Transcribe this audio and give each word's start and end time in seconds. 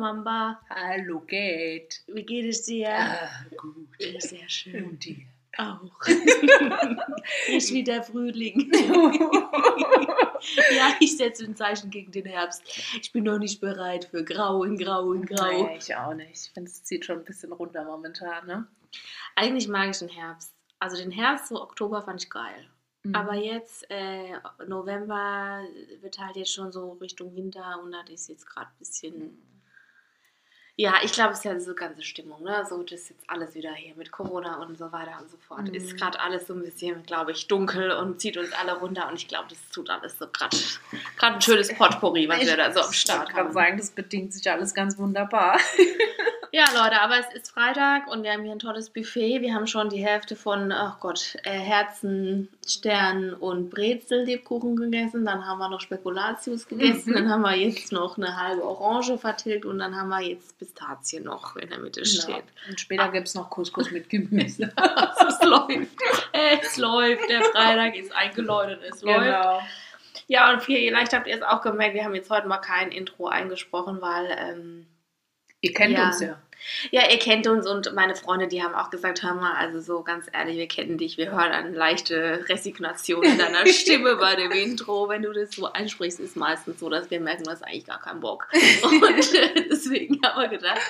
Mamba. 0.00 0.60
Hallo 0.70 1.20
Kate. 1.20 1.88
Wie 2.06 2.22
geht 2.24 2.46
es 2.46 2.64
dir? 2.64 2.88
Ah, 2.90 3.28
gut. 3.56 3.88
Sehr 4.18 4.48
schön. 4.48 4.84
Und 4.84 5.04
dir? 5.04 5.18
Auch. 5.58 6.06
ist 7.48 7.72
wieder 7.72 8.02
Frühling. 8.02 8.72
ja, 10.74 10.94
ich 11.00 11.16
setze 11.16 11.44
ein 11.44 11.54
Zeichen 11.54 11.90
gegen 11.90 12.12
den 12.12 12.24
Herbst. 12.24 12.62
Ich 13.00 13.12
bin 13.12 13.24
noch 13.24 13.38
nicht 13.38 13.60
bereit 13.60 14.06
für 14.06 14.24
Grau 14.24 14.64
in 14.64 14.78
Grau 14.78 15.12
in 15.12 15.26
Grau. 15.26 15.66
Nee, 15.66 15.76
ich 15.76 15.94
auch 15.94 16.14
nicht. 16.14 16.46
Ich 16.46 16.50
finde, 16.52 16.70
es 16.70 16.82
zieht 16.82 17.04
schon 17.04 17.18
ein 17.18 17.24
bisschen 17.24 17.52
runter 17.52 17.84
momentan, 17.84 18.46
ne? 18.46 18.66
Eigentlich 19.36 19.68
mag 19.68 19.90
ich 19.90 19.98
den 19.98 20.08
Herbst. 20.08 20.54
Also 20.78 20.96
den 20.96 21.10
Herbst, 21.10 21.48
so 21.48 21.60
Oktober 21.60 22.00
fand 22.00 22.22
ich 22.22 22.30
geil. 22.30 22.70
Mhm. 23.02 23.14
Aber 23.14 23.34
jetzt, 23.34 23.84
äh, 23.90 24.38
November 24.66 25.62
wird 26.00 26.18
halt 26.18 26.36
jetzt 26.36 26.54
schon 26.54 26.72
so 26.72 26.92
Richtung 26.92 27.36
Winter 27.36 27.80
und 27.82 27.92
das 27.92 28.08
ist 28.08 28.28
jetzt 28.28 28.46
gerade 28.46 28.68
ein 28.68 28.78
bisschen. 28.78 29.42
Ja, 30.80 30.94
ich 31.04 31.12
glaube, 31.12 31.32
es 31.32 31.40
ist 31.40 31.44
ja 31.44 31.60
so 31.60 31.74
ganze 31.74 32.02
Stimmung, 32.02 32.42
ne? 32.42 32.64
So, 32.66 32.82
das 32.82 33.00
ist 33.00 33.10
jetzt 33.10 33.24
alles 33.28 33.54
wieder 33.54 33.74
hier 33.74 33.94
mit 33.96 34.10
Corona 34.10 34.62
und 34.62 34.78
so 34.78 34.90
weiter 34.90 35.18
und 35.20 35.30
so 35.30 35.36
fort. 35.36 35.68
Mhm. 35.68 35.74
Ist 35.74 35.94
gerade 35.98 36.18
alles 36.18 36.46
so 36.46 36.54
ein 36.54 36.62
bisschen, 36.62 37.02
glaube 37.02 37.32
ich, 37.32 37.46
dunkel 37.48 37.90
und 37.90 38.18
zieht 38.18 38.38
uns 38.38 38.50
alle 38.54 38.78
runter 38.78 39.06
und 39.10 39.16
ich 39.16 39.28
glaube, 39.28 39.44
das 39.50 39.58
tut 39.74 39.90
alles 39.90 40.16
so 40.18 40.26
gerade 40.26 40.56
gerade 41.18 41.34
ein 41.34 41.42
schönes 41.42 41.74
Potpourri, 41.74 42.26
was 42.30 42.40
wir 42.40 42.56
da 42.56 42.72
so 42.72 42.80
am 42.80 42.94
Start 42.94 43.28
Ich 43.28 43.34
kann 43.34 43.44
haben. 43.48 43.52
sagen, 43.52 43.76
das 43.76 43.90
bedingt 43.90 44.32
sich 44.32 44.50
alles 44.50 44.72
ganz 44.72 44.96
wunderbar. 44.96 45.60
Ja, 46.52 46.64
Leute, 46.74 47.00
aber 47.00 47.16
es 47.16 47.32
ist 47.32 47.52
Freitag 47.52 48.08
und 48.08 48.24
wir 48.24 48.32
haben 48.32 48.42
hier 48.42 48.50
ein 48.50 48.58
tolles 48.58 48.90
Buffet. 48.90 49.40
Wir 49.40 49.54
haben 49.54 49.68
schon 49.68 49.88
die 49.88 50.04
Hälfte 50.04 50.34
von, 50.34 50.72
ach 50.72 50.98
Gott, 50.98 51.36
äh, 51.44 51.50
Herzen, 51.50 52.48
Stern 52.66 53.34
und 53.34 53.70
Brezel-Lebkuchen 53.70 54.74
gegessen. 54.74 55.24
Dann 55.24 55.46
haben 55.46 55.58
wir 55.58 55.68
noch 55.68 55.80
Spekulatius 55.80 56.66
gegessen. 56.66 57.12
Dann 57.14 57.30
haben 57.30 57.42
wir 57.42 57.54
jetzt 57.54 57.92
noch 57.92 58.16
eine 58.16 58.36
halbe 58.36 58.64
Orange 58.64 59.16
vertilgt 59.16 59.64
und 59.64 59.78
dann 59.78 59.94
haben 59.94 60.08
wir 60.08 60.22
jetzt 60.22 60.58
Pistazien 60.74 61.24
noch 61.24 61.56
in 61.56 61.68
der 61.68 61.78
Mitte 61.78 62.02
Genau. 62.02 62.22
stehen. 62.22 62.42
Und 62.68 62.80
später 62.80 63.08
gibt 63.10 63.28
es 63.28 63.34
noch 63.34 63.50
Couscous 63.50 63.90
mit 63.90 64.08
Gemüse. 64.08 64.72
es 65.28 65.42
läuft. 65.42 65.90
Es 66.32 66.76
läuft. 66.76 67.28
Der 67.28 67.42
Freitag 67.44 67.96
ist 67.96 68.12
eingeläutet. 68.14 68.80
Es 68.88 69.02
läuft. 69.02 69.20
genau. 69.24 69.62
Ja, 70.28 70.52
und 70.52 70.62
vielleicht 70.62 71.12
habt 71.12 71.26
ihr 71.26 71.34
es 71.34 71.42
auch 71.42 71.60
gemerkt, 71.60 71.94
wir 71.94 72.04
haben 72.04 72.14
jetzt 72.14 72.30
heute 72.30 72.46
mal 72.46 72.58
kein 72.58 72.92
Intro 72.92 73.26
eingesprochen, 73.28 74.00
weil. 74.00 74.36
Ähm, 74.38 74.86
Ihr 75.62 75.74
kennt 75.74 75.92
Ja. 75.98 76.06
uns 76.06 76.20
ja. 76.20 76.40
Ja, 76.90 77.02
ihr 77.10 77.18
kennt 77.18 77.46
uns 77.46 77.66
und 77.66 77.94
meine 77.94 78.14
Freunde, 78.14 78.48
die 78.48 78.62
haben 78.62 78.74
auch 78.74 78.90
gesagt, 78.90 79.22
hör 79.22 79.34
mal, 79.34 79.54
also 79.54 79.80
so 79.80 80.02
ganz 80.02 80.26
ehrlich, 80.32 80.56
wir 80.56 80.68
kennen 80.68 80.98
dich, 80.98 81.16
wir 81.16 81.30
hören 81.30 81.52
eine 81.52 81.70
leichte 81.70 82.44
Resignation 82.48 83.22
in 83.22 83.38
deiner 83.38 83.66
Stimme 83.72 84.16
bei 84.16 84.36
dem 84.36 84.52
Intro. 84.52 85.08
Wenn 85.08 85.22
du 85.22 85.32
das 85.32 85.52
so 85.52 85.72
einsprichst, 85.72 86.20
ist 86.20 86.36
meistens 86.36 86.80
so, 86.80 86.88
dass 86.88 87.10
wir 87.10 87.20
merken, 87.20 87.44
du 87.44 87.50
hast 87.50 87.62
eigentlich 87.62 87.86
gar 87.86 88.00
keinen 88.00 88.20
Bock. 88.20 88.48
Und 88.82 89.34
äh, 89.34 89.64
deswegen 89.70 90.20
haben 90.22 90.40
wir 90.40 90.48
gedacht, 90.48 90.80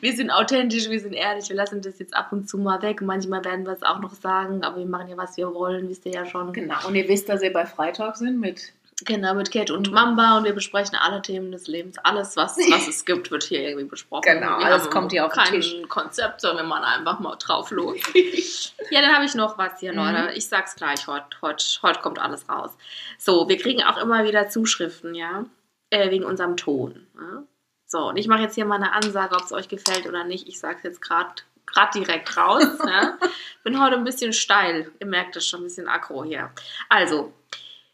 wir 0.00 0.14
sind 0.14 0.30
authentisch, 0.30 0.88
wir 0.88 1.00
sind 1.00 1.12
ehrlich, 1.12 1.48
wir 1.48 1.56
lassen 1.56 1.82
das 1.82 1.98
jetzt 1.98 2.14
ab 2.14 2.32
und 2.32 2.48
zu 2.48 2.58
mal 2.58 2.82
weg. 2.82 3.00
Manchmal 3.02 3.44
werden 3.44 3.64
wir 3.64 3.72
es 3.72 3.82
auch 3.82 4.00
noch 4.00 4.14
sagen, 4.14 4.62
aber 4.62 4.78
wir 4.78 4.86
machen 4.86 5.08
ja, 5.08 5.16
was 5.16 5.36
wir 5.36 5.52
wollen, 5.54 5.88
wisst 5.88 6.06
ihr 6.06 6.12
ja 6.12 6.26
schon. 6.26 6.52
Genau. 6.52 6.76
Und 6.86 6.94
ihr 6.94 7.08
wisst, 7.08 7.28
dass 7.28 7.42
ihr 7.42 7.52
bei 7.52 7.66
Freitag 7.66 8.16
sind 8.16 8.40
mit. 8.40 8.72
Genau, 9.04 9.34
mit 9.34 9.50
Cat 9.50 9.70
und 9.70 9.90
Mamba 9.90 10.38
und 10.38 10.44
wir 10.44 10.52
besprechen 10.52 10.96
alle 10.96 11.20
Themen 11.20 11.50
des 11.50 11.66
Lebens. 11.66 11.98
Alles, 11.98 12.36
was, 12.36 12.56
was 12.56 12.86
es 12.86 13.04
gibt, 13.04 13.30
wird 13.30 13.42
hier 13.42 13.60
irgendwie 13.60 13.86
besprochen. 13.86 14.22
Genau, 14.24 14.58
wir 14.58 14.66
alles 14.66 14.88
kommt 14.88 15.10
hier 15.10 15.26
auf 15.26 15.32
den 15.32 15.42
kein 15.42 15.52
Tisch. 15.52 15.74
Konzept, 15.88 16.40
sondern 16.40 16.66
wir 16.66 16.68
machen 16.68 16.84
einfach 16.84 17.18
mal 17.18 17.36
drauf 17.36 17.70
los. 17.72 17.98
ja, 18.90 19.00
dann 19.00 19.12
habe 19.12 19.24
ich 19.24 19.34
noch 19.34 19.58
was 19.58 19.80
hier, 19.80 19.92
Mhm. 19.92 19.98
Leute. 19.98 20.32
Ich 20.34 20.48
sag's 20.48 20.76
gleich, 20.76 21.06
heute 21.08 21.26
heut, 21.42 21.80
heut 21.82 22.02
kommt 22.02 22.20
alles 22.20 22.48
raus. 22.48 22.70
So, 23.18 23.48
wir 23.48 23.58
kriegen 23.58 23.82
auch 23.82 23.96
immer 23.96 24.24
wieder 24.24 24.48
Zuschriften, 24.48 25.14
ja, 25.14 25.44
äh, 25.90 26.10
wegen 26.10 26.24
unserem 26.24 26.56
Ton. 26.56 27.06
Ja? 27.16 27.42
So, 27.86 28.08
und 28.08 28.16
ich 28.16 28.28
mache 28.28 28.42
jetzt 28.42 28.54
hier 28.54 28.64
mal 28.64 28.76
eine 28.76 28.92
Ansage, 28.92 29.34
ob 29.34 29.42
es 29.42 29.52
euch 29.52 29.68
gefällt 29.68 30.06
oder 30.06 30.24
nicht. 30.24 30.48
Ich 30.48 30.58
sag's 30.60 30.82
jetzt 30.84 31.00
gerade 31.02 31.42
gerade 31.66 31.98
direkt 31.98 32.36
raus. 32.36 32.64
ja? 32.86 33.18
Bin 33.64 33.82
heute 33.82 33.96
ein 33.96 34.04
bisschen 34.04 34.32
steil. 34.32 34.92
Ihr 35.00 35.06
merkt 35.06 35.36
es 35.36 35.46
schon, 35.46 35.60
ein 35.60 35.64
bisschen 35.64 35.88
aggro 35.88 36.24
hier. 36.24 36.50
Also, 36.88 37.32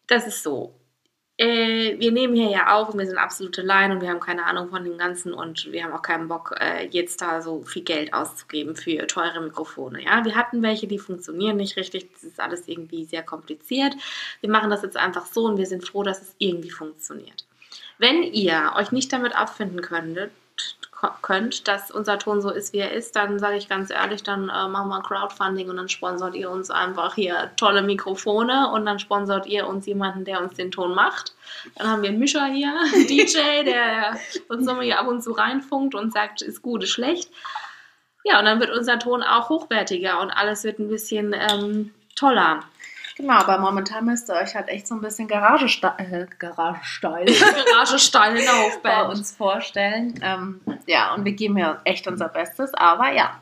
das 0.07 0.27
ist 0.27 0.43
so. 0.43 0.75
Äh, 1.41 1.99
wir 1.99 2.13
nehmen 2.13 2.35
hier 2.35 2.51
ja 2.51 2.75
auf 2.75 2.91
und 2.91 2.99
wir 2.99 3.07
sind 3.07 3.17
absolute 3.17 3.63
Laien 3.63 3.93
und 3.93 4.03
wir 4.03 4.11
haben 4.11 4.21
keine 4.21 4.45
Ahnung 4.45 4.69
von 4.69 4.85
dem 4.85 4.99
Ganzen 4.99 5.33
und 5.33 5.73
wir 5.73 5.85
haben 5.85 5.95
auch 5.95 6.03
keinen 6.03 6.29
Bock, 6.29 6.55
äh, 6.61 6.87
jetzt 6.89 7.23
da 7.23 7.41
so 7.41 7.63
viel 7.63 7.83
Geld 7.83 8.13
auszugeben 8.13 8.77
für 8.77 9.07
teure 9.07 9.41
Mikrofone. 9.41 10.05
Ja, 10.05 10.23
wir 10.23 10.35
hatten 10.35 10.61
welche, 10.63 10.87
die 10.87 10.99
funktionieren 10.99 11.57
nicht 11.57 11.79
richtig. 11.79 12.13
Das 12.13 12.25
ist 12.25 12.41
alles 12.41 12.69
irgendwie 12.69 13.07
sehr 13.07 13.23
kompliziert. 13.23 13.95
Wir 14.43 14.51
machen 14.51 14.69
das 14.69 14.83
jetzt 14.83 14.99
einfach 14.99 15.25
so 15.25 15.47
und 15.47 15.57
wir 15.57 15.65
sind 15.65 15.89
froh, 15.89 16.03
dass 16.03 16.21
es 16.21 16.35
irgendwie 16.37 16.71
funktioniert. 16.71 17.47
Wenn 17.97 18.23
ihr 18.23 18.75
euch 18.77 18.93
nicht 18.93 19.11
damit 19.11 19.35
abfinden 19.35 19.81
könntet, 19.81 20.33
könnt, 21.23 21.69
dass 21.69 21.91
unser 21.91 22.19
Ton 22.19 22.41
so 22.41 22.51
ist, 22.51 22.73
wie 22.73 22.79
er 22.79 22.93
ist, 22.93 23.17
dann 23.17 23.39
sage 23.39 23.57
ich 23.57 23.69
ganz 23.69 23.91
ehrlich, 23.91 24.23
dann 24.23 24.49
äh, 24.49 24.69
machen 24.69 24.89
wir 24.89 24.97
ein 24.97 25.03
Crowdfunding 25.03 25.71
und 25.71 25.77
dann 25.77 25.89
sponsort 25.89 26.35
ihr 26.35 26.51
uns 26.51 26.71
einfach 26.71 27.15
hier 27.15 27.51
tolle 27.57 27.83
Mikrofone 27.83 28.71
und 28.73 28.87
dann 28.87 28.99
sponsort 28.99 29.47
ihr 29.47 29.67
uns 29.67 29.87
jemanden, 29.87 30.25
der 30.25 30.41
uns 30.41 30.55
den 30.55 30.71
Ton 30.71 30.95
macht. 30.95 31.35
Dann 31.77 31.89
haben 31.89 32.03
wir 32.03 32.11
einen 32.11 32.19
Mischer 32.19 32.47
hier, 32.47 32.75
einen 32.95 33.07
DJ, 33.07 33.65
der 33.65 34.19
uns 34.49 34.65
nochmal 34.65 34.85
hier 34.85 34.99
ab 34.99 35.09
und 35.09 35.23
zu 35.23 35.33
reinfunkt 35.33 35.95
und 35.95 36.13
sagt, 36.13 36.43
ist 36.43 36.63
gut, 36.63 36.83
ist 36.85 36.91
schlecht. 36.91 37.31
Ja, 38.25 38.39
und 38.39 38.45
dann 38.45 38.61
wird 38.61 38.71
unser 38.71 38.99
Ton 38.99 39.23
auch 39.23 39.49
hochwertiger 39.49 40.21
und 40.21 40.31
alles 40.31 40.65
wird 40.65 40.79
ein 40.79 40.89
bisschen 40.89 41.35
ähm, 41.35 41.95
toller. 42.15 42.61
Genau, 43.21 43.35
aber 43.35 43.59
momentan 43.59 44.07
müsst 44.07 44.31
ihr 44.31 44.35
euch 44.35 44.55
halt 44.55 44.69
echt 44.69 44.87
so 44.89 44.95
ein 44.95 45.03
bisschen 45.03 45.29
Garagesteil, 45.29 45.93
äh, 45.99 46.27
Garagesteil 46.39 47.27
Garage 47.27 47.99
steil 47.99 48.35
in 48.39 48.45
der 48.45 48.53
bei 48.83 48.97
Hofband. 48.97 49.11
uns 49.11 49.33
vorstellen. 49.37 50.19
Ähm, 50.23 50.63
ja, 50.87 51.13
und 51.13 51.27
wir 51.27 51.33
geben 51.33 51.59
ja 51.59 51.83
echt 51.85 52.07
unser 52.07 52.31
Bestes, 52.31 52.73
aber 52.73 53.13
ja, 53.13 53.39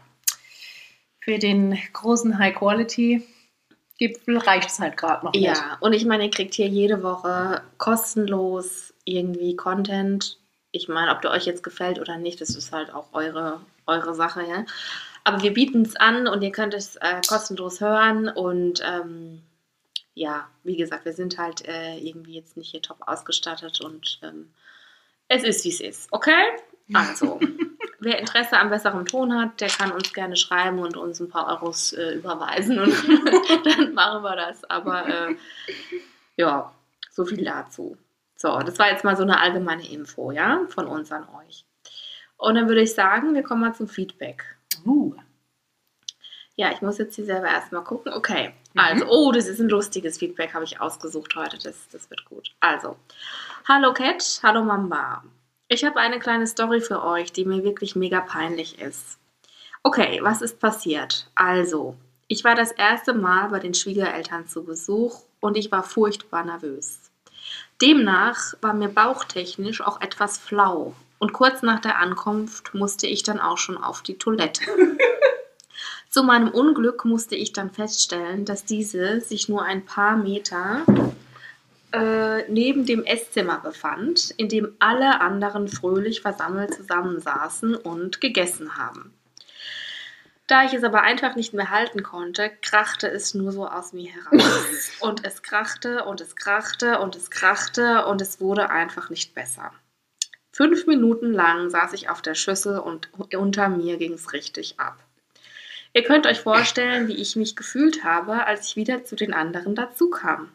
für 1.20 1.38
den 1.38 1.78
großen 1.92 2.40
High-Quality-Gipfel 2.40 4.38
reicht 4.38 4.70
es 4.70 4.80
halt 4.80 4.96
gerade 4.96 5.26
noch 5.26 5.32
nicht. 5.32 5.44
Ja, 5.44 5.76
und 5.78 5.92
ich 5.92 6.04
meine, 6.04 6.24
ihr 6.24 6.32
kriegt 6.32 6.54
hier 6.54 6.66
jede 6.66 7.04
Woche 7.04 7.62
kostenlos 7.76 8.92
irgendwie 9.04 9.54
Content. 9.54 10.40
Ich 10.72 10.88
meine, 10.88 11.12
ob 11.12 11.22
der 11.22 11.30
euch 11.30 11.46
jetzt 11.46 11.62
gefällt 11.62 12.00
oder 12.00 12.16
nicht, 12.16 12.40
das 12.40 12.56
ist 12.56 12.72
halt 12.72 12.92
auch 12.92 13.12
eure, 13.12 13.60
eure 13.86 14.14
Sache, 14.14 14.42
ja. 14.42 14.64
Aber 15.22 15.40
wir 15.40 15.54
bieten 15.54 15.82
es 15.82 15.94
an 15.94 16.26
und 16.26 16.42
ihr 16.42 16.50
könnt 16.50 16.74
es 16.74 16.96
äh, 16.96 17.20
kostenlos 17.28 17.80
hören 17.80 18.28
und 18.28 18.82
ähm, 18.84 19.42
ja, 20.18 20.48
wie 20.64 20.76
gesagt, 20.76 21.04
wir 21.04 21.12
sind 21.12 21.38
halt 21.38 21.66
äh, 21.66 21.96
irgendwie 21.96 22.34
jetzt 22.34 22.56
nicht 22.56 22.70
hier 22.70 22.82
top 22.82 22.98
ausgestattet 23.06 23.80
und 23.80 24.18
ähm, 24.22 24.52
es 25.28 25.44
ist, 25.44 25.64
wie 25.64 25.68
es 25.68 25.80
ist, 25.80 26.12
okay? 26.12 26.44
Also, 26.92 27.38
wer 28.00 28.18
Interesse 28.18 28.58
am 28.58 28.70
besseren 28.70 29.06
Ton 29.06 29.32
hat, 29.38 29.60
der 29.60 29.68
kann 29.68 29.92
uns 29.92 30.12
gerne 30.12 30.36
schreiben 30.36 30.80
und 30.80 30.96
uns 30.96 31.20
ein 31.20 31.28
paar 31.28 31.46
Euros 31.48 31.92
äh, 31.92 32.14
überweisen 32.14 32.78
und 32.80 32.92
dann 33.64 33.94
machen 33.94 34.22
wir 34.22 34.34
das. 34.34 34.64
Aber 34.64 35.06
äh, 35.06 35.36
ja, 36.36 36.72
so 37.10 37.24
viel 37.24 37.44
dazu. 37.44 37.96
So, 38.36 38.58
das 38.58 38.78
war 38.78 38.90
jetzt 38.90 39.04
mal 39.04 39.16
so 39.16 39.22
eine 39.22 39.40
allgemeine 39.40 39.88
Info, 39.88 40.32
ja, 40.32 40.64
von 40.68 40.86
uns 40.86 41.12
an 41.12 41.26
euch. 41.44 41.64
Und 42.36 42.54
dann 42.54 42.68
würde 42.68 42.82
ich 42.82 42.94
sagen, 42.94 43.34
wir 43.34 43.42
kommen 43.42 43.60
mal 43.60 43.74
zum 43.74 43.88
Feedback. 43.88 44.44
Uh, 44.84 45.14
Ja, 46.60 46.72
ich 46.72 46.82
muss 46.82 46.98
jetzt 46.98 47.14
hier 47.14 47.24
selber 47.24 47.46
erstmal 47.46 47.84
gucken. 47.84 48.12
Okay, 48.12 48.52
Mhm. 48.74 48.80
also, 48.80 49.06
oh, 49.08 49.30
das 49.30 49.46
ist 49.46 49.60
ein 49.60 49.68
lustiges 49.68 50.18
Feedback, 50.18 50.54
habe 50.54 50.64
ich 50.64 50.80
ausgesucht 50.80 51.36
heute. 51.36 51.56
Das, 51.58 51.76
das 51.92 52.10
wird 52.10 52.24
gut. 52.24 52.50
Also, 52.58 52.96
hallo 53.68 53.92
Cat, 53.92 54.40
hallo 54.42 54.64
Mamba. 54.64 55.22
Ich 55.68 55.84
habe 55.84 56.00
eine 56.00 56.18
kleine 56.18 56.48
Story 56.48 56.80
für 56.80 57.04
euch, 57.04 57.32
die 57.32 57.44
mir 57.44 57.62
wirklich 57.62 57.94
mega 57.94 58.20
peinlich 58.20 58.80
ist. 58.80 59.18
Okay, 59.84 60.18
was 60.20 60.42
ist 60.42 60.58
passiert? 60.58 61.30
Also, 61.36 61.94
ich 62.26 62.42
war 62.42 62.56
das 62.56 62.72
erste 62.72 63.14
Mal 63.14 63.50
bei 63.50 63.60
den 63.60 63.74
Schwiegereltern 63.74 64.48
zu 64.48 64.64
Besuch 64.64 65.20
und 65.38 65.56
ich 65.56 65.70
war 65.70 65.84
furchtbar 65.84 66.42
nervös. 66.44 66.98
Demnach 67.80 68.54
war 68.62 68.74
mir 68.74 68.88
bauchtechnisch 68.88 69.80
auch 69.80 70.00
etwas 70.00 70.38
flau 70.38 70.94
und 71.20 71.32
kurz 71.32 71.62
nach 71.62 71.78
der 71.78 71.98
Ankunft 71.98 72.74
musste 72.74 73.06
ich 73.06 73.22
dann 73.22 73.38
auch 73.38 73.58
schon 73.58 73.78
auf 73.78 74.02
die 74.02 74.18
Toilette. 74.18 74.62
Zu 76.10 76.22
meinem 76.22 76.48
Unglück 76.48 77.04
musste 77.04 77.36
ich 77.36 77.52
dann 77.52 77.70
feststellen, 77.70 78.44
dass 78.44 78.64
diese 78.64 79.20
sich 79.20 79.48
nur 79.48 79.62
ein 79.62 79.84
paar 79.84 80.16
Meter 80.16 80.84
äh, 81.92 82.50
neben 82.50 82.86
dem 82.86 83.04
Esszimmer 83.04 83.58
befand, 83.58 84.30
in 84.36 84.48
dem 84.48 84.74
alle 84.78 85.20
anderen 85.20 85.68
fröhlich 85.68 86.22
versammelt 86.22 86.74
zusammensaßen 86.74 87.74
und 87.74 88.20
gegessen 88.20 88.76
haben. 88.76 89.14
Da 90.46 90.64
ich 90.64 90.72
es 90.72 90.82
aber 90.82 91.02
einfach 91.02 91.36
nicht 91.36 91.52
mehr 91.52 91.68
halten 91.68 92.02
konnte, 92.02 92.50
krachte 92.62 93.06
es 93.10 93.34
nur 93.34 93.52
so 93.52 93.68
aus 93.68 93.92
mir 93.92 94.10
heraus. 94.10 94.90
Und 95.00 95.26
es 95.26 95.42
krachte 95.42 96.04
und 96.06 96.22
es 96.22 96.36
krachte 96.36 97.00
und 97.00 97.14
es 97.16 97.30
krachte 97.30 98.06
und 98.06 98.22
es 98.22 98.40
wurde 98.40 98.70
einfach 98.70 99.10
nicht 99.10 99.34
besser. 99.34 99.72
Fünf 100.52 100.86
Minuten 100.86 101.32
lang 101.32 101.68
saß 101.68 101.92
ich 101.92 102.08
auf 102.08 102.22
der 102.22 102.34
Schüssel 102.34 102.78
und 102.78 103.10
unter 103.36 103.68
mir 103.68 103.98
ging 103.98 104.14
es 104.14 104.32
richtig 104.32 104.80
ab. 104.80 104.98
Ihr 105.94 106.04
könnt 106.04 106.26
euch 106.26 106.40
vorstellen, 106.40 107.08
wie 107.08 107.16
ich 107.16 107.36
mich 107.36 107.56
gefühlt 107.56 108.04
habe, 108.04 108.46
als 108.46 108.68
ich 108.68 108.76
wieder 108.76 109.04
zu 109.04 109.16
den 109.16 109.34
anderen 109.34 109.74
dazu 109.74 110.10
kam. 110.10 110.52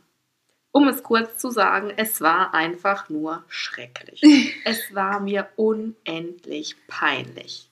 um 0.75 0.87
es 0.87 1.03
kurz 1.03 1.37
zu 1.37 1.51
sagen, 1.51 1.93
es 1.97 2.19
war 2.19 2.53
einfach 2.55 3.07
nur 3.07 3.43
schrecklich. 3.47 4.21
es 4.65 4.93
war 4.93 5.19
mir 5.19 5.47
unendlich 5.55 6.75
peinlich. 6.87 7.69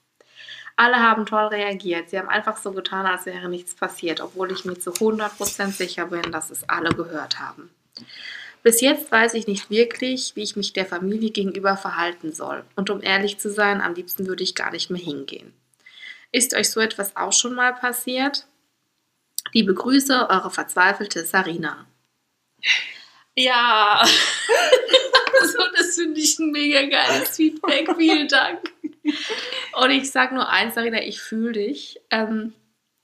Alle 0.76 0.98
haben 0.98 1.26
toll 1.26 1.48
reagiert. 1.48 2.10
Sie 2.10 2.18
haben 2.18 2.30
einfach 2.30 2.58
so 2.58 2.72
getan, 2.72 3.06
als 3.06 3.26
wäre 3.26 3.50
nichts 3.50 3.76
passiert, 3.76 4.22
obwohl 4.22 4.52
ich 4.52 4.66
mir 4.66 4.80
zu 4.80 4.92
100% 4.92 5.72
sicher 5.72 6.08
bin, 6.08 6.32
dass 6.32 6.52
es 6.52 6.68
alle 6.70 6.90
gehört 6.92 7.40
haben. 7.40 7.70
Bis 8.64 8.82
jetzt 8.82 9.12
weiß 9.12 9.34
ich 9.34 9.48
nicht 9.48 9.70
wirklich, 9.70 10.36
wie 10.36 10.44
ich 10.44 10.56
mich 10.56 10.74
der 10.74 10.86
Familie 10.86 11.32
gegenüber 11.32 11.78
verhalten 11.78 12.32
soll. 12.32 12.64
Und 12.76 12.90
um 12.92 13.02
ehrlich 13.02 13.40
zu 13.40 13.52
sein, 13.52 13.82
am 13.82 13.96
liebsten 13.96 14.28
würde 14.28 14.44
ich 14.44 14.56
gar 14.56 14.72
nicht 14.72 14.92
mehr 14.92 15.02
hingehen. 15.02 15.54
Ist 16.32 16.54
euch 16.56 16.70
so 16.70 16.80
etwas 16.80 17.16
auch 17.16 17.34
schon 17.34 17.56
mal 17.56 17.74
passiert? 17.74 18.46
Liebe 19.54 19.74
Grüße, 19.74 20.30
eure 20.30 20.50
verzweifelte 20.50 21.26
Sarina. 21.26 21.86
Ja, 23.36 24.04
so, 24.06 25.64
das 25.76 25.96
finde 25.96 26.20
ich 26.20 26.38
ein 26.40 26.52
mega 26.52 26.86
geiles 26.86 27.36
Feedback. 27.36 27.90
Vielen 27.98 28.28
Dank. 28.28 28.60
Und 29.82 29.92
ich 29.92 30.12
sage 30.12 30.36
nur 30.36 30.50
eins, 30.50 30.76
Sarina, 30.76 31.02
ich 31.02 31.22
fühle 31.22 31.54
dich. 31.54 32.00
Ähm, 32.12 32.54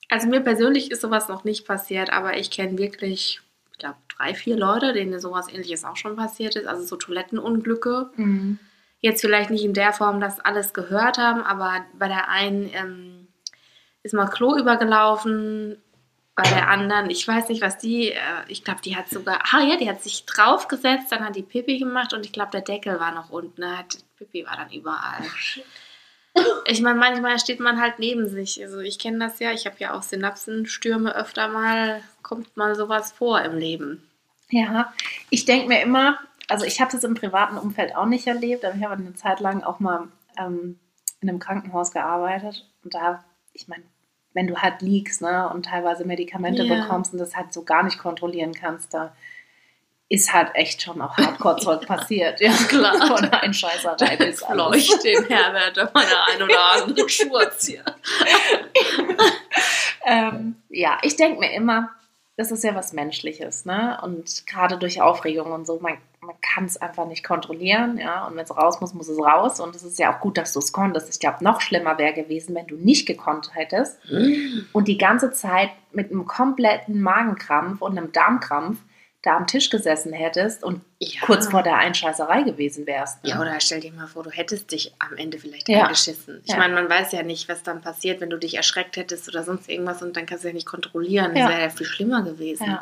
also 0.10 0.28
mir 0.28 0.42
persönlich 0.42 0.92
ist 0.92 1.02
sowas 1.02 1.28
noch 1.28 1.44
nicht 1.44 1.66
passiert, 1.66 2.12
aber 2.12 2.38
ich 2.38 2.52
kenne 2.52 2.78
wirklich, 2.78 3.42
ich 3.72 3.78
glaube, 3.78 3.98
drei, 4.08 4.34
vier 4.34 4.58
Leute, 4.58 4.94
denen 4.94 5.20
sowas 5.20 5.48
ähnliches 5.50 5.84
auch 5.84 5.98
schon 5.98 6.16
passiert 6.16 6.56
ist. 6.56 6.68
Also 6.68 6.84
so 6.84 6.96
Toilettenunglücke. 6.96 8.12
Mhm. 8.16 8.60
Jetzt 9.00 9.22
vielleicht 9.22 9.50
nicht 9.50 9.64
in 9.64 9.74
der 9.74 9.94
Form, 9.94 10.20
dass 10.20 10.40
alles 10.40 10.74
gehört 10.74 11.18
haben, 11.18 11.42
aber 11.42 11.86
bei 11.98 12.08
der 12.08 12.30
einen 12.30 12.70
ähm, 12.74 13.17
ist 14.08 14.14
mal 14.14 14.28
Klo 14.28 14.58
übergelaufen, 14.58 15.78
bei 16.38 16.44
der 16.44 16.70
anderen, 16.70 17.10
ich 17.10 17.28
weiß 17.28 17.50
nicht, 17.50 17.64
was 17.64 17.80
die, 17.80 18.12
äh, 18.12 18.20
ich 18.48 18.64
glaube, 18.64 18.82
die 18.82 18.96
hat 18.96 19.10
sogar, 19.10 19.40
ah 19.52 19.62
ja, 19.62 19.76
die 19.76 19.90
hat 19.90 20.04
sich 20.04 20.24
draufgesetzt, 20.28 21.12
dann 21.12 21.26
hat 21.26 21.36
die 21.36 21.42
Pipi 21.42 21.80
gemacht 21.80 22.14
und 22.14 22.26
ich 22.28 22.32
glaube, 22.32 22.52
der 22.52 22.62
Deckel 22.62 23.00
war 23.00 23.12
noch 23.12 23.32
unten, 23.32 23.60
ne? 23.60 23.84
Pipi 24.18 24.46
war 24.46 24.56
dann 24.56 24.72
überall. 24.72 25.24
Ich 26.66 26.84
meine, 26.84 27.00
manchmal 27.00 27.40
steht 27.40 27.60
man 27.60 27.82
halt 27.82 27.98
neben 27.98 28.28
sich. 28.28 28.62
Also 28.62 28.78
ich 28.78 29.00
kenne 29.00 29.18
das 29.18 29.40
ja, 29.40 29.52
ich 29.54 29.66
habe 29.66 29.78
ja 29.80 29.96
auch 29.96 30.04
Synapsenstürme 30.04 31.16
öfter 31.16 31.48
mal, 31.48 32.04
kommt 32.22 32.56
mal 32.56 32.76
sowas 32.76 33.12
vor 33.12 33.42
im 33.42 33.58
Leben. 33.58 34.08
Ja, 34.52 34.94
ich 35.32 35.46
denke 35.46 35.68
mir 35.68 35.82
immer, 35.82 36.20
also 36.48 36.64
ich 36.66 36.80
habe 36.80 36.92
das 36.92 37.04
im 37.04 37.16
privaten 37.16 37.58
Umfeld 37.58 37.96
auch 37.96 38.06
nicht 38.06 38.28
erlebt, 38.28 38.64
aber 38.64 38.76
ich 38.76 38.84
habe 38.84 38.94
eine 38.94 39.16
Zeit 39.16 39.40
lang 39.40 39.64
auch 39.64 39.80
mal 39.80 40.10
ähm, 40.38 40.78
in 41.20 41.30
einem 41.30 41.40
Krankenhaus 41.40 41.92
gearbeitet 41.92 42.70
und 42.84 42.94
da, 42.94 43.26
ich 43.54 43.68
meine, 43.68 43.84
wenn 44.38 44.46
du 44.48 44.56
halt 44.58 44.84
liegst 44.84 45.22
ne, 45.24 45.50
und 45.52 45.66
teilweise 45.66 46.06
Medikamente 46.06 46.62
Ja. 46.64 46.76
bekommst 46.76 47.12
und 47.12 47.18
das 47.20 47.36
halt 47.36 47.52
so 47.52 47.64
gar 47.64 47.82
nicht 47.82 47.98
kontrollieren 47.98 48.54
kannst, 48.54 48.94
da 48.94 49.16
ist 50.10 50.32
halt 50.32 50.52
echt 50.54 50.82
schon 50.84 51.02
auch 51.02 51.18
Hardcore-Zeug 51.18 51.86
passiert. 51.88 52.40
Ja, 52.40 52.52
Klar. 52.52 52.96
Von 53.08 53.26
Einscheißerei 53.30 54.16
bis 54.16 54.44
alles. 54.44 54.88
Leucht 54.90 55.04
den 55.04 55.26
Herbert 55.26 55.94
meine 55.94 56.24
ein 56.28 56.44
oder 56.44 56.72
andere 56.84 57.10
Schurz 57.10 57.66
hier. 57.66 57.84
Ähm, 60.06 60.56
ja, 60.70 60.98
ich 61.02 61.18
denke 61.18 61.40
mir 61.40 61.52
immer, 61.52 61.90
das 62.38 62.52
ist 62.52 62.64
ja 62.64 62.76
was 62.76 62.94
Menschliches, 62.94 63.66
ne? 63.66 64.00
Und 64.04 64.46
gerade 64.46 64.78
durch 64.78 65.02
Aufregung 65.02 65.52
und 65.52 65.66
so, 65.66 65.80
man, 65.80 65.98
man 66.22 66.36
kann 66.40 66.66
es 66.66 66.78
einfach 66.78 67.08
nicht 67.08 67.24
kontrollieren, 67.24 67.98
ja. 67.98 68.28
Und 68.28 68.36
wenn 68.36 68.44
es 68.44 68.56
raus 68.56 68.80
muss, 68.80 68.94
muss 68.94 69.10
es 69.10 69.18
raus. 69.18 69.60
Und 69.60 69.76
es 69.76 69.84
ist 69.84 69.98
ja 69.98 70.16
auch 70.16 70.20
gut, 70.20 70.38
dass 70.38 70.54
du 70.54 70.60
es 70.60 70.72
konntest. 70.72 71.10
Ich 71.10 71.20
glaube, 71.20 71.44
noch 71.44 71.62
schlimmer 71.62 71.98
wäre 71.98 72.14
gewesen, 72.14 72.54
wenn 72.54 72.68
du 72.68 72.76
nicht 72.76 73.08
gekonnt 73.08 73.56
hättest 73.56 73.98
und 74.72 74.88
die 74.88 75.00
ganze 75.00 75.32
Zeit 75.32 75.72
mit 75.92 76.12
einem 76.12 76.28
kompletten 76.28 77.02
Magenkrampf 77.02 77.82
und 77.82 77.98
einem 77.98 78.12
Darmkrampf 78.12 78.78
da 79.28 79.38
am 79.38 79.46
Tisch 79.48 79.70
gesessen 79.70 80.14
hättest 80.14 80.64
und 80.64 80.82
Ja. 81.00 81.22
kurz 81.22 81.48
vor 81.48 81.62
der 81.62 81.76
Einscheißerei 81.78 82.42
gewesen 82.44 82.88
wärst. 82.88 83.24
Ne? 83.24 83.32
Ja, 83.32 83.40
oder 83.42 83.60
stell 83.60 83.82
dir 83.82 83.92
mal 83.92 84.08
vor, 84.08 84.24
du 84.24 84.32
hättest 84.32 84.72
dich 84.72 84.94
am 85.00 85.16
Ende 85.18 85.38
vielleicht 85.38 85.70
Ja. 85.70 85.84
eingeschissen. 85.84 86.42
Ich 86.46 86.52
Ja. 86.52 86.58
meine, 86.58 86.74
man 86.74 86.90
weiß 86.90 87.12
ja 87.12 87.22
nicht, 87.24 87.48
was 87.50 87.62
dann 87.62 87.82
passiert, 87.82 88.22
wenn 88.22 88.30
du 88.30 88.38
dich 88.38 88.56
erschreckt 88.56 88.98
hättest 88.98 89.28
oder 89.28 89.44
sonst 89.44 89.70
irgendwas 89.70 90.02
und 90.02 90.16
dann 90.18 90.26
kannst 90.26 90.44
du 90.44 90.48
ja 90.48 90.54
nicht 90.54 90.66
kontrollieren. 90.66 91.36
Das 91.36 91.50
wäre 91.50 91.62
ja 91.62 91.70
viel 91.70 91.86
schlimmer 91.86 92.24
gewesen. 92.24 92.80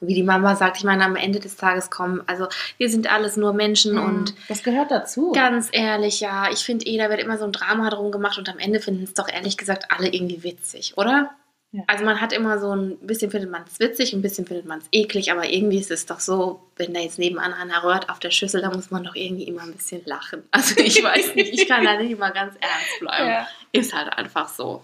Und 0.00 0.08
Wie 0.08 0.14
die 0.14 0.22
Mama 0.22 0.54
sagt, 0.54 0.76
ich 0.76 0.84
meine, 0.84 1.04
am 1.04 1.16
Ende 1.16 1.40
des 1.40 1.56
Tages 1.56 1.88
kommen, 1.90 2.22
also 2.26 2.46
wir 2.76 2.90
sind 2.90 3.10
alles 3.10 3.36
nur 3.36 3.52
Menschen 3.54 3.96
und 3.96 4.34
das 4.48 4.62
gehört 4.62 4.90
dazu. 4.90 5.32
ganz 5.32 5.70
ehrlich, 5.72 6.20
ja, 6.20 6.50
ich 6.52 6.58
finde 6.58 6.84
eh, 6.86 6.98
da 6.98 7.08
wird 7.08 7.20
immer 7.20 7.38
so 7.38 7.44
ein 7.44 7.52
Drama 7.52 7.88
drum 7.90 8.12
gemacht 8.12 8.36
und 8.36 8.48
am 8.50 8.58
Ende 8.58 8.80
finden 8.80 9.04
es 9.04 9.14
doch 9.14 9.28
ehrlich 9.28 9.56
gesagt 9.56 9.86
alle 9.90 10.08
irgendwie 10.08 10.42
witzig, 10.42 10.98
oder? 10.98 11.30
Ja. 11.76 11.82
Also 11.88 12.04
man 12.04 12.20
hat 12.20 12.32
immer 12.32 12.60
so 12.60 12.70
ein 12.72 12.96
bisschen 12.98 13.32
findet 13.32 13.50
man 13.50 13.64
es 13.68 13.80
witzig, 13.80 14.12
ein 14.12 14.22
bisschen 14.22 14.46
findet 14.46 14.64
man 14.64 14.78
es 14.78 14.84
eklig, 14.92 15.32
aber 15.32 15.50
irgendwie 15.50 15.78
ist 15.78 15.90
es 15.90 16.06
doch 16.06 16.20
so, 16.20 16.60
wenn 16.76 16.94
da 16.94 17.00
jetzt 17.00 17.18
nebenan 17.18 17.52
einer 17.52 17.82
rührt 17.82 18.10
auf 18.10 18.20
der 18.20 18.30
Schüssel, 18.30 18.62
da 18.62 18.70
muss 18.70 18.92
man 18.92 19.02
doch 19.02 19.16
irgendwie 19.16 19.42
immer 19.42 19.62
ein 19.62 19.72
bisschen 19.72 20.00
lachen. 20.04 20.44
Also 20.52 20.78
ich 20.78 21.02
weiß 21.02 21.34
nicht, 21.34 21.52
ich 21.52 21.66
kann 21.66 21.82
da 21.84 21.96
nicht 22.00 22.12
immer 22.12 22.30
ganz 22.30 22.54
ernst 22.60 23.00
bleiben. 23.00 23.28
Ja. 23.28 23.48
Ist 23.72 23.92
halt 23.92 24.16
einfach 24.16 24.48
so. 24.48 24.82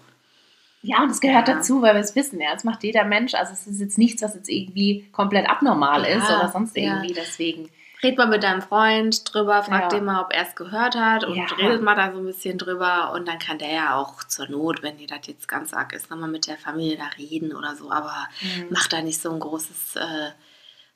Ja, 0.82 1.00
und 1.04 1.10
es 1.12 1.20
gehört 1.20 1.46
Ja. 1.46 1.54
dazu, 1.54 1.80
weil 1.80 1.94
wir 1.94 2.00
es 2.00 2.16
wissen. 2.16 2.40
Ja, 2.40 2.54
es 2.56 2.64
macht 2.64 2.82
jeder 2.82 3.04
Mensch. 3.04 3.34
Also 3.34 3.52
es 3.52 3.68
ist 3.68 3.80
jetzt 3.80 3.96
nichts, 3.96 4.20
was 4.22 4.34
jetzt 4.34 4.48
irgendwie 4.48 5.06
komplett 5.12 5.48
abnormal 5.48 6.04
ist 6.06 6.24
oder 6.24 6.50
sonst 6.52 6.76
irgendwie. 6.76 7.12
Deswegen. 7.12 7.68
Red 8.02 8.16
mal 8.16 8.26
mit 8.26 8.42
deinem 8.42 8.62
Freund 8.62 9.32
drüber, 9.34 9.62
frag 9.62 9.82
Ja. 9.82 9.88
den 9.88 10.04
mal, 10.04 10.22
ob 10.22 10.32
er 10.32 10.46
es 10.46 10.54
gehört 10.54 10.94
hat 10.94 11.24
und 11.24 11.36
Ja. 11.36 11.44
redet 11.56 11.82
mal 11.82 11.94
da 11.94 12.12
so 12.12 12.18
ein 12.18 12.24
bisschen 12.24 12.56
drüber 12.56 13.12
und 13.12 13.28
dann 13.28 13.38
kann 13.38 13.58
der 13.58 13.70
ja 13.72 13.94
auch 13.96 14.24
zur 14.24 14.48
Not, 14.48 14.82
wenn 14.82 14.96
dir 14.96 15.06
das 15.06 15.26
jetzt 15.26 15.48
ganz 15.48 15.74
arg 15.74 15.92
ist, 15.92 16.10
nochmal 16.10 16.30
mit 16.30 16.46
der 16.46 16.56
Familie 16.56 16.96
da 16.96 17.06
reden 17.18 17.54
oder 17.54 17.76
so, 17.76 17.90
aber 17.90 18.26
mach 18.70 18.86
da 18.88 19.02
nicht 19.02 19.20
so 19.20 19.30
ein 19.30 19.40
großes 19.40 19.96
äh, 19.96 20.30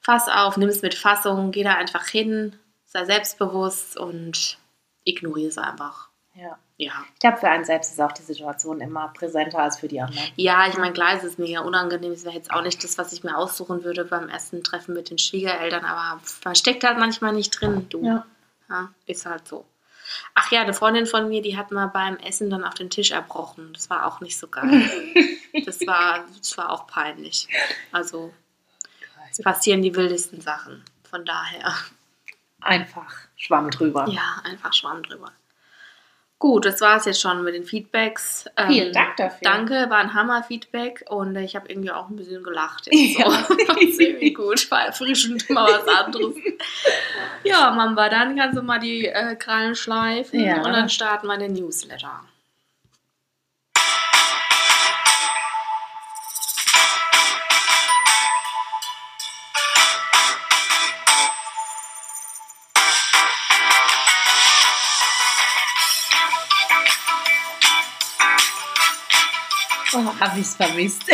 Fass 0.00 0.28
auf, 0.28 0.56
nimm 0.56 0.68
es 0.68 0.82
mit 0.82 0.94
Fassung, 0.94 1.50
geh 1.50 1.62
da 1.62 1.74
einfach 1.74 2.06
hin, 2.06 2.58
sei 2.84 3.04
selbstbewusst 3.04 3.96
und 3.98 4.58
ignoriere 5.04 5.48
es 5.48 5.58
einfach. 5.58 6.08
Ja. 6.34 6.58
Ja. 6.76 6.92
Ich 7.14 7.20
glaube, 7.20 7.36
für 7.38 7.48
einen 7.48 7.64
selbst 7.64 7.92
ist 7.92 8.00
auch 8.00 8.12
die 8.12 8.22
Situation 8.22 8.80
immer 8.80 9.08
präsenter 9.08 9.60
als 9.60 9.78
für 9.78 9.86
die 9.86 10.00
anderen. 10.00 10.28
Ja, 10.36 10.66
ich 10.66 10.76
meine, 10.76 10.92
klar, 10.92 11.14
es 11.16 11.22
ist 11.22 11.38
mega 11.38 11.60
unangenehm. 11.60 12.12
Es 12.12 12.24
wäre 12.24 12.34
jetzt 12.34 12.50
auch 12.50 12.62
nicht 12.62 12.82
das, 12.82 12.98
was 12.98 13.12
ich 13.12 13.22
mir 13.22 13.36
aussuchen 13.36 13.84
würde 13.84 14.04
beim 14.04 14.28
ersten 14.28 14.64
Treffen 14.64 14.94
mit 14.94 15.10
den 15.10 15.18
Schwiegereltern, 15.18 15.84
aber 15.84 16.20
man 16.44 16.54
steckt 16.56 16.82
halt 16.82 16.98
manchmal 16.98 17.32
nicht 17.32 17.50
drin, 17.60 17.86
du. 17.88 18.04
Ja. 18.04 18.26
Ja, 18.68 18.90
ist 19.06 19.26
halt 19.26 19.46
so. 19.46 19.64
Ach 20.34 20.50
ja, 20.50 20.62
eine 20.62 20.74
Freundin 20.74 21.06
von 21.06 21.28
mir, 21.28 21.42
die 21.42 21.56
hat 21.56 21.70
mal 21.70 21.86
beim 21.86 22.16
Essen 22.16 22.50
dann 22.50 22.64
auf 22.64 22.74
den 22.74 22.90
Tisch 22.90 23.10
erbrochen. 23.10 23.72
Das 23.72 23.88
war 23.90 24.06
auch 24.06 24.20
nicht 24.20 24.38
so 24.38 24.48
geil. 24.48 24.90
das, 25.66 25.86
war, 25.86 26.24
das 26.38 26.56
war 26.58 26.70
auch 26.70 26.86
peinlich. 26.86 27.48
Also, 27.92 28.32
es 29.30 29.40
passieren 29.42 29.82
die 29.82 29.94
wildesten 29.94 30.40
Sachen. 30.40 30.82
Von 31.08 31.24
daher, 31.24 31.74
Einfach 32.60 33.14
Schwamm 33.36 33.70
drüber. 33.70 34.06
ja, 34.08 34.40
einfach 34.44 34.72
Schwamm 34.72 35.02
drüber. 35.02 35.30
Gut, 36.44 36.66
das 36.66 36.78
war 36.82 36.98
es 36.98 37.06
jetzt 37.06 37.22
schon 37.22 37.42
mit 37.42 37.54
den 37.54 37.64
Feedbacks. 37.64 38.44
Ähm, 38.58 38.68
Vielen 38.68 38.92
Dank 38.92 39.16
dafür. 39.16 39.38
Danke, 39.40 39.86
war 39.88 39.96
ein 39.96 40.12
Hammer-Feedback 40.12 41.06
und 41.08 41.34
ich 41.36 41.56
habe 41.56 41.70
irgendwie 41.70 41.90
auch 41.90 42.10
ein 42.10 42.16
bisschen 42.16 42.42
gelacht. 42.42 42.86
Jetzt 42.92 43.14
so. 43.16 43.22
Ja. 43.22 43.46
Irgendwie 43.80 44.34
gut, 44.34 44.70
war 44.70 44.84
erfrischend, 44.84 45.48
mal 45.48 45.66
was 45.72 45.88
anderes. 46.04 46.34
Ja, 47.44 47.70
Mamba, 47.70 48.10
dann 48.10 48.36
kannst 48.36 48.58
du 48.58 48.62
mal 48.62 48.78
die 48.78 49.06
äh, 49.06 49.36
Krallen 49.36 49.74
schleifen 49.74 50.38
Ja. 50.38 50.56
und 50.58 50.70
dann 50.74 50.90
starten 50.90 51.28
wir 51.28 51.38
den 51.38 51.54
Newsletter. 51.54 52.20
Oh, 69.94 70.20
hab 70.20 70.36
ich's 70.36 70.56
vermisst. 70.56 71.04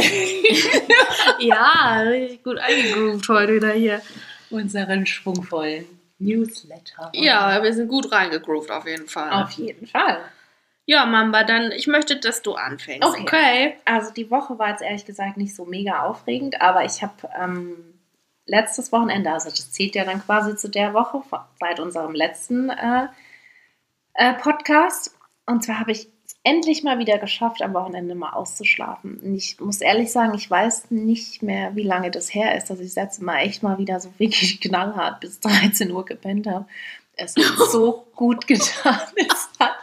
Ja, 1.38 2.00
richtig 2.02 2.42
gut 2.42 2.58
eingegroovt 2.58 3.28
heute 3.28 3.54
wieder 3.54 3.72
hier. 3.72 4.02
Unseren 4.50 5.06
schwungvollen 5.06 5.86
Newsletter. 6.18 7.10
Ja, 7.14 7.62
wir 7.62 7.72
sind 7.72 7.88
gut 7.88 8.12
reingegroovt 8.12 8.70
auf 8.70 8.86
jeden 8.86 9.08
Fall. 9.08 9.30
Auf 9.42 9.50
jeden 9.52 9.86
Fall. 9.86 10.20
Ja, 10.84 11.06
Mamba, 11.06 11.44
dann, 11.44 11.72
ich 11.72 11.86
möchte, 11.86 12.16
dass 12.16 12.42
du 12.42 12.54
anfängst. 12.54 13.06
Okay. 13.06 13.22
okay. 13.22 13.76
Also 13.84 14.12
die 14.12 14.30
Woche 14.30 14.58
war 14.58 14.70
jetzt 14.70 14.82
ehrlich 14.82 15.06
gesagt 15.06 15.36
nicht 15.36 15.54
so 15.54 15.64
mega 15.64 16.02
aufregend, 16.02 16.60
aber 16.60 16.84
ich 16.84 17.02
habe 17.02 17.14
ähm, 17.40 17.76
letztes 18.44 18.92
Wochenende, 18.92 19.30
also 19.30 19.50
das 19.50 19.70
zählt 19.70 19.94
ja 19.94 20.04
dann 20.04 20.22
quasi 20.24 20.56
zu 20.56 20.68
der 20.68 20.92
Woche 20.92 21.22
seit 21.58 21.80
unserem 21.80 22.14
letzten 22.14 22.70
äh, 22.70 23.06
äh, 24.14 24.34
Podcast. 24.34 25.16
Und 25.46 25.64
zwar 25.64 25.80
habe 25.80 25.92
ich 25.92 26.00
es 26.00 26.19
endlich 26.42 26.82
mal 26.82 26.98
wieder 26.98 27.18
geschafft, 27.18 27.62
am 27.62 27.74
Wochenende 27.74 28.14
mal 28.14 28.32
auszuschlafen. 28.32 29.20
Und 29.20 29.34
ich 29.34 29.60
muss 29.60 29.80
ehrlich 29.80 30.10
sagen, 30.10 30.34
ich 30.34 30.50
weiß 30.50 30.90
nicht 30.90 31.42
mehr, 31.42 31.76
wie 31.76 31.82
lange 31.82 32.10
das 32.10 32.34
her 32.34 32.56
ist, 32.56 32.70
dass 32.70 32.80
ich 32.80 32.86
das 32.86 32.96
letzte 32.96 33.24
Mal 33.24 33.40
echt 33.40 33.62
mal 33.62 33.78
wieder 33.78 34.00
so 34.00 34.10
wirklich 34.18 34.60
knallhart 34.60 35.20
bis 35.20 35.40
13 35.40 35.90
Uhr 35.90 36.04
gepennt 36.04 36.46
habe. 36.46 36.66
Es 37.16 37.36
hat 37.36 37.58
so 37.70 38.06
gut 38.14 38.46
getan. 38.46 39.00
Es 39.16 39.50
hat 39.58 39.76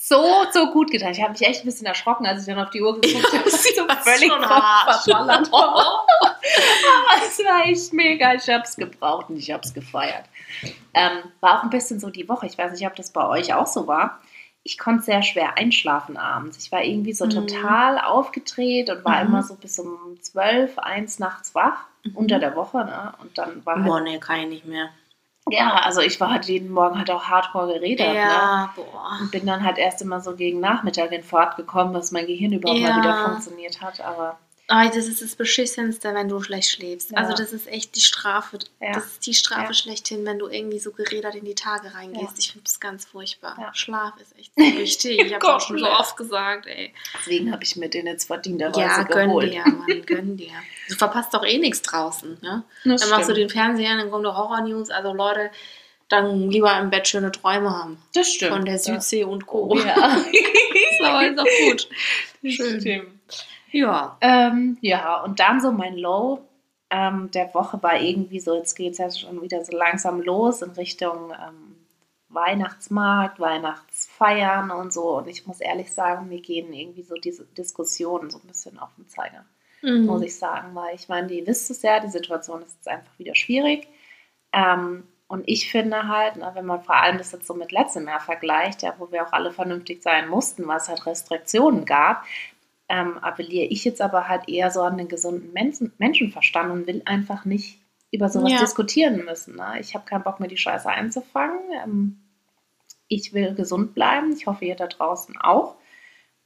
so, 0.00 0.44
so 0.52 0.70
gut 0.72 0.90
getan. 0.90 1.12
Ich 1.12 1.22
habe 1.22 1.32
mich 1.32 1.42
echt 1.42 1.62
ein 1.62 1.66
bisschen 1.66 1.86
erschrocken, 1.86 2.26
als 2.26 2.40
ich 2.40 2.46
dann 2.46 2.62
auf 2.62 2.70
die 2.70 2.82
Uhr 2.82 3.00
geguckt 3.00 3.32
habe. 3.32 3.48
Sie 3.48 3.74
so 3.74 3.86
völlig 3.86 4.32
verballert. 4.32 5.48
Aber 5.52 5.96
es 7.26 7.38
war 7.38 7.66
echt 7.66 7.92
mega. 7.92 8.34
Ich 8.34 8.48
hab's 8.48 8.76
gebraucht 8.76 9.30
und 9.30 9.38
ich 9.38 9.50
hab's 9.52 9.72
gefeiert. 9.72 10.24
Ähm, 10.92 11.22
war 11.40 11.58
auch 11.58 11.62
ein 11.62 11.70
bisschen 11.70 12.00
so 12.00 12.10
die 12.10 12.28
Woche. 12.28 12.46
Ich 12.46 12.58
weiß 12.58 12.72
nicht, 12.72 12.86
ob 12.86 12.96
das 12.96 13.12
bei 13.12 13.26
euch 13.26 13.54
auch 13.54 13.66
so 13.66 13.86
war. 13.86 14.20
Ich 14.66 14.78
konnte 14.78 15.04
sehr 15.04 15.22
schwer 15.22 15.56
einschlafen 15.58 16.16
abends. 16.16 16.56
Ich 16.58 16.72
war 16.72 16.82
irgendwie 16.82 17.12
so 17.12 17.26
Mhm. 17.26 17.30
total 17.30 17.98
aufgedreht 17.98 18.88
und 18.90 19.04
war 19.04 19.22
Mhm. 19.22 19.28
immer 19.28 19.42
so 19.42 19.54
bis 19.54 19.78
um 19.78 20.18
12, 20.22 20.78
1 20.78 21.18
nachts 21.18 21.54
wach. 21.54 21.84
Mhm. 22.04 22.16
Unter 22.16 22.38
der 22.38 22.56
Woche, 22.56 22.78
ne? 22.78 23.12
Und 23.22 23.36
dann 23.38 23.64
war 23.66 23.76
halt, 23.76 23.84
Boah, 23.86 24.00
nee, 24.00 24.18
kann 24.18 24.40
ich 24.40 24.48
nicht 24.48 24.66
mehr. 24.66 24.88
ja, 25.50 25.74
also 25.84 26.00
ich 26.00 26.18
war 26.20 26.30
halt 26.32 26.46
jeden 26.46 26.70
Morgen 26.70 26.96
halt 26.98 27.10
auch 27.10 27.24
hardcore 27.24 27.74
geredet, 27.74 28.06
ne? 28.06 28.14
Ja, 28.14 28.72
boah. 28.74 29.18
Und 29.20 29.30
bin 29.30 29.44
dann 29.46 29.62
halt 29.62 29.76
erst 29.76 30.00
immer 30.00 30.20
so 30.20 30.34
gegen 30.34 30.60
Nachmittag 30.60 31.12
in 31.12 31.22
Fahrt 31.22 31.56
gekommen, 31.56 31.92
dass 31.92 32.10
mein 32.12 32.26
Gehirn 32.26 32.52
überhaupt 32.52 32.80
Ja. 32.80 32.90
mal 32.92 32.96
wieder 32.96 33.14
funktioniert 33.14 33.82
hat. 33.82 34.00
Aber 34.00 34.38
Ah, 34.66 34.88
das 34.88 35.06
ist 35.06 35.20
das 35.20 35.36
Beschissenste, 35.36 36.14
wenn 36.14 36.26
du 36.28 36.40
schlecht 36.42 36.70
schläfst. 36.70 37.10
Ja. 37.10 37.18
Also 37.18 37.34
das 37.34 37.52
ist 37.52 37.66
echt 37.68 37.94
die 37.96 38.00
Strafe. 38.00 38.58
Ja. 38.80 38.92
Das 38.92 39.04
ist 39.04 39.26
die 39.26 39.34
Strafe 39.34 39.66
Ja. 39.68 39.74
schlechthin, 39.74 40.24
wenn 40.24 40.38
du 40.38 40.48
irgendwie 40.48 40.78
so 40.78 40.90
gerädert 40.90 41.34
in 41.34 41.44
die 41.44 41.54
Tage 41.54 41.92
reingehst. 41.94 42.22
Ja. 42.22 42.38
Ich 42.38 42.52
finde 42.52 42.64
das 42.64 42.80
ganz 42.80 43.04
furchtbar. 43.04 43.56
Ja. 43.60 43.74
Schlaf 43.74 44.14
ist 44.22 44.34
echt 44.38 44.52
so 44.56 44.62
wichtig. 44.78 45.20
Ich 45.20 45.34
habe 45.34 45.54
auch 45.54 45.60
schon 45.60 45.78
so 45.78 45.86
oft 45.86 46.16
gesagt, 46.16 46.66
ey. 46.66 46.94
deswegen 47.18 47.52
habe 47.52 47.62
ich 47.62 47.76
mir 47.76 47.90
den 47.90 48.06
jetzt 48.06 48.24
verdienterweise 48.24 48.80
Ja, 48.80 49.02
gönn 49.02 49.28
geholt. 49.28 49.52
dir, 49.52 49.64
Mann, 49.66 50.02
gönn 50.06 50.36
dir. 50.38 50.52
Du 50.88 50.94
verpasst 50.96 51.32
doch 51.34 51.44
eh 51.44 51.58
nichts 51.58 51.82
draußen, 51.82 52.38
ne? 52.40 52.62
Das 52.84 53.02
Dann 53.02 53.10
machst 53.10 53.28
du 53.28 53.34
den 53.34 53.48
Fernseher, 53.50 53.96
dann 53.96 54.10
kommt 54.10 54.26
Horror-News. 54.26 54.88
Also 54.90 55.12
Leute, 55.12 55.50
dann 56.08 56.50
lieber 56.50 56.78
im 56.78 56.88
Bett 56.90 57.08
schöne 57.08 57.32
Träume 57.32 57.70
haben. 57.70 57.98
Das 58.14 58.30
stimmt. 58.30 58.52
Von 58.52 58.64
der 58.64 58.78
Südsee 58.78 59.24
und 59.24 59.46
Co. 59.46 59.76
Ja. 59.78 60.22
Das 61.00 61.08
aber 61.08 61.26
ist 61.28 61.38
auch 61.38 61.44
gut. 61.68 61.88
Schön. 62.46 62.80
stimmt. 62.80 63.13
Ja. 63.74 64.16
Ähm, 64.20 64.78
ja, 64.82 65.20
und 65.22 65.40
dann 65.40 65.60
so 65.60 65.72
mein 65.72 65.96
Low 65.96 66.40
ähm, 66.90 67.30
der 67.32 67.52
Woche 67.54 67.82
war 67.82 68.00
irgendwie 68.00 68.38
so, 68.38 68.54
jetzt 68.54 68.76
geht 68.76 68.92
es 68.92 68.98
ja 68.98 69.10
schon 69.10 69.42
wieder 69.42 69.64
so 69.64 69.76
langsam 69.76 70.20
los 70.20 70.62
in 70.62 70.70
Richtung 70.70 71.32
ähm, 71.32 71.74
Weihnachtsmarkt, 72.28 73.40
Weihnachtsfeiern 73.40 74.70
und 74.70 74.92
so. 74.92 75.18
Und 75.18 75.26
ich 75.26 75.46
muss 75.48 75.60
ehrlich 75.60 75.92
sagen, 75.92 76.28
mir 76.28 76.40
gehen 76.40 76.72
irgendwie 76.72 77.02
so 77.02 77.14
diese 77.14 77.44
Diskussionen 77.46 78.30
so 78.30 78.38
ein 78.38 78.46
bisschen 78.46 78.78
auf 78.78 78.90
den 78.96 79.08
Zeiger. 79.08 79.44
Mhm. 79.82 80.06
muss 80.06 80.22
ich 80.22 80.38
sagen, 80.38 80.74
weil 80.74 80.94
ich 80.94 81.08
meine, 81.08 81.30
ihr 81.32 81.46
wisst 81.46 81.70
es 81.70 81.82
ja, 81.82 82.00
die 82.00 82.08
Situation 82.08 82.62
ist 82.62 82.76
jetzt 82.76 82.88
einfach 82.88 83.18
wieder 83.18 83.34
schwierig. 83.34 83.88
Ähm, 84.52 85.02
und 85.26 85.42
ich 85.46 85.70
finde 85.70 86.06
halt, 86.06 86.34
na, 86.36 86.54
wenn 86.54 86.64
man 86.64 86.82
vor 86.82 86.94
allem 86.94 87.18
das 87.18 87.32
jetzt 87.32 87.46
so 87.46 87.54
mit 87.54 87.72
letztem 87.72 88.06
Jahr 88.06 88.20
vergleicht, 88.20 88.82
ja, 88.82 88.94
wo 88.98 89.10
wir 89.10 89.26
auch 89.26 89.32
alle 89.32 89.50
vernünftig 89.50 90.02
sein 90.02 90.28
mussten, 90.28 90.66
weil 90.68 90.76
es 90.76 90.88
halt 90.88 91.04
Restriktionen 91.06 91.84
gab, 91.84 92.24
ähm, 92.88 93.18
appelliere 93.18 93.66
ich 93.66 93.84
jetzt 93.84 94.00
aber 94.00 94.28
halt 94.28 94.48
eher 94.48 94.70
so 94.70 94.82
an 94.82 94.98
den 94.98 95.08
gesunden 95.08 95.52
Menschen, 95.52 95.92
Menschenverstand 95.98 96.70
und 96.70 96.86
will 96.86 97.02
einfach 97.06 97.44
nicht 97.44 97.78
über 98.10 98.28
sowas 98.28 98.52
Ja. 98.52 98.60
diskutieren 98.60 99.24
müssen. 99.24 99.56
Ne? 99.56 99.80
Ich 99.80 99.94
habe 99.94 100.04
keinen 100.04 100.22
Bock 100.22 100.38
mir 100.40 100.48
die 100.48 100.56
Scheiße 100.56 100.88
einzufangen. 100.88 101.58
Ähm, 101.82 102.20
ich 103.08 103.32
will 103.32 103.54
gesund 103.54 103.94
bleiben. 103.94 104.32
Ich 104.32 104.46
hoffe, 104.46 104.64
ihr 104.64 104.76
da 104.76 104.86
draußen 104.86 105.36
auch. 105.38 105.76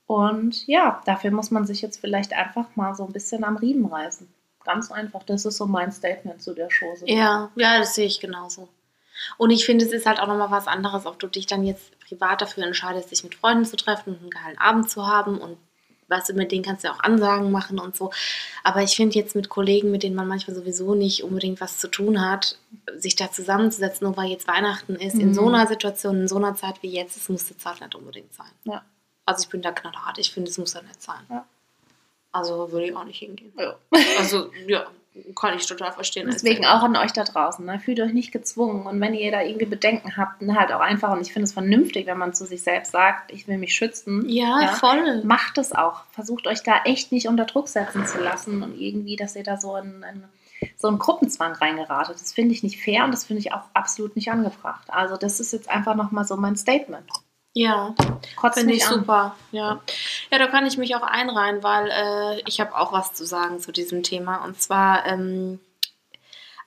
Und 0.07 0.67
ja, 0.67 1.03
dafür 1.05 1.31
muss 1.31 1.51
man 1.51 1.67
sich 1.67 1.83
jetzt 1.83 2.01
vielleicht 2.01 2.33
einfach 2.33 2.75
mal 2.77 2.95
so 2.95 3.05
ein 3.05 3.13
bisschen 3.13 3.45
am 3.45 3.57
Riemen 3.57 3.87
reißen. 3.87 4.27
Ganz 4.65 4.91
einfach. 4.91 5.23
Das 5.25 5.45
ist 5.45 5.59
so 5.59 5.67
mein 5.67 5.93
Statement 5.93 6.41
zu 6.41 6.55
der 6.55 6.69
Chose. 6.69 7.05
Ja, 7.07 7.51
ja, 7.57 7.79
das 7.79 7.95
sehe 7.95 8.07
ich 8.07 8.21
genauso. 8.21 8.69
Und 9.37 9.51
ich 9.51 9.67
finde, 9.67 9.85
es 9.85 9.93
ist 9.93 10.07
halt 10.07 10.21
auch 10.21 10.27
nochmal 10.29 10.51
was 10.51 10.67
anderes, 10.67 11.05
ob 11.05 11.19
du 11.19 11.27
dich 11.27 11.47
dann 11.47 11.65
jetzt 11.65 11.99
privat 12.01 12.41
dafür 12.41 12.65
entscheidest, 12.65 13.11
dich 13.11 13.25
mit 13.25 13.35
Freunden 13.35 13.65
zu 13.65 13.77
treffen 13.77 14.15
und 14.15 14.21
einen 14.21 14.31
geilen 14.31 14.59
Abend 14.59 14.89
zu 14.89 15.07
haben 15.07 15.39
und 15.39 15.59
weißt 16.09 16.31
du, 16.31 16.33
mit 16.35 16.51
denen 16.53 16.65
kannst 16.65 16.83
du 16.85 16.89
ja 16.89 16.95
auch 16.95 17.01
Ansagen 17.01 17.51
machen 17.51 17.79
und 17.79 17.97
so. 17.97 18.11
Aber 18.65 18.83
ich 18.83 18.97
finde 18.97 19.17
jetzt 19.19 19.35
mit 19.35 19.49
Kollegen, 19.49 19.91
mit 19.91 20.03
denen 20.03 20.17
man 20.17 20.27
manchmal 20.29 20.57
sowieso 20.57 20.95
nicht 20.95 21.23
unbedingt 21.23 21.61
was 21.61 21.79
zu 21.79 21.89
tun 21.89 22.21
hat, 22.21 22.59
sich 22.97 23.15
da 23.17 23.31
zusammenzusetzen, 23.31 24.07
nur 24.07 24.17
weil 24.17 24.31
jetzt 24.31 24.49
Weihnachten 24.49 24.97
ist, 24.97 25.15
in 25.15 25.29
Mhm. 25.29 25.35
so 25.35 25.47
einer 25.49 25.67
Situation, 25.67 26.23
in 26.23 26.29
so 26.29 26.37
einer 26.37 26.55
Zeit 26.57 26.83
wie 26.83 26.91
jetzt, 26.91 27.17
das 27.17 27.29
muss 27.29 27.47
die 27.47 27.57
Zeit 27.57 27.81
nicht 27.81 27.95
unbedingt 27.95 28.33
sein. 28.35 28.51
Ja. 28.65 28.85
Also 29.25 29.43
ich 29.43 29.49
bin 29.49 29.63
da 29.63 29.73
knallhart, 29.73 30.19
ich 30.19 30.33
finde, 30.33 30.51
es 30.51 30.59
muss 30.59 30.75
ja 30.75 30.83
nicht 30.83 31.03
sein. 31.03 31.21
Ja. 31.29 31.45
Also 32.33 32.71
würde 32.73 32.87
ich 32.87 32.95
auch 32.97 33.05
nicht 33.05 33.19
hingehen. 33.19 33.53
Ja. 33.59 33.77
Also, 34.19 34.51
ja, 34.67 34.87
kann 35.35 35.57
ich 35.57 35.67
total 35.67 35.93
verstehen. 35.93 36.29
Deswegen 36.31 36.65
auch 36.67 36.83
an 36.83 36.97
euch 36.97 37.13
da 37.13 37.25
draußen. 37.25 37.65
Ne? 37.65 37.81
Fühlt 37.81 38.01
euch 38.01 38.13
nicht 38.13 38.33
gezwungen. 38.33 38.87
Und 38.87 39.01
wenn 39.01 39.15
ihr 39.15 39.31
da 39.31 39.43
irgendwie 39.43 39.67
Bedenken 39.67 40.17
habt, 40.17 40.41
dann 40.43 40.59
halt 40.59 40.73
auch 40.73 40.81
einfach. 40.81 41.11
Und 41.13 41.21
ich 41.21 41.33
finde 41.33 41.45
es 41.45 41.53
vernünftig, 41.53 42.07
wenn 42.07 42.19
man 42.19 42.35
zu 42.35 42.45
sich 42.47 42.63
selbst 42.63 42.93
sagt, 42.93 43.33
ich 43.33 43.47
will 43.49 43.59
mich 43.59 43.75
schützen. 43.75 44.29
Ja, 44.29 44.61
Ja. 44.63 44.69
voll. 44.75 45.23
Macht 45.25 45.59
es 45.59 45.73
auch. 45.73 46.03
Versucht 46.13 46.47
euch 46.47 46.63
da 46.63 46.83
echt 46.85 47.13
nicht 47.13 47.29
unter 47.29 47.45
Druck 47.45 47.69
setzen 47.69 48.07
zu 48.07 48.19
lassen 48.19 48.63
und 48.63 48.79
irgendwie, 48.79 49.17
dass 49.17 49.37
ihr 49.37 49.45
da 49.45 49.59
so 49.59 49.77
in, 49.77 50.05
in 50.11 50.25
so 50.77 50.89
einen 50.89 50.99
Gruppenzwang 50.99 51.53
reingeratet. 51.53 52.17
Das 52.21 52.33
finde 52.33 52.53
ich 52.55 52.63
nicht 52.63 52.83
fair 52.83 53.05
und 53.05 53.13
das 53.13 53.25
finde 53.25 53.41
ich 53.41 53.53
auch 53.53 53.63
absolut 53.75 54.17
nicht 54.17 54.31
angebracht. 54.31 54.85
Also 54.89 55.17
das 55.17 55.41
ist 55.41 55.53
jetzt 55.53 55.71
einfach 55.71 55.95
nochmal 55.95 56.25
so 56.25 56.37
mein 56.37 56.57
Statement. 56.57 57.05
Ja, 57.59 57.93
finde 58.53 58.75
ich 58.75 58.87
an. 58.87 58.95
super. 59.01 59.37
Ja. 59.51 59.81
ja, 60.31 60.39
da 60.39 60.47
kann 60.47 60.65
ich 60.65 60.79
mich 60.79 60.95
auch 60.95 61.03
einreihen, 61.03 61.61
weil 61.65 61.91
äh, 61.91 62.41
ich 62.47 62.61
habe 62.61 62.77
auch 62.77 62.93
was 62.93 63.15
zu 63.15 63.27
sagen 63.27 63.59
zu 63.59 63.73
diesem 63.73 64.05
Thema. 64.05 64.45
Und 64.45 64.63
zwar, 64.63 65.05
ähm, 65.07 65.59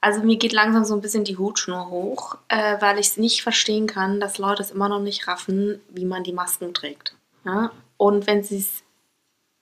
also 0.02 0.22
mir 0.22 0.36
geht 0.36 0.52
langsam 0.52 0.84
so 0.84 0.94
ein 0.94 1.00
bisschen 1.00 1.24
die 1.24 1.38
Hutschnur 1.38 1.90
hoch, 1.90 2.36
äh, 2.50 2.76
weil 2.82 3.00
ich 3.00 3.08
es 3.08 3.18
nicht 3.18 3.42
verstehen 3.42 3.88
kann, 3.88 4.20
dass 4.20 4.38
Leute 4.38 4.64
es 4.64 4.72
immer 4.72 4.90
noch 4.90 5.00
nicht 5.00 5.30
raffen, 5.30 5.80
wie 5.88 6.04
man 6.04 6.26
die 6.26 6.34
Masken 6.34 6.74
trägt. 6.74 7.16
Ja? 7.46 7.72
Und 7.96 8.28
wenn 8.28 8.44
sie 8.44 8.58
es 8.58 8.84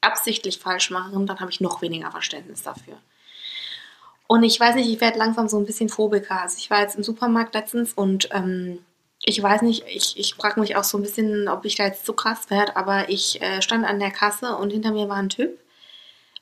absichtlich 0.01 0.57
falsch 0.57 0.89
machen, 0.89 1.27
dann 1.27 1.39
habe 1.39 1.51
ich 1.51 1.61
noch 1.61 1.83
weniger 1.83 2.09
Verständnis 2.09 2.63
dafür. 2.63 2.97
Und 4.25 4.41
ich 4.41 4.59
weiß 4.59 4.73
nicht, 4.73 4.89
ich 4.89 4.99
werde 4.99 5.19
langsam 5.19 5.47
so 5.47 5.59
ein 5.59 5.65
bisschen 5.67 5.89
Phobiker. 5.89 6.41
Also 6.41 6.57
ich 6.57 6.71
war 6.71 6.81
jetzt 6.81 6.95
im 6.95 7.03
Supermarkt 7.03 7.53
letztens 7.53 7.93
und 7.93 8.29
ähm, 8.31 8.79
ich 9.21 9.41
weiß 9.41 9.61
nicht, 9.63 9.83
ich, 9.87 10.17
ich 10.17 10.35
frage 10.35 10.59
mich 10.59 10.75
auch 10.75 10.83
so 10.83 10.97
ein 10.97 11.01
bisschen, 11.01 11.47
ob 11.47 11.65
ich 11.65 11.75
da 11.75 11.85
jetzt 11.85 12.05
zu 12.05 12.13
krass 12.13 12.49
werde, 12.49 12.75
aber 12.75 13.09
ich 13.09 13.41
äh, 13.41 13.61
stand 13.61 13.85
an 13.85 13.99
der 13.99 14.11
Kasse 14.11 14.55
und 14.55 14.71
hinter 14.71 14.91
mir 14.91 15.09
war 15.09 15.17
ein 15.17 15.29
Typ. 15.29 15.59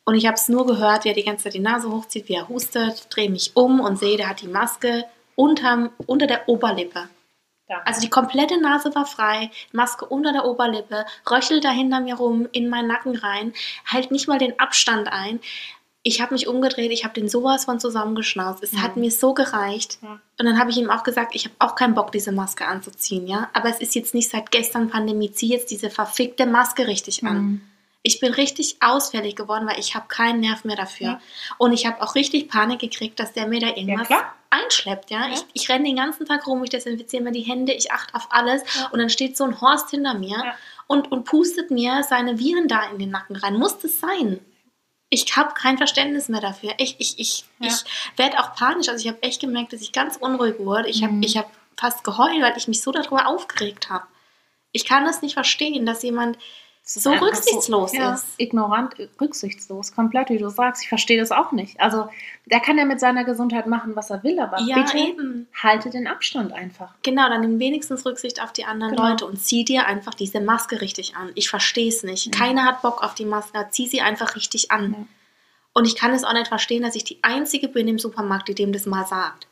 Und 0.05 0.15
ich 0.15 0.25
habe 0.25 0.35
es 0.35 0.47
nur 0.47 0.65
gehört, 0.65 1.03
wie 1.03 1.09
er 1.09 1.15
die 1.15 1.23
ganze 1.23 1.45
Zeit 1.45 1.53
die 1.53 1.59
Nase 1.59 1.91
hochzieht, 1.91 2.29
wie 2.29 2.35
er 2.35 2.47
hustet, 2.47 3.07
drehe 3.09 3.29
mich 3.29 3.51
um 3.55 3.81
und 3.81 3.99
sehe, 3.99 4.15
der 4.15 4.29
hat 4.29 4.41
die 4.41 4.47
Maske 4.47 5.03
unterm, 5.35 5.89
unter 6.05 6.27
der 6.27 6.47
Oberlippe. 6.47 7.09
Ja. 7.69 7.81
Also 7.83 7.99
die 7.99 8.09
komplette 8.09 8.61
Nase 8.61 8.95
war 8.95 9.05
frei, 9.05 9.51
Maske 9.73 10.05
unter 10.05 10.31
der 10.31 10.45
Oberlippe, 10.45 11.05
röchelt 11.29 11.65
da 11.65 11.71
hinter 11.71 11.99
mir 11.99 12.15
rum, 12.15 12.47
in 12.53 12.69
meinen 12.69 12.87
Nacken 12.87 13.17
rein, 13.17 13.53
hält 13.83 14.11
nicht 14.11 14.29
mal 14.29 14.39
den 14.39 14.57
Abstand 14.59 15.09
ein. 15.11 15.41
Ich 16.07 16.21
habe 16.21 16.33
mich 16.33 16.47
umgedreht, 16.47 16.89
ich 16.93 17.03
habe 17.03 17.13
den 17.13 17.27
sowas 17.27 17.65
von 17.65 17.81
zusammengeschnauzt. 17.81 18.63
Es 18.63 18.71
Ja. 18.71 18.79
hat 18.81 18.95
mir 18.95 19.11
so 19.11 19.33
gereicht. 19.33 19.97
Ja. 20.01 20.19
Und 20.39 20.45
dann 20.45 20.57
habe 20.57 20.69
ich 20.69 20.77
ihm 20.77 20.89
auch 20.89 21.03
gesagt, 21.03 21.35
ich 21.35 21.43
habe 21.43 21.55
auch 21.59 21.75
keinen 21.75 21.95
Bock, 21.95 22.13
diese 22.13 22.31
Maske 22.31 22.65
anzuziehen, 22.65 23.27
ja. 23.27 23.49
Aber 23.51 23.69
es 23.69 23.79
ist 23.79 23.93
jetzt 23.93 24.13
nicht 24.13 24.29
seit 24.29 24.49
gestern 24.51 24.89
Pandemie, 24.89 25.31
zieh 25.33 25.49
jetzt 25.49 25.69
diese 25.69 25.89
verfickte 25.89 26.45
Maske 26.45 26.87
richtig 26.87 27.25
an. 27.25 27.37
Mhm. 27.41 27.61
Ich 28.03 28.21
bin 28.21 28.33
richtig 28.33 28.77
ausfällig 28.79 29.35
geworden, 29.35 29.67
weil 29.67 29.79
ich 29.79 29.95
habe 29.95 30.05
keinen 30.07 30.39
Nerv 30.39 30.63
mehr 30.63 30.77
dafür. 30.77 31.07
Ja. 31.07 31.21
Und 31.57 31.73
ich 31.73 31.85
habe 31.85 32.01
auch 32.01 32.15
richtig 32.15 32.47
Panik 32.47 32.79
gekriegt, 32.79 33.19
dass 33.19 33.33
der 33.33 33.47
mir 33.47 33.59
da 33.59 33.67
irgendwas 33.75 34.07
klar. 34.07 34.33
einschleppt. 34.49 35.11
Ja? 35.11 35.27
Ja. 35.27 35.33
Ich, 35.33 35.43
ich 35.61 35.67
renne 35.67 35.83
den 35.83 35.97
ganzen 35.97 36.25
Tag 36.25 36.47
rum, 36.47 36.63
ich 36.63 36.69
desinfiziere 36.69 37.21
mir 37.23 37.33
die 37.33 37.41
Hände, 37.41 37.73
ich 37.73 37.91
achte 37.91 38.15
auf 38.15 38.29
alles. 38.29 38.61
Ja. 38.77 38.87
Und 38.93 38.99
dann 38.99 39.09
steht 39.09 39.35
so 39.35 39.43
ein 39.43 39.59
Horst 39.59 39.89
hinter 39.89 40.13
mir 40.13 40.37
Ja. 40.37 40.55
und, 40.87 41.11
und 41.11 41.25
pustet 41.25 41.69
mir 41.69 42.01
seine 42.07 42.39
Viren 42.39 42.69
da 42.69 42.83
in 42.89 42.97
den 42.97 43.09
Nacken 43.09 43.35
rein. 43.35 43.55
Muss 43.57 43.77
das 43.79 43.99
sein? 43.99 44.39
Ich 45.09 45.37
habe 45.37 45.53
kein 45.53 45.77
Verständnis 45.77 46.27
mehr 46.27 46.41
dafür. 46.41 46.73
Ich, 46.77 46.95
ich, 46.99 47.17
ich, 47.19 47.45
Ja. 47.59 47.67
ich 47.67 47.83
werde 48.17 48.39
auch 48.39 48.53
panisch. 48.55 48.89
Also 48.89 49.05
ich 49.05 49.07
habe 49.07 49.23
echt 49.23 49.39
gemerkt, 49.41 49.71
dass 49.73 49.81
ich 49.81 49.91
ganz 49.93 50.17
unruhig 50.17 50.55
wurde. 50.59 50.89
Ich 50.89 51.03
habe 51.03 51.13
Mhm. 51.13 51.23
ich 51.23 51.37
hab 51.37 51.49
fast 51.77 52.03
geheult, 52.03 52.41
weil 52.41 52.57
ich 52.57 52.67
mich 52.67 52.81
so 52.81 52.91
darüber 52.91 53.27
aufgeregt 53.27 53.89
habe. 53.89 54.05
Ich 54.73 54.83
kann 54.85 55.05
das 55.05 55.21
nicht 55.21 55.33
verstehen, 55.33 55.85
dass 55.85 56.03
jemand 56.03 56.37
So 56.89 57.11
rücksichtslos 57.11 57.91
ja, 57.91 58.13
ist. 58.13 58.25
Ignorant, 58.37 58.95
rücksichtslos, 59.19 59.93
komplett, 59.93 60.29
wie 60.29 60.37
du 60.37 60.49
sagst. 60.49 60.83
Ich 60.83 60.89
verstehe 60.89 61.19
das 61.19 61.31
auch 61.31 61.51
nicht. 61.51 61.77
Also, 61.81 62.07
der 62.45 62.61
kann 62.61 62.77
ja 62.77 62.85
mit 62.85 63.01
seiner 63.01 63.25
Gesundheit 63.25 63.67
machen, 63.67 63.93
was 63.97 64.09
er 64.09 64.23
will, 64.23 64.39
aber 64.39 64.57
Ja, 64.61 64.77
bitte 64.77 64.97
eben. 64.97 65.47
halte 65.61 65.89
den 65.89 66.07
Abstand 66.07 66.53
einfach. 66.53 66.93
Genau, 67.03 67.27
dann 67.27 67.41
nimm 67.41 67.59
wenigstens 67.59 68.05
Rücksicht 68.05 68.41
auf 68.41 68.53
die 68.53 68.63
anderen 68.63 68.95
Genau. 68.95 69.09
Leute 69.09 69.25
und 69.25 69.37
zieh 69.37 69.65
dir 69.65 69.85
einfach 69.85 70.13
diese 70.13 70.39
Maske 70.39 70.79
richtig 70.79 71.17
an. 71.17 71.31
Ich 71.35 71.49
verstehe 71.49 71.89
es 71.89 72.03
nicht. 72.03 72.27
Ja. 72.27 72.31
Keiner 72.31 72.63
hat 72.63 72.81
Bock 72.81 73.03
auf 73.03 73.15
die 73.15 73.25
Maske, 73.25 73.67
zieh 73.69 73.87
sie 73.87 73.99
einfach 73.99 74.37
richtig 74.37 74.71
an. 74.71 74.93
Ja. 74.93 75.05
Und 75.73 75.85
ich 75.85 75.95
kann 75.97 76.13
es 76.13 76.23
auch 76.23 76.33
nicht 76.33 76.47
verstehen, 76.47 76.83
dass 76.83 76.95
ich 76.95 77.03
die 77.03 77.19
Einzige 77.21 77.67
bin 77.67 77.87
im 77.89 77.99
Supermarkt, 77.99 78.47
die 78.47 78.55
dem 78.55 78.71
das 78.71 78.85
mal 78.85 79.05
sagt. 79.05 79.47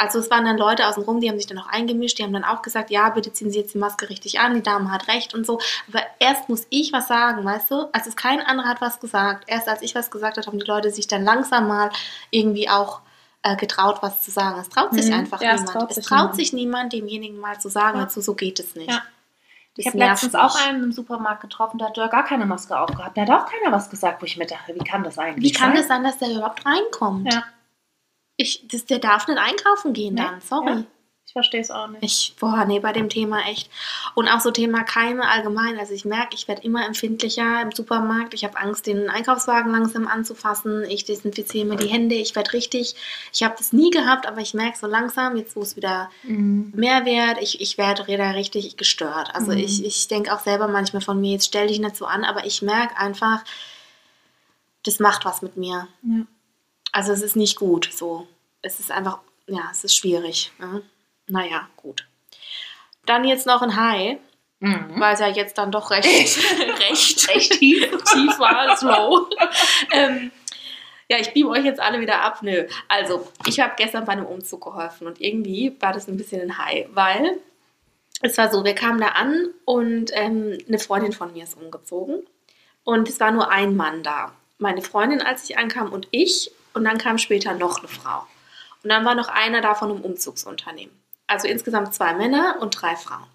Also 0.00 0.18
es 0.18 0.30
waren 0.30 0.46
dann 0.46 0.56
Leute 0.56 0.86
außen 0.86 1.02
rum, 1.04 1.20
die 1.20 1.28
haben 1.28 1.36
sich 1.36 1.46
dann 1.46 1.58
auch 1.58 1.66
eingemischt, 1.68 2.18
die 2.18 2.22
haben 2.22 2.32
dann 2.32 2.44
auch 2.44 2.62
gesagt, 2.62 2.90
ja, 2.90 3.10
bitte 3.10 3.32
ziehen 3.34 3.50
Sie 3.50 3.58
jetzt 3.58 3.74
die 3.74 3.78
Maske 3.78 4.08
richtig 4.08 4.40
an, 4.40 4.54
die 4.54 4.62
Dame 4.62 4.90
hat 4.90 5.08
recht 5.08 5.34
und 5.34 5.44
so. 5.44 5.60
Aber 5.92 6.02
erst 6.18 6.48
muss 6.48 6.66
ich 6.70 6.92
was 6.92 7.06
sagen, 7.08 7.44
weißt 7.44 7.70
du? 7.70 7.88
Also 7.92 8.10
kein 8.16 8.40
anderer 8.40 8.68
hat 8.68 8.80
was 8.80 8.98
gesagt. 8.98 9.44
Erst 9.46 9.68
als 9.68 9.82
ich 9.82 9.94
was 9.94 10.10
gesagt 10.10 10.38
habe, 10.38 10.46
haben 10.46 10.58
die 10.58 10.64
Leute 10.66 10.90
sich 10.90 11.06
dann 11.06 11.22
langsam 11.24 11.68
mal 11.68 11.90
irgendwie 12.30 12.70
auch 12.70 13.00
äh, 13.42 13.56
getraut, 13.56 13.98
was 14.00 14.22
zu 14.22 14.30
sagen. 14.30 14.58
Es 14.60 14.68
traut 14.70 14.92
sich 14.94 15.06
Mhm. 15.08 15.14
einfach 15.14 15.40
Ja, 15.42 15.52
es 15.52 15.60
niemand. 15.60 15.78
traut 15.78 15.90
es 15.90 15.96
sich 15.96 16.06
traut 16.06 16.18
niemand. 16.18 16.36
sich 16.36 16.52
niemand, 16.54 16.92
demjenigen 16.94 17.38
mal 17.38 17.58
zu 17.60 17.68
sagen, 17.68 17.98
Ja. 17.98 18.04
dazu, 18.04 18.20
so 18.22 18.34
geht 18.34 18.58
es 18.58 18.74
nicht. 18.74 18.90
Ja. 18.90 19.02
ich 19.76 19.86
habe 19.86 19.96
letztens 19.98 20.34
auch 20.34 20.54
einen 20.66 20.82
im 20.84 20.92
Supermarkt 20.92 21.40
getroffen, 21.42 21.78
der 21.78 21.88
hat 21.88 21.94
gar 22.10 22.24
keine 22.24 22.44
Maske 22.44 22.78
aufgehabt. 22.78 23.16
Da 23.16 23.22
hat 23.22 23.30
auch 23.30 23.46
keiner 23.46 23.70
was 23.74 23.88
gesagt, 23.88 24.20
wo 24.20 24.26
ich 24.26 24.36
mir 24.36 24.46
dachte, 24.46 24.74
wie 24.74 24.84
kann 24.84 25.04
das 25.04 25.18
eigentlich 25.18 25.52
Wie 25.54 25.56
kann 25.56 25.68
sein? 25.68 25.76
das 25.76 25.88
sein, 25.88 26.04
dass 26.04 26.18
der 26.18 26.30
überhaupt 26.30 26.64
reinkommt? 26.66 27.32
Ja. 27.32 27.44
Ich, 28.40 28.66
das, 28.68 28.86
der 28.86 28.98
darf 28.98 29.26
nicht 29.28 29.38
einkaufen 29.38 29.92
gehen 29.92 30.14
Nee, 30.14 30.22
dann, 30.22 30.40
sorry. 30.40 30.70
ja. 30.70 30.84
Ich 31.26 31.32
verstehe 31.34 31.60
es 31.60 31.70
auch 31.70 31.86
nicht. 31.86 32.02
Ich, 32.02 32.34
boah, 32.40 32.64
nee, 32.64 32.80
bei 32.80 32.92
dem 32.92 33.08
Thema 33.08 33.46
echt. 33.46 33.70
Und 34.16 34.26
auch 34.26 34.40
so 34.40 34.50
Thema 34.50 34.82
Keime 34.82 35.28
allgemein. 35.28 35.78
Also 35.78 35.94
ich 35.94 36.04
merke, 36.04 36.34
ich 36.34 36.48
werde 36.48 36.62
immer 36.62 36.84
empfindlicher 36.84 37.62
im 37.62 37.70
Supermarkt. 37.70 38.34
Ich 38.34 38.42
habe 38.42 38.58
Angst, 38.58 38.88
den 38.88 39.08
Einkaufswagen 39.08 39.70
langsam 39.70 40.08
anzufassen. 40.08 40.82
Ich 40.88 41.04
desinfiziere 41.04 41.66
mir 41.66 41.76
die 41.76 41.86
Hände. 41.86 42.16
Ich 42.16 42.34
werde 42.34 42.52
richtig, 42.52 42.96
ich 43.32 43.44
habe 43.44 43.54
das 43.56 43.72
nie 43.72 43.90
gehabt, 43.90 44.26
aber 44.26 44.40
ich 44.40 44.54
merke 44.54 44.76
so 44.76 44.88
langsam, 44.88 45.36
jetzt 45.36 45.54
wo 45.54 45.60
es 45.62 45.76
wieder 45.76 46.10
Mhm. 46.24 46.72
mehr 46.74 47.04
wird, 47.04 47.40
ich, 47.40 47.60
ich 47.60 47.78
werde 47.78 48.04
da 48.16 48.30
richtig 48.30 48.76
gestört. 48.76 49.32
Also 49.32 49.52
Mhm. 49.52 49.58
ich, 49.58 49.84
ich 49.84 50.08
denke 50.08 50.34
auch 50.34 50.40
selber 50.40 50.66
manchmal 50.66 51.02
von 51.02 51.20
mir, 51.20 51.30
jetzt 51.34 51.46
stell 51.46 51.68
dich 51.68 51.78
nicht 51.78 51.94
so 51.94 52.06
an, 52.06 52.24
aber 52.24 52.44
ich 52.44 52.60
merke 52.60 52.96
einfach, 52.96 53.44
das 54.84 54.98
macht 54.98 55.24
was 55.24 55.42
mit 55.42 55.56
mir. 55.56 55.86
Ja. 56.02 56.24
Also 56.92 57.12
es 57.12 57.22
ist 57.22 57.36
nicht 57.36 57.56
gut 57.56 57.88
so. 57.92 58.26
Es 58.62 58.80
ist 58.80 58.90
einfach, 58.90 59.18
ja, 59.46 59.68
es 59.70 59.84
ist 59.84 59.94
schwierig. 59.96 60.52
Ja. 60.60 60.80
Naja, 61.26 61.68
gut. 61.76 62.06
Dann 63.06 63.24
jetzt 63.24 63.46
noch 63.46 63.62
ein 63.62 63.76
High, 63.76 64.18
Mhm. 64.62 65.00
weil 65.00 65.14
es 65.14 65.20
ja 65.20 65.28
jetzt 65.28 65.56
dann 65.56 65.72
doch 65.72 65.90
recht, 65.90 66.04
recht, 66.90 67.28
Echt 67.34 67.52
tief. 67.54 67.90
tief 68.12 68.38
war, 68.38 68.76
slow. 68.76 69.26
ähm, 69.90 70.30
ja, 71.08 71.16
ich 71.18 71.32
biebe 71.32 71.48
euch 71.48 71.64
jetzt 71.64 71.80
alle 71.80 71.98
wieder 72.00 72.20
ab. 72.20 72.42
Nö. 72.42 72.66
Also, 72.86 73.26
ich 73.46 73.58
habe 73.58 73.72
gestern 73.78 74.04
bei 74.04 74.12
einem 74.12 74.26
Umzug 74.26 74.62
geholfen 74.62 75.06
und 75.06 75.18
irgendwie 75.18 75.74
war 75.80 75.94
das 75.94 76.08
ein 76.08 76.18
bisschen 76.18 76.42
ein 76.42 76.58
High, 76.58 76.88
weil 76.92 77.38
es 78.20 78.36
war 78.36 78.50
so, 78.52 78.62
wir 78.62 78.74
kamen 78.74 79.00
da 79.00 79.08
an 79.08 79.48
und 79.64 80.10
ähm, 80.12 80.58
eine 80.68 80.78
Freundin 80.78 81.12
von 81.12 81.32
mir 81.32 81.44
ist 81.44 81.56
umgezogen 81.56 82.22
und 82.84 83.08
es 83.08 83.18
war 83.18 83.30
nur 83.30 83.50
ein 83.50 83.74
Mann 83.76 84.02
da. 84.02 84.34
Meine 84.58 84.82
Freundin, 84.82 85.22
als 85.22 85.48
ich 85.48 85.56
ankam 85.56 85.90
und 85.90 86.06
ich 86.10 86.50
und 86.74 86.84
dann 86.84 86.98
kam 86.98 87.18
später 87.18 87.54
noch 87.54 87.78
eine 87.78 87.88
Frau. 87.88 88.26
Und 88.82 88.90
dann 88.90 89.04
war 89.04 89.14
noch 89.14 89.28
einer 89.28 89.60
da 89.60 89.74
von 89.74 89.90
einem 89.90 90.00
Umzugsunternehmen. 90.00 90.94
Also 91.26 91.46
insgesamt 91.46 91.94
zwei 91.94 92.14
Männer 92.14 92.56
und 92.60 92.70
drei 92.80 92.96
Frauen. 92.96 93.26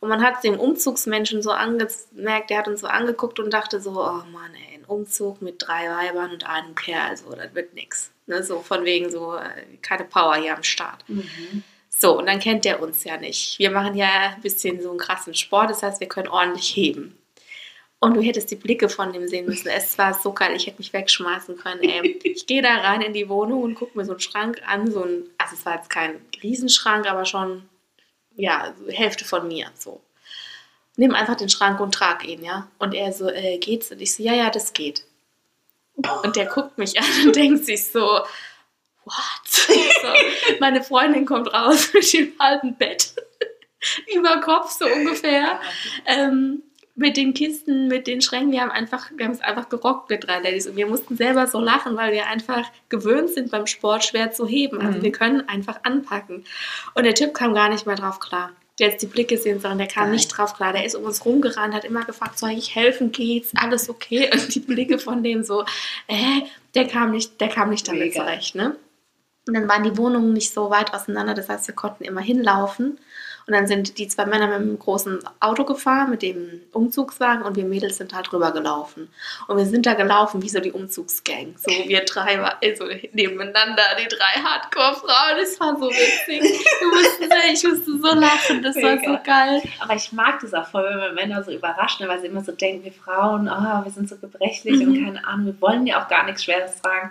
Und 0.00 0.08
man 0.08 0.22
hat 0.22 0.42
dem 0.42 0.58
Umzugsmenschen 0.58 1.42
so 1.42 1.52
angemerkt, 1.52 2.50
der 2.50 2.58
hat 2.58 2.68
uns 2.68 2.80
so 2.80 2.88
angeguckt 2.88 3.38
und 3.38 3.52
dachte 3.52 3.80
so, 3.80 3.92
oh 3.92 4.24
Mann, 4.32 4.52
ey, 4.54 4.78
ein 4.78 4.84
Umzug 4.84 5.40
mit 5.40 5.62
drei 5.62 5.88
Weibern 5.88 6.32
und 6.32 6.44
einem 6.44 6.74
Kerl, 6.74 7.16
so, 7.16 7.30
das 7.30 7.54
wird 7.54 7.74
nix. 7.74 8.10
Ne, 8.26 8.42
so 8.42 8.60
von 8.60 8.84
wegen 8.84 9.10
so, 9.10 9.36
äh, 9.36 9.76
keine 9.80 10.04
Power 10.04 10.34
hier 10.36 10.56
am 10.56 10.62
Start. 10.62 11.04
Mhm. 11.08 11.62
So, 11.88 12.18
und 12.18 12.26
dann 12.26 12.40
kennt 12.40 12.64
der 12.64 12.82
uns 12.82 13.04
ja 13.04 13.16
nicht. 13.16 13.60
Wir 13.60 13.70
machen 13.70 13.94
ja 13.94 14.34
ein 14.34 14.42
bisschen 14.42 14.82
so 14.82 14.90
einen 14.90 14.98
krassen 14.98 15.34
Sport, 15.34 15.70
das 15.70 15.84
heißt, 15.84 16.00
wir 16.00 16.08
können 16.08 16.28
ordentlich 16.28 16.74
heben. 16.74 17.16
Und 18.02 18.14
du 18.14 18.20
hättest 18.20 18.50
die 18.50 18.56
Blicke 18.56 18.88
von 18.88 19.12
dem 19.12 19.28
sehen 19.28 19.46
müssen. 19.46 19.68
Es 19.68 19.96
war 19.96 20.12
so 20.12 20.32
geil, 20.32 20.56
ich 20.56 20.66
hätte 20.66 20.78
mich 20.78 20.92
wegschmeißen 20.92 21.56
können. 21.56 21.84
Ey. 21.84 22.18
Ich 22.24 22.48
gehe 22.48 22.60
da 22.60 22.78
rein 22.78 23.00
in 23.00 23.12
die 23.12 23.28
Wohnung 23.28 23.62
und 23.62 23.76
gucke 23.76 23.96
mir 23.96 24.04
so 24.04 24.10
einen 24.10 24.20
Schrank 24.20 24.60
an. 24.66 24.90
So 24.90 25.04
ein, 25.04 25.30
also 25.38 25.54
es 25.54 25.64
war 25.64 25.76
jetzt 25.76 25.88
kein 25.88 26.20
Riesenschrank, 26.42 27.08
aber 27.08 27.24
schon, 27.26 27.68
ja, 28.34 28.74
Hälfte 28.88 29.24
von 29.24 29.46
mir. 29.46 29.70
So. 29.78 30.00
Nimm 30.96 31.14
einfach 31.14 31.36
den 31.36 31.48
Schrank 31.48 31.78
und 31.78 31.94
trag 31.94 32.26
ihn, 32.26 32.42
ja. 32.42 32.66
Und 32.80 32.92
er 32.92 33.12
so, 33.12 33.28
äh, 33.28 33.58
geht's? 33.58 33.92
Und 33.92 34.02
ich 34.02 34.16
so, 34.16 34.24
ja, 34.24 34.34
ja, 34.34 34.50
das 34.50 34.72
geht. 34.72 35.04
Und 36.24 36.34
der 36.34 36.46
guckt 36.46 36.78
mich 36.78 36.98
an 36.98 37.26
und 37.26 37.36
denkt 37.36 37.64
sich 37.66 37.86
so, 37.86 38.00
what? 39.04 39.14
So, 40.02 40.08
meine 40.58 40.82
Freundin 40.82 41.24
kommt 41.24 41.54
raus 41.54 41.90
mit 41.94 42.12
dem 42.12 42.32
alten 42.38 42.74
Bett 42.76 43.14
über 44.12 44.40
Kopf 44.40 44.72
so 44.72 44.86
ungefähr. 44.86 45.60
Ähm, 46.06 46.64
mit 46.94 47.16
den 47.16 47.32
Kisten, 47.32 47.88
mit 47.88 48.06
den 48.06 48.20
Schränken, 48.20 48.52
wir 48.52 48.60
haben 48.60 48.70
einfach, 48.70 49.10
wir 49.16 49.24
haben 49.24 49.32
es 49.32 49.40
einfach 49.40 49.68
gerockt 49.70 50.10
mit 50.10 50.26
drei 50.26 50.40
Ladies 50.40 50.66
und 50.66 50.76
wir 50.76 50.86
mussten 50.86 51.16
selber 51.16 51.46
so 51.46 51.58
lachen, 51.58 51.96
weil 51.96 52.12
wir 52.12 52.26
einfach 52.26 52.64
gewöhnt 52.90 53.30
sind 53.30 53.50
beim 53.50 53.66
Sport 53.66 54.04
schwer 54.04 54.30
zu 54.32 54.46
heben. 54.46 54.80
Also 54.80 54.98
Mhm. 54.98 55.02
wir 55.02 55.12
können 55.12 55.48
einfach 55.48 55.80
anpacken. 55.84 56.44
Und 56.94 57.04
der 57.04 57.14
Typ 57.14 57.32
kam 57.34 57.54
gar 57.54 57.68
nicht 57.70 57.86
mehr 57.86 57.96
drauf 57.96 58.20
klar. 58.20 58.50
Der 58.78 58.88
jetzt 58.88 59.02
die 59.02 59.06
Blicke 59.06 59.36
sehen 59.38 59.60
sollen, 59.60 59.78
der 59.78 59.86
kam 59.86 60.04
Geil. 60.04 60.12
nicht 60.14 60.28
drauf 60.28 60.54
klar. 60.54 60.72
Der 60.72 60.84
ist 60.84 60.94
um 60.94 61.04
uns 61.04 61.24
rumgerannt, 61.24 61.74
hat 61.74 61.84
immer 61.84 62.04
gefragt, 62.04 62.38
soll 62.38 62.50
ich 62.50 62.74
helfen, 62.74 63.12
geht's, 63.12 63.52
alles 63.54 63.88
okay? 63.88 64.30
Und 64.32 64.54
die 64.54 64.60
Blicke 64.60 64.98
von 64.98 65.22
dem 65.22 65.44
so, 65.44 65.64
äh, 66.08 66.40
der 66.74 66.86
kam 66.88 67.10
nicht, 67.10 67.40
der 67.40 67.48
kam 67.48 67.70
nicht 67.70 67.86
damit 67.88 68.02
Mega. 68.02 68.20
zurecht, 68.24 68.54
ne? 68.54 68.76
Und 69.46 69.54
dann 69.54 69.68
waren 69.68 69.82
die 69.82 69.96
Wohnungen 69.96 70.32
nicht 70.32 70.52
so 70.54 70.70
weit 70.70 70.94
auseinander, 70.94 71.34
das 71.34 71.48
heißt, 71.48 71.66
wir 71.66 71.74
konnten 71.74 72.04
immer 72.04 72.20
hinlaufen. 72.20 72.98
Und 73.46 73.54
dann 73.54 73.66
sind 73.66 73.98
die 73.98 74.06
zwei 74.08 74.24
Männer 74.26 74.46
mit 74.46 74.56
einem 74.56 74.78
großen 74.78 75.18
Auto 75.40 75.64
gefahren, 75.64 76.10
mit 76.10 76.22
dem 76.22 76.60
Umzugswagen, 76.72 77.42
und 77.42 77.56
wir 77.56 77.64
Mädels 77.64 77.96
sind 77.96 78.14
halt 78.14 78.32
rübergelaufen. 78.32 79.08
Und 79.48 79.56
wir 79.56 79.66
sind 79.66 79.84
da 79.86 79.94
gelaufen 79.94 80.42
wie 80.42 80.48
so 80.48 80.60
die 80.60 80.72
Umzugsgang. 80.72 81.54
So 81.58 81.70
wir 81.70 82.04
drei, 82.04 82.40
also 82.40 82.84
nebeneinander, 83.12 83.82
die 84.00 84.08
drei 84.08 84.40
Hardcore-Frauen. 84.42 85.38
Das 85.40 85.58
war 85.60 85.76
so 85.76 85.88
witzig. 85.90 86.42
Du 86.80 86.88
musstest, 86.88 87.32
ich 87.52 87.64
musste 87.70 87.98
so 87.98 88.14
lachen, 88.14 88.62
das 88.62 88.76
war 88.76 88.98
so 88.98 89.10
Mega. 89.10 89.22
geil. 89.24 89.62
Aber 89.80 89.94
ich 89.94 90.12
mag 90.12 90.40
das 90.40 90.54
auch 90.54 90.66
voll, 90.66 90.84
wenn 90.84 91.00
wir 91.00 91.12
Männer 91.12 91.42
so 91.42 91.50
überraschen, 91.50 92.06
weil 92.08 92.20
sie 92.20 92.26
immer 92.28 92.42
so 92.44 92.52
denken, 92.52 92.84
wir 92.84 92.92
Frauen, 92.92 93.48
ah, 93.48 93.82
wir 93.84 93.92
sind 93.92 94.08
so 94.08 94.16
gebrechlich 94.16 94.80
Mhm. 94.80 94.88
und 94.88 95.04
keine 95.04 95.26
Ahnung, 95.26 95.46
wir 95.46 95.60
wollen 95.60 95.86
ja 95.86 96.02
auch 96.02 96.08
gar 96.08 96.24
nichts 96.24 96.44
Schweres 96.44 96.80
tragen. 96.80 97.10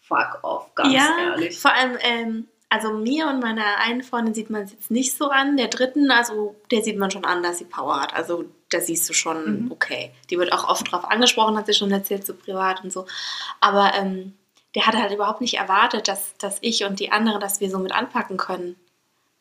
Fuck 0.00 0.40
off, 0.42 0.74
ganz 0.74 0.92
ja, 0.92 1.08
ehrlich. 1.30 1.58
vor 1.58 1.72
allem, 1.72 1.96
ähm, 2.02 2.48
also 2.72 2.90
mir 2.94 3.26
und 3.26 3.40
meiner 3.40 3.76
einen 3.84 4.02
Freundin 4.02 4.32
sieht 4.32 4.48
man 4.48 4.62
es 4.62 4.72
jetzt 4.72 4.90
nicht 4.90 5.14
so 5.14 5.28
an. 5.28 5.58
Der 5.58 5.68
dritten, 5.68 6.10
also 6.10 6.56
der 6.70 6.82
sieht 6.82 6.96
man 6.96 7.10
schon 7.10 7.26
an, 7.26 7.42
dass 7.42 7.58
sie 7.58 7.66
Power 7.66 8.00
hat. 8.00 8.14
Also 8.14 8.46
da 8.70 8.80
siehst 8.80 9.06
du 9.10 9.12
schon, 9.12 9.64
Mhm. 9.64 9.72
okay. 9.72 10.10
Die 10.30 10.38
wird 10.38 10.54
auch 10.54 10.66
oft 10.66 10.90
drauf 10.90 11.04
angesprochen, 11.04 11.58
hat 11.58 11.66
sie 11.66 11.74
schon 11.74 11.90
erzählt, 11.92 12.24
so 12.26 12.32
privat 12.34 12.82
und 12.82 12.90
so. 12.90 13.04
Aber 13.60 13.92
ähm, 13.94 14.32
der 14.74 14.86
hat 14.86 14.94
halt 14.94 15.12
überhaupt 15.12 15.42
nicht 15.42 15.58
erwartet, 15.58 16.08
dass, 16.08 16.34
dass 16.38 16.56
ich 16.62 16.84
und 16.84 16.98
die 16.98 17.12
andere, 17.12 17.38
dass 17.38 17.60
wir 17.60 17.68
so 17.68 17.78
mit 17.78 17.92
anpacken 17.92 18.38
können. 18.38 18.76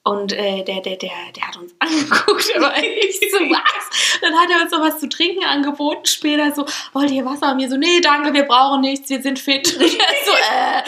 Und 0.04 0.34
äh, 0.34 0.64
der, 0.64 0.82
der, 0.82 0.98
der, 0.98 1.12
der 1.34 1.48
hat 1.48 1.56
uns 1.58 1.74
angeguckt, 1.80 2.52
aber 2.58 2.74
ich 2.84 3.18
so, 3.32 3.38
was? 3.50 4.20
Dann 4.20 4.34
hat 4.34 4.50
er 4.50 4.62
uns 4.64 4.72
noch 4.72 4.82
was 4.82 5.00
zu 5.00 5.08
trinken 5.08 5.46
angeboten 5.46 6.06
später, 6.06 6.52
so, 6.54 6.66
wollt 6.92 7.12
ihr 7.12 7.24
Wasser? 7.24 7.52
Und 7.52 7.58
mir 7.58 7.70
so, 7.70 7.78
nee, 7.78 8.02
danke, 8.02 8.34
wir 8.34 8.44
brauchen 8.44 8.82
nichts, 8.82 9.10
wir 9.10 9.22
sind 9.22 9.40
fit. 9.40 9.74
Und 9.78 9.90
so, 9.90 10.32
äh, 10.32 10.82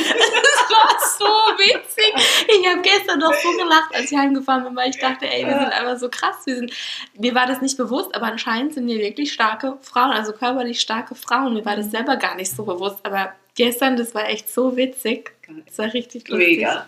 war 0.74 1.00
so 1.18 1.26
witzig. 1.26 2.14
Ich 2.48 2.68
habe 2.68 2.82
gestern 2.82 3.20
noch 3.20 3.34
so 3.34 3.52
gelacht, 3.52 3.94
als 3.94 4.12
ich 4.12 4.18
heimgefahren 4.18 4.64
bin, 4.64 4.76
weil 4.76 4.90
ich 4.90 5.00
dachte, 5.00 5.26
ey, 5.30 5.46
wir 5.46 5.54
sind 5.54 5.72
einfach 5.72 5.98
so 5.98 6.10
krass. 6.10 6.36
Wir 6.46 6.56
sind, 6.56 6.74
mir 7.18 7.36
war 7.36 7.48
das 7.48 7.62
nicht 7.62 7.78
bewusst, 7.78 8.16
aber 8.16 8.28
anscheinend 8.28 8.74
sind 8.74 8.88
wir 8.88 9.00
wirklich 9.00 9.32
starke 9.34 9.78
Frauen, 9.82 10.12
also 10.12 10.34
körperlich 10.34 10.82
starke 10.82 11.16
Frauen. 11.16 11.54
Mir 11.54 11.66
war 11.66 11.76
das 11.76 11.92
selber 11.92 12.18
gar 12.18 12.36
nicht 12.36 12.52
so 12.52 12.64
bewusst, 12.64 13.00
aber 13.04 13.34
gestern, 13.56 13.98
das 13.98 14.14
war 14.14 14.30
echt 14.30 14.50
so 14.50 14.76
witzig. 14.76 15.32
Das 15.66 15.78
war 15.78 15.94
richtig 15.94 16.28
lustig. 16.28 16.58
Mega. 16.58 16.88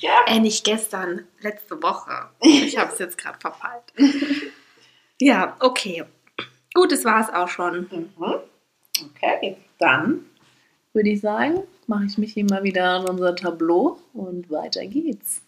Ja. 0.00 0.24
Äh, 0.26 0.38
nicht 0.38 0.64
gestern, 0.64 1.26
letzte 1.40 1.82
Woche. 1.82 2.30
Ich 2.40 2.78
habe 2.78 2.92
es 2.92 2.98
jetzt 2.98 3.18
gerade 3.18 3.38
verpeilt. 3.40 3.84
ja, 5.20 5.56
okay. 5.60 6.04
Gut, 6.72 6.92
das 6.92 7.04
war 7.04 7.20
es 7.20 7.34
auch 7.34 7.48
schon. 7.48 7.88
Mhm. 7.90 8.36
Okay, 9.10 9.56
dann 9.78 10.26
würde 10.92 11.10
ich 11.10 11.20
sagen, 11.20 11.62
mache 11.88 12.04
ich 12.04 12.18
mich 12.18 12.36
mal 12.36 12.62
wieder 12.62 13.00
an 13.00 13.08
unser 13.08 13.34
Tableau 13.34 13.98
und 14.12 14.50
weiter 14.50 14.86
geht's. 14.86 15.42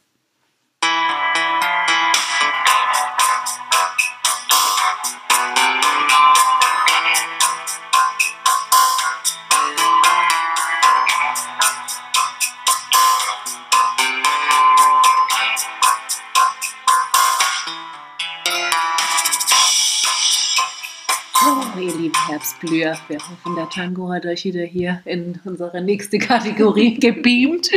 Wir 22.62 22.92
hoffen, 22.92 23.54
der 23.56 23.68
Tango 23.70 24.12
hat 24.12 24.26
euch 24.26 24.44
wieder 24.44 24.62
hier 24.64 25.00
in 25.04 25.40
unsere 25.44 25.80
nächste 25.80 26.18
Kategorie 26.18 26.94
gebeamt. 27.00 27.70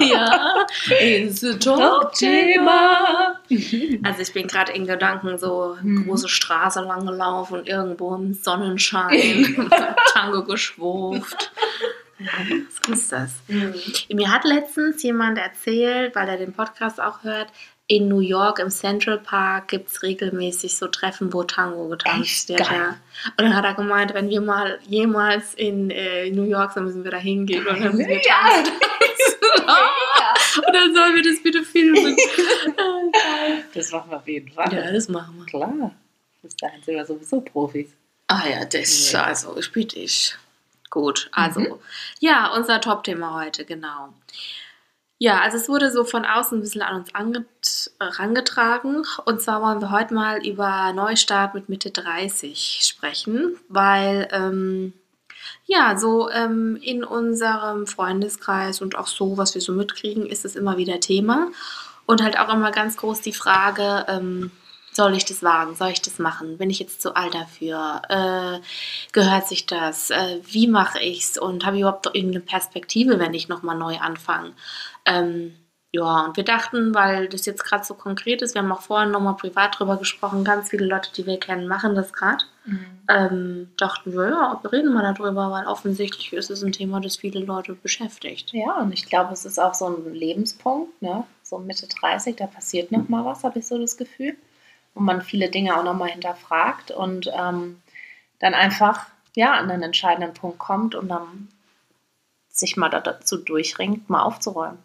Ja, 0.00 0.64
Ist 1.00 1.42
Talkthema. 1.62 3.38
Also 4.02 4.22
ich 4.22 4.32
bin 4.32 4.46
gerade 4.46 4.72
in 4.72 4.86
Gedanken 4.86 5.38
so 5.38 5.76
Mhm. 5.82 6.06
große 6.06 6.28
Straße 6.28 6.80
lang 6.80 7.06
gelaufen 7.06 7.58
und 7.60 7.68
irgendwo 7.68 8.14
im 8.14 8.32
Sonnenschein 8.34 9.68
Tango 10.14 10.44
geschwurft. 10.44 11.52
Was 12.18 12.98
ist 12.98 13.12
das? 13.12 13.30
Mir 14.12 14.32
hat 14.32 14.44
letztens 14.44 15.02
jemand 15.02 15.38
erzählt, 15.38 16.14
weil 16.16 16.28
er 16.28 16.38
den 16.38 16.52
Podcast 16.54 17.00
auch 17.00 17.22
hört, 17.24 17.48
in 17.88 18.08
New 18.08 18.18
York 18.20 18.58
im 18.58 18.68
Central 18.68 19.18
Park 19.18 19.68
gibt 19.68 19.90
es 19.90 20.02
regelmäßig 20.02 20.76
so 20.76 20.88
Treffen, 20.88 21.32
wo 21.32 21.44
Tango 21.44 21.88
getanzt 21.88 22.22
Echt 22.22 22.48
wird. 22.48 22.58
geil. 22.68 22.76
Ja. 22.78 22.88
Und 23.36 23.44
dann 23.44 23.54
hat 23.56 23.64
er 23.64 23.74
gemeint, 23.74 24.12
wenn 24.12 24.28
wir 24.28 24.40
mal 24.40 24.78
jemals 24.88 25.54
in 25.54 25.90
äh, 25.90 26.28
New 26.30 26.42
York 26.42 26.72
sind, 26.72 26.84
müssen 26.84 27.04
wir 27.04 27.12
da 27.12 27.18
hingehen 27.18 27.64
und 27.66 27.80
dann 27.80 27.94
müssen 27.96 28.08
wir 28.08 28.20
tanzen. 28.22 28.72
und 30.66 30.74
dann 30.74 30.94
sollen 30.94 31.14
wir 31.14 31.22
das 31.22 31.42
bitte 31.42 31.62
filmen. 31.62 32.16
Ah. 32.78 33.62
Das 33.74 33.90
machen 33.92 34.10
wir 34.10 34.16
auf 34.18 34.28
jeden 34.28 34.50
Fall. 34.52 34.72
Ja, 34.72 34.92
das 34.92 35.08
machen 35.08 35.36
wir. 35.38 35.46
Klar. 35.46 35.92
Bis 36.42 36.54
dahin 36.56 36.82
sind 36.82 36.94
wir 36.96 37.04
sowieso 37.06 37.40
Profis. 37.40 37.88
Ah 38.26 38.42
ja, 38.48 38.64
das, 38.64 39.12
Ja. 39.12 39.24
also, 39.24 39.56
ich 39.56 39.72
bitte 39.72 39.98
ich. 39.98 40.36
Gut, 40.90 41.28
also, 41.32 41.60
Mhm. 41.60 41.74
ja, 42.20 42.52
unser 42.54 42.80
Top-Thema 42.80 43.34
heute, 43.40 43.64
genau. 43.64 44.12
Ja, 45.18 45.40
also 45.40 45.56
es 45.56 45.68
wurde 45.68 45.90
so 45.90 46.04
von 46.04 46.26
außen 46.26 46.58
ein 46.58 46.60
bisschen 46.60 46.82
an 46.82 46.96
uns 46.96 47.14
anget 47.14 47.90
herangetragen. 47.98 49.04
Und 49.24 49.40
zwar 49.40 49.62
wollen 49.62 49.80
wir 49.80 49.90
heute 49.90 50.12
mal 50.12 50.46
über 50.46 50.92
Neustart 50.92 51.54
mit 51.54 51.70
Mitte 51.70 51.90
30 51.90 52.80
sprechen, 52.82 53.56
weil, 53.68 54.28
ähm, 54.30 54.92
ja, 55.64 55.96
so 55.96 56.30
ähm, 56.30 56.76
in 56.82 57.02
unserem 57.02 57.86
Freundeskreis 57.86 58.82
und 58.82 58.96
auch 58.96 59.06
so, 59.06 59.38
was 59.38 59.54
wir 59.54 59.62
so 59.62 59.72
mitkriegen, 59.72 60.26
ist 60.26 60.44
es 60.44 60.54
immer 60.54 60.76
wieder 60.76 61.00
Thema. 61.00 61.48
Und 62.04 62.22
halt 62.22 62.38
auch 62.38 62.52
immer 62.52 62.70
ganz 62.70 62.96
groß 62.98 63.20
die 63.22 63.32
Frage, 63.32 64.04
ähm, 64.08 64.50
soll 64.92 65.14
ich 65.14 65.24
das 65.24 65.42
wagen? 65.42 65.74
Soll 65.74 65.90
ich 65.90 66.02
das 66.02 66.18
machen? 66.18 66.56
Bin 66.58 66.70
ich 66.70 66.78
jetzt 66.78 67.02
zu 67.02 67.14
alt 67.16 67.34
dafür? 67.34 68.02
Äh, 68.08 68.60
gehört 69.12 69.46
sich 69.46 69.66
das? 69.66 70.10
Äh, 70.10 70.40
wie 70.44 70.66
mache 70.68 71.00
ich 71.00 71.20
es? 71.20 71.38
Und 71.38 71.66
habe 71.66 71.76
ich 71.76 71.82
überhaupt 71.82 72.06
irgendeine 72.06 72.40
Perspektive, 72.40 73.18
wenn 73.18 73.34
ich 73.34 73.48
nochmal 73.48 73.76
neu 73.76 73.98
anfange? 73.98 74.52
Ähm, 75.06 75.54
ja, 75.92 76.26
und 76.26 76.36
wir 76.36 76.44
dachten, 76.44 76.94
weil 76.94 77.28
das 77.28 77.46
jetzt 77.46 77.64
gerade 77.64 77.84
so 77.84 77.94
konkret 77.94 78.42
ist, 78.42 78.54
wir 78.54 78.62
haben 78.62 78.72
auch 78.72 78.82
vorhin 78.82 79.12
nochmal 79.12 79.36
privat 79.36 79.78
drüber 79.78 79.96
gesprochen, 79.96 80.44
ganz 80.44 80.68
viele 80.70 80.84
Leute, 80.86 81.10
die 81.16 81.24
wir 81.26 81.38
kennen, 81.40 81.68
machen 81.68 81.94
das 81.94 82.12
gerade. 82.12 82.44
Ähm, 83.08 83.70
dachten 83.78 84.12
wir, 84.12 84.28
ja, 84.28 84.58
wir 84.60 84.72
reden 84.72 84.92
mal 84.92 85.14
darüber, 85.14 85.50
weil 85.52 85.66
offensichtlich 85.66 86.32
ist 86.32 86.50
es 86.50 86.62
ein 86.64 86.72
Thema, 86.72 87.00
das 87.00 87.16
viele 87.16 87.40
Leute 87.40 87.74
beschäftigt. 87.74 88.52
Ja, 88.52 88.74
und 88.80 88.92
ich 88.92 89.06
glaube, 89.06 89.32
es 89.32 89.44
ist 89.44 89.58
auch 89.60 89.74
so 89.74 89.86
ein 89.86 90.12
Lebenspunkt, 90.12 91.00
ne? 91.00 91.24
so 91.44 91.58
Mitte 91.58 91.86
30, 91.86 92.36
da 92.36 92.46
passiert 92.48 92.90
noch 92.90 93.08
mal 93.08 93.24
was, 93.24 93.44
habe 93.44 93.60
ich 93.60 93.66
so 93.66 93.78
das 93.78 93.96
Gefühl. 93.96 94.36
Und 94.94 95.04
man 95.04 95.22
viele 95.22 95.48
Dinge 95.50 95.78
auch 95.78 95.84
noch 95.84 95.94
mal 95.94 96.08
hinterfragt 96.08 96.90
und 96.90 97.30
ähm, 97.32 97.80
dann 98.40 98.54
einfach 98.54 99.06
ja, 99.36 99.52
an 99.54 99.70
einen 99.70 99.84
entscheidenden 99.84 100.34
Punkt 100.34 100.58
kommt 100.58 100.94
und 100.94 101.08
dann 101.08 101.48
sich 102.48 102.76
mal 102.76 102.88
da- 102.88 103.00
dazu 103.00 103.36
durchringt, 103.36 104.10
mal 104.10 104.22
aufzuräumen. 104.22 104.78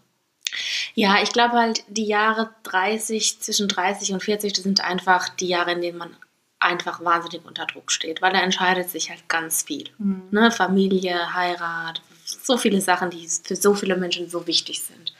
Ja, 0.94 1.22
ich 1.22 1.32
glaube 1.32 1.58
halt, 1.58 1.84
die 1.88 2.06
Jahre 2.06 2.50
30, 2.64 3.40
zwischen 3.40 3.68
30 3.68 4.14
und 4.14 4.24
40, 4.24 4.54
das 4.54 4.64
sind 4.64 4.84
einfach 4.84 5.30
die 5.30 5.48
Jahre, 5.48 5.72
in 5.72 5.82
denen 5.82 5.98
man 5.98 6.16
einfach 6.60 7.04
wahnsinnig 7.04 7.46
unter 7.46 7.66
Druck 7.66 7.92
steht, 7.92 8.22
weil 8.22 8.34
da 8.34 8.40
entscheidet 8.40 8.90
sich 8.90 9.10
halt 9.10 9.28
ganz 9.28 9.64
viel. 9.64 9.90
Ne? 10.32 10.52
Familie, 10.52 11.34
Heirat, 11.34 12.02
so 12.24 12.58
viele 12.58 12.82
Sachen, 12.82 13.10
die 13.10 13.28
für 13.28 13.56
so 13.56 13.74
viele 13.74 13.98
Menschen 13.98 14.30
so 14.30 14.46
wichtig 14.48 14.84
sind. 14.84 15.14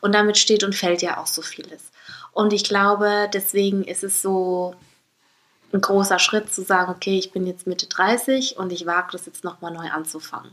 Und 0.00 0.12
damit 0.14 0.38
steht 0.38 0.64
und 0.64 0.74
fällt 0.74 1.02
ja 1.02 1.18
auch 1.18 1.26
so 1.26 1.42
vieles. 1.42 1.90
Und 2.32 2.52
ich 2.52 2.64
glaube, 2.64 3.28
deswegen 3.32 3.84
ist 3.84 4.04
es 4.04 4.22
so 4.22 4.74
ein 5.72 5.80
großer 5.80 6.18
Schritt 6.18 6.52
zu 6.52 6.62
sagen, 6.62 6.90
okay, 6.90 7.18
ich 7.18 7.32
bin 7.32 7.46
jetzt 7.46 7.66
Mitte 7.66 7.86
30 7.86 8.56
und 8.56 8.72
ich 8.72 8.86
wage 8.86 9.08
das 9.12 9.26
jetzt 9.26 9.44
nochmal 9.44 9.72
neu 9.72 9.90
anzufangen. 9.90 10.52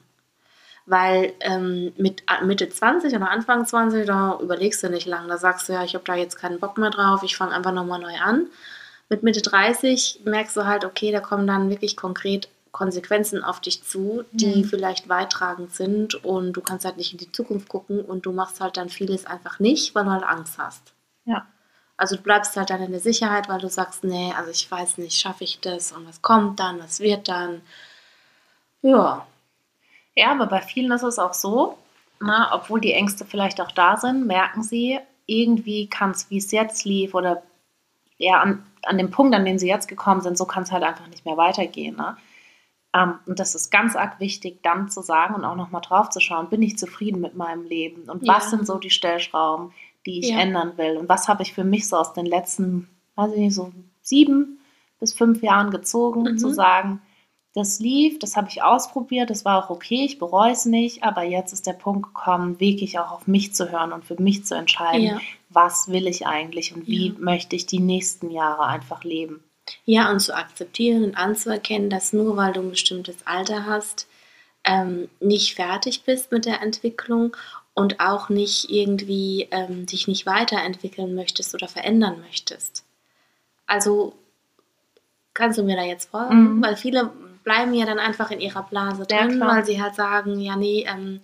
Weil 0.87 1.33
ähm, 1.39 1.93
mit 1.97 2.23
äh, 2.29 2.43
Mitte 2.45 2.69
20 2.69 3.15
oder 3.15 3.29
Anfang 3.31 3.65
20, 3.65 4.05
da 4.05 4.37
überlegst 4.39 4.83
du 4.83 4.89
nicht 4.89 5.07
lang. 5.07 5.27
Da 5.27 5.37
sagst 5.37 5.67
du, 5.67 5.73
ja, 5.73 5.83
ich 5.83 5.95
habe 5.95 6.05
da 6.05 6.15
jetzt 6.15 6.37
keinen 6.37 6.59
Bock 6.59 6.77
mehr 6.77 6.91
drauf, 6.91 7.23
ich 7.23 7.35
fange 7.37 7.55
einfach 7.55 7.71
nochmal 7.71 7.99
neu 7.99 8.15
an. 8.23 8.47
Mit 9.09 9.23
Mitte 9.23 9.41
30 9.41 10.21
merkst 10.25 10.55
du 10.57 10.65
halt, 10.65 10.85
okay, 10.85 11.11
da 11.11 11.19
kommen 11.21 11.47
dann 11.47 11.69
wirklich 11.69 11.95
konkret 11.97 12.49
Konsequenzen 12.71 13.43
auf 13.43 13.61
dich 13.61 13.83
zu, 13.83 14.25
die 14.31 14.57
Mhm. 14.57 14.65
vielleicht 14.65 15.07
weittragend 15.07 15.73
sind 15.73 16.15
und 16.25 16.53
du 16.53 16.61
kannst 16.61 16.85
halt 16.85 16.97
nicht 16.97 17.13
in 17.13 17.17
die 17.19 17.31
Zukunft 17.31 17.69
gucken 17.69 18.01
und 18.01 18.25
du 18.25 18.31
machst 18.33 18.59
halt 18.61 18.77
dann 18.77 18.89
vieles 18.89 19.25
einfach 19.25 19.59
nicht, 19.59 19.95
weil 19.95 20.03
du 20.05 20.11
halt 20.11 20.23
Angst 20.23 20.57
hast. 20.57 20.93
Ja. 21.25 21.45
Also 21.97 22.17
du 22.17 22.21
bleibst 22.23 22.57
halt 22.57 22.69
dann 22.69 22.81
in 22.83 22.91
der 22.91 22.99
Sicherheit, 22.99 23.47
weil 23.47 23.59
du 23.61 23.69
sagst, 23.69 24.03
nee, 24.03 24.33
also 24.37 24.51
ich 24.51 24.69
weiß 24.69 24.97
nicht, 24.97 25.17
schaffe 25.17 25.45
ich 25.45 25.61
das 25.61 25.93
und 25.93 26.05
was 26.07 26.21
kommt 26.21 26.59
dann, 26.59 26.79
was 26.79 26.99
wird 26.99 27.29
dann. 27.29 27.61
Ja, 28.81 29.25
Ja, 30.15 30.31
aber 30.31 30.47
bei 30.47 30.61
vielen 30.61 30.91
ist 30.91 31.03
es 31.03 31.19
auch 31.19 31.33
so, 31.33 31.77
na, 32.19 32.53
obwohl 32.55 32.79
die 32.81 32.93
Ängste 32.93 33.25
vielleicht 33.25 33.59
auch 33.61 33.71
da 33.71 33.97
sind, 33.97 34.25
merken 34.25 34.63
sie, 34.63 34.99
irgendwie 35.25 35.87
kann 35.87 36.11
es, 36.11 36.29
wie 36.29 36.37
es 36.37 36.51
jetzt 36.51 36.85
lief 36.85 37.13
oder 37.13 37.43
ja, 38.17 38.39
an, 38.39 38.65
an 38.83 38.97
dem 38.97 39.11
Punkt, 39.11 39.35
an 39.35 39.43
den 39.43 39.59
sie 39.59 39.67
jetzt 39.67 39.87
gekommen 39.87 40.21
sind, 40.21 40.37
so 40.37 40.45
kann 40.45 40.63
es 40.63 40.71
halt 40.71 40.83
einfach 40.83 41.07
nicht 41.07 41.25
mehr 41.25 41.35
weitergehen. 41.35 41.97
Ne? 41.97 42.15
Ähm, 42.93 43.15
und 43.25 43.39
das 43.39 43.55
ist 43.55 43.71
ganz 43.71 43.95
arg 43.97 44.19
wichtig, 44.21 44.59
dann 44.63 44.89
zu 44.89 45.01
sagen 45.01 45.35
und 45.35 45.43
auch 45.43 45.55
nochmal 45.55 45.81
drauf 45.81 46.09
zu 46.09 46.21
schauen, 46.21 46.49
bin 46.49 46.61
ich 46.61 46.77
zufrieden 46.77 47.19
mit 47.19 47.35
meinem 47.35 47.63
Leben 47.65 48.09
und 48.09 48.25
was 48.27 48.45
Ja. 48.45 48.49
sind 48.51 48.65
so 48.67 48.77
die 48.77 48.89
Stellschrauben, 48.91 49.73
die 50.05 50.19
ich 50.19 50.29
Ja. 50.29 50.39
ändern 50.39 50.77
will 50.77 50.95
und 50.97 51.09
was 51.09 51.27
habe 51.27 51.43
ich 51.43 51.53
für 51.53 51.65
mich 51.65 51.89
so 51.89 51.97
aus 51.97 52.13
den 52.13 52.25
letzten, 52.25 52.87
weiß 53.15 53.33
ich 53.33 53.39
nicht, 53.39 53.55
so 53.55 53.73
sieben 54.01 54.59
bis 55.01 55.13
fünf 55.13 55.41
Jahren 55.41 55.71
gezogen, 55.71 56.21
Mhm. 56.23 56.37
zu 56.37 56.53
sagen, 56.53 57.01
das 57.55 57.79
lief, 57.79 58.19
das 58.19 58.35
habe 58.35 58.49
ich 58.49 58.61
ausprobiert, 58.61 59.29
das 59.29 59.45
war 59.45 59.63
auch 59.63 59.69
okay, 59.69 60.03
ich 60.05 60.19
bereue 60.19 60.51
es 60.51 60.65
nicht, 60.65 61.03
aber 61.03 61.23
jetzt 61.23 61.53
ist 61.53 61.65
der 61.65 61.73
Punkt 61.73 62.07
gekommen, 62.13 62.59
wirklich 62.59 62.99
auch 62.99 63.11
auf 63.11 63.27
mich 63.27 63.53
zu 63.55 63.71
hören 63.71 63.93
und 63.93 64.05
für 64.05 64.21
mich 64.21 64.45
zu 64.45 64.55
entscheiden, 64.55 65.07
Ja. 65.07 65.21
was 65.49 65.87
will 65.87 66.05
ich 66.07 66.27
eigentlich 66.27 66.75
und 66.75 66.85
wie 66.87 67.07
Ja. 67.07 67.13
möchte 67.17 67.55
ich 67.55 67.65
die 67.65 67.79
nächsten 67.79 68.29
Jahre 68.29 68.65
einfach 68.67 69.03
leben. 69.03 69.41
Ja, 69.85 70.11
und 70.11 70.19
zu 70.19 70.35
akzeptieren 70.35 71.03
und 71.05 71.17
anzuerkennen, 71.17 71.89
dass 71.89 72.13
nur 72.13 72.35
weil 72.37 72.53
du 72.53 72.59
ein 72.61 72.69
bestimmtes 72.69 73.25
Alter 73.25 73.65
hast, 73.65 74.07
ähm, 74.63 75.09
nicht 75.19 75.55
fertig 75.55 76.03
bist 76.03 76.31
mit 76.31 76.45
der 76.45 76.61
Entwicklung 76.61 77.35
und 77.73 77.99
auch 77.99 78.29
nicht 78.29 78.69
irgendwie 78.69 79.47
ähm, 79.51 79.85
dich 79.85 80.07
nicht 80.07 80.25
weiterentwickeln 80.25 81.15
möchtest 81.15 81.53
oder 81.55 81.67
verändern 81.67 82.19
möchtest. 82.21 82.83
Also 83.65 84.13
kannst 85.33 85.57
du 85.57 85.63
mir 85.63 85.75
da 85.75 85.83
jetzt 85.83 86.09
folgen? 86.09 86.57
Mhm. 86.57 86.63
Weil 86.63 86.75
viele 86.77 87.11
bleiben 87.45 87.73
ja 87.73 87.85
dann 87.85 87.99
einfach 87.99 88.29
in 88.31 88.41
ihrer 88.41 88.63
Blase 88.63 89.05
Ja, 89.09 89.21
drin, 89.25 89.37
klar. 89.37 89.55
weil 89.55 89.65
sie 89.65 89.81
halt 89.81 89.95
sagen, 89.95 90.39
ja 90.41 90.57
nee, 90.57 90.85
ähm, 90.87 91.21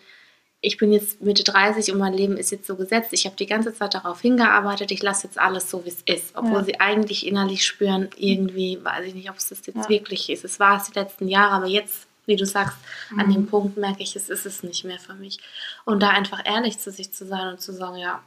ich 0.61 0.77
bin 0.77 0.93
jetzt 0.93 1.21
Mitte 1.21 1.43
30 1.43 1.91
und 1.91 1.97
mein 1.97 2.13
Leben 2.13 2.37
ist 2.37 2.51
jetzt 2.51 2.67
so 2.67 2.75
gesetzt. 2.75 3.09
Ich 3.13 3.25
habe 3.25 3.35
die 3.35 3.47
ganze 3.47 3.73
Zeit 3.73 3.95
darauf 3.95 4.21
hingearbeitet. 4.21 4.91
Ich 4.91 5.01
lasse 5.01 5.25
jetzt 5.25 5.39
alles 5.39 5.69
so, 5.71 5.83
wie 5.85 5.89
es 5.89 6.03
ist. 6.05 6.35
Obwohl 6.37 6.59
Ja. 6.59 6.63
sie 6.63 6.79
eigentlich 6.79 7.25
innerlich 7.25 7.65
spüren, 7.65 8.09
irgendwie, 8.15 8.79
weiß 8.81 9.07
ich 9.07 9.15
nicht, 9.15 9.29
ob 9.31 9.37
es 9.37 9.49
das 9.49 9.65
jetzt 9.65 9.75
Ja. 9.77 9.89
wirklich 9.89 10.29
ist. 10.29 10.45
Es 10.45 10.59
war 10.59 10.77
es 10.77 10.91
die 10.91 10.99
letzten 10.99 11.27
Jahre, 11.27 11.53
aber 11.55 11.65
jetzt, 11.65 12.05
wie 12.27 12.35
du 12.35 12.45
sagst, 12.45 12.77
an 13.17 13.27
Mhm. 13.29 13.33
dem 13.33 13.47
Punkt 13.47 13.77
merke 13.77 14.03
ich, 14.03 14.15
es 14.15 14.29
ist 14.29 14.45
es 14.45 14.61
nicht 14.61 14.83
mehr 14.85 14.99
für 14.99 15.15
mich. 15.15 15.39
Und 15.83 16.03
da 16.03 16.09
einfach 16.09 16.41
ehrlich 16.45 16.77
zu 16.77 16.91
sich 16.91 17.11
zu 17.11 17.25
sein 17.25 17.47
und 17.47 17.59
zu 17.59 17.73
sagen, 17.73 17.97
ja, 17.97 18.21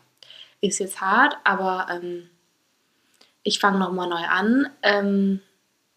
ist 0.61 0.81
jetzt 0.81 1.01
hart, 1.01 1.37
aber 1.45 1.87
ähm, 1.89 2.29
ich 3.45 3.61
fange 3.61 3.79
nochmal 3.79 4.09
neu 4.09 4.25
an. 4.27 4.67
Ähm, 4.83 5.41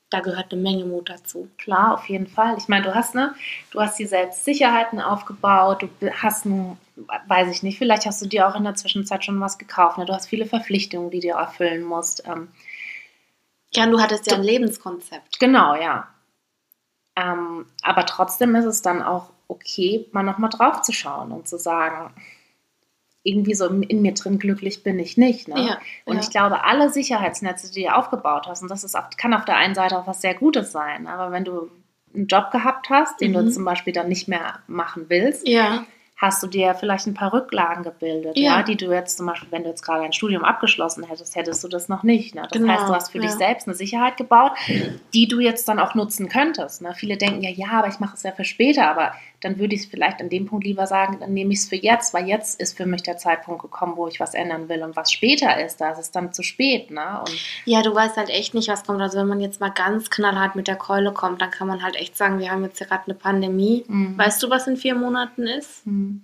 da 0.10 0.22
gehört 0.22 0.52
eine 0.54 0.62
Menge 0.62 0.86
Mut 0.86 1.10
dazu. 1.10 1.50
Klar, 1.58 1.94
auf 1.96 2.08
jeden 2.10 2.28
Fall. 2.28 2.58
Ich 2.58 2.68
meine, 2.70 2.86
du 2.86 2.96
hast, 2.96 3.16
ne, 3.16 3.36
du 3.72 3.82
hast 3.82 4.00
dir 4.00 4.08
selbst 4.08 4.46
Sicherheiten 4.46 5.02
aufgebaut, 5.02 5.84
du 6.00 6.12
hast 6.14 6.46
ein, 6.46 6.78
weiß 7.28 7.50
ich 7.50 7.64
nicht, 7.64 7.78
vielleicht 7.78 8.06
hast 8.06 8.22
du 8.22 8.28
dir 8.28 8.48
auch 8.48 8.56
in 8.56 8.64
der 8.64 8.76
Zwischenzeit 8.76 9.26
schon 9.26 9.40
was 9.42 9.58
gekauft, 9.58 9.98
ne? 9.98 10.06
Du 10.06 10.14
hast 10.14 10.28
viele 10.28 10.46
Verpflichtungen, 10.46 11.12
die 11.12 11.20
du 11.20 11.30
erfüllen 11.30 11.84
musst. 11.84 12.24
Ähm, 12.28 12.50
Ja, 13.74 13.86
und 13.86 13.92
du 13.92 14.02
hattest 14.02 14.28
ja 14.28 14.36
ein 14.36 14.44
Lebenskonzept. 14.44 15.40
genau, 15.40 15.76
ja. 15.76 16.08
Ähm, 17.16 17.66
aber 17.82 18.06
trotzdem 18.06 18.56
ist 18.56 18.66
es 18.66 18.82
dann 18.82 19.02
auch 19.02 19.32
okay, 19.48 20.08
mal 20.12 20.24
nochmal 20.24 20.50
drauf 20.50 20.82
zu 20.82 20.92
schauen 20.94 21.32
und 21.32 21.48
zu 21.48 21.58
sagen, 21.58 22.14
irgendwie 23.28 23.54
so 23.54 23.68
in, 23.68 24.02
mir 24.02 24.14
drin 24.14 24.40
glücklich 24.40 24.84
bin 24.84 24.98
ich 25.00 25.18
nicht. 25.18 25.48
Ne? 25.48 25.60
Ja, 25.68 25.78
Und 26.06 26.16
ja. 26.16 26.22
ich 26.22 26.30
glaube, 26.30 26.64
alle 26.64 26.90
Sicherheitsnetze, 26.90 27.72
die 27.72 27.84
du 27.84 27.94
aufgebaut 27.96 28.48
hast, 28.48 28.62
und 28.62 28.70
das 28.72 28.84
ist 28.84 28.96
auf, 28.96 29.06
kann 29.18 29.34
auf 29.34 29.46
der 29.46 29.58
einen 29.58 29.76
Seite 29.76 29.98
auch 29.98 30.08
was 30.08 30.22
sehr 30.22 30.34
Gutes 30.34 30.72
sein, 30.72 31.08
aber 31.08 31.32
wenn 31.32 31.44
du 31.46 31.70
einen 32.16 32.28
Job 32.28 32.52
gehabt 32.52 32.90
hast, 32.90 33.20
den 33.22 33.34
du 33.34 33.42
Mhm. 33.44 33.52
zum 33.52 33.66
Beispiel 33.66 33.94
dann 33.94 34.08
nicht 34.08 34.28
mehr 34.28 34.60
machen 34.68 35.06
willst, 35.10 35.48
Ja, 35.48 35.84
hast 36.20 36.42
du 36.42 36.48
dir 36.48 36.74
vielleicht 36.74 37.06
ein 37.06 37.14
paar 37.14 37.32
Rücklagen 37.32 37.84
gebildet, 37.84 38.36
Ja. 38.38 38.64
die 38.64 38.76
du 38.76 38.92
jetzt 38.92 39.18
zum 39.18 39.28
Beispiel, 39.28 39.52
wenn 39.52 39.62
du 39.62 39.70
jetzt 39.70 39.84
gerade 39.84 40.04
ein 40.04 40.14
Studium 40.14 40.44
abgeschlossen 40.44 41.04
hättest, 41.04 41.36
hättest 41.36 41.64
du 41.64 41.68
das 41.68 41.90
noch 41.90 42.02
nicht. 42.02 42.34
Ne? 42.34 42.42
Das 42.50 42.60
Genau, 42.60 42.74
heißt, 42.74 42.90
du 42.90 42.94
hast 42.96 43.12
für 43.12 43.20
dich 43.20 43.30
selbst 43.34 43.68
eine 43.68 43.76
Sicherheit 43.76 44.18
gebaut, 44.18 44.54
die 45.14 45.28
du 45.28 45.40
jetzt 45.40 45.68
dann 45.70 45.78
auch 45.80 45.94
nutzen 45.94 46.28
könntest. 46.28 46.82
Ne? 46.82 46.94
Viele 46.96 47.18
denken 47.18 47.44
ja, 47.44 47.52
ja, 47.52 47.68
aber 47.74 47.90
ich 47.90 48.00
mache 48.00 48.16
es 48.16 48.24
ja 48.24 48.32
für 48.32 48.46
später, 48.46 48.90
aber 48.90 49.12
dann 49.42 49.60
würde 49.60 49.76
ich 49.76 49.82
es 49.82 49.88
vielleicht 49.88 50.20
an 50.20 50.30
dem 50.30 50.48
Punkt 50.48 50.66
lieber 50.66 50.88
sagen, 50.88 51.18
dann 51.20 51.34
nehme 51.34 51.54
ich 51.54 51.60
es 51.60 51.70
für 51.70 51.76
jetzt, 51.76 52.14
weil 52.14 52.28
jetzt 52.28 52.60
ist 52.60 52.76
für 52.76 52.86
mich 52.86 53.04
der 53.04 53.18
Zeitpunkt 53.18 53.62
gekommen, 53.62 53.96
wo 53.96 54.08
ich 54.08 54.20
was 54.20 54.34
ändern 54.34 54.68
will 54.68 54.84
und 54.84 54.96
was 54.96 55.12
später 55.12 55.64
ist, 55.64 55.80
da 55.80 55.92
ist 55.92 56.00
es 56.00 56.12
dann 56.12 56.34
zu 56.34 56.42
spät. 56.42 56.90
Ne? 56.90 57.20
Und 57.20 57.38
Ja, 57.66 57.84
du 57.84 57.94
weißt 57.94 58.18
halt 58.18 58.30
echt 58.30 58.54
nicht, 58.54 58.68
was 58.68 58.84
kommt. 58.84 59.02
Also 59.02 59.20
wenn 59.20 59.28
man 59.28 59.40
jetzt 59.40 59.60
mal 59.60 59.70
ganz 59.70 60.10
knallhart 60.10 60.56
mit 60.56 60.68
der 60.68 60.76
Keule 60.76 61.14
kommt, 61.14 61.42
dann 61.42 61.52
kann 61.52 61.68
man 61.68 61.84
halt 61.84 61.96
echt 61.96 62.18
sagen, 62.18 62.40
wir 62.40 62.50
haben 62.50 62.64
jetzt 62.64 62.80
gerade 62.80 63.04
eine 63.06 63.14
Pandemie. 63.14 63.86
Mhm. 63.88 64.18
Weißt 64.18 64.42
du, 64.42 64.50
was 64.50 64.68
in 64.68 64.78
vier 64.78 64.96
Monaten 64.96 65.46
ist? 65.46 65.86
Hm. 65.86 66.24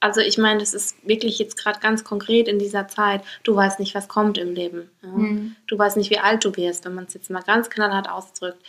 Also 0.00 0.20
ich 0.20 0.36
meine, 0.36 0.60
das 0.60 0.74
ist 0.74 0.96
wirklich 1.08 1.38
jetzt 1.38 1.56
gerade 1.56 1.80
ganz 1.80 2.04
konkret 2.04 2.46
in 2.46 2.58
dieser 2.58 2.88
Zeit. 2.88 3.22
Du 3.42 3.56
weißt 3.56 3.80
nicht, 3.80 3.94
was 3.94 4.06
kommt 4.06 4.36
im 4.36 4.54
Leben. 4.54 4.90
Ja? 5.02 5.08
Mhm. 5.08 5.56
Du 5.66 5.78
weißt 5.78 5.96
nicht, 5.96 6.10
wie 6.10 6.18
alt 6.18 6.44
du 6.44 6.54
wirst, 6.56 6.84
wenn 6.84 6.94
man 6.94 7.04
es 7.04 7.14
jetzt 7.14 7.30
mal 7.30 7.42
ganz 7.42 7.70
knallhart 7.70 8.10
ausdrückt. 8.10 8.62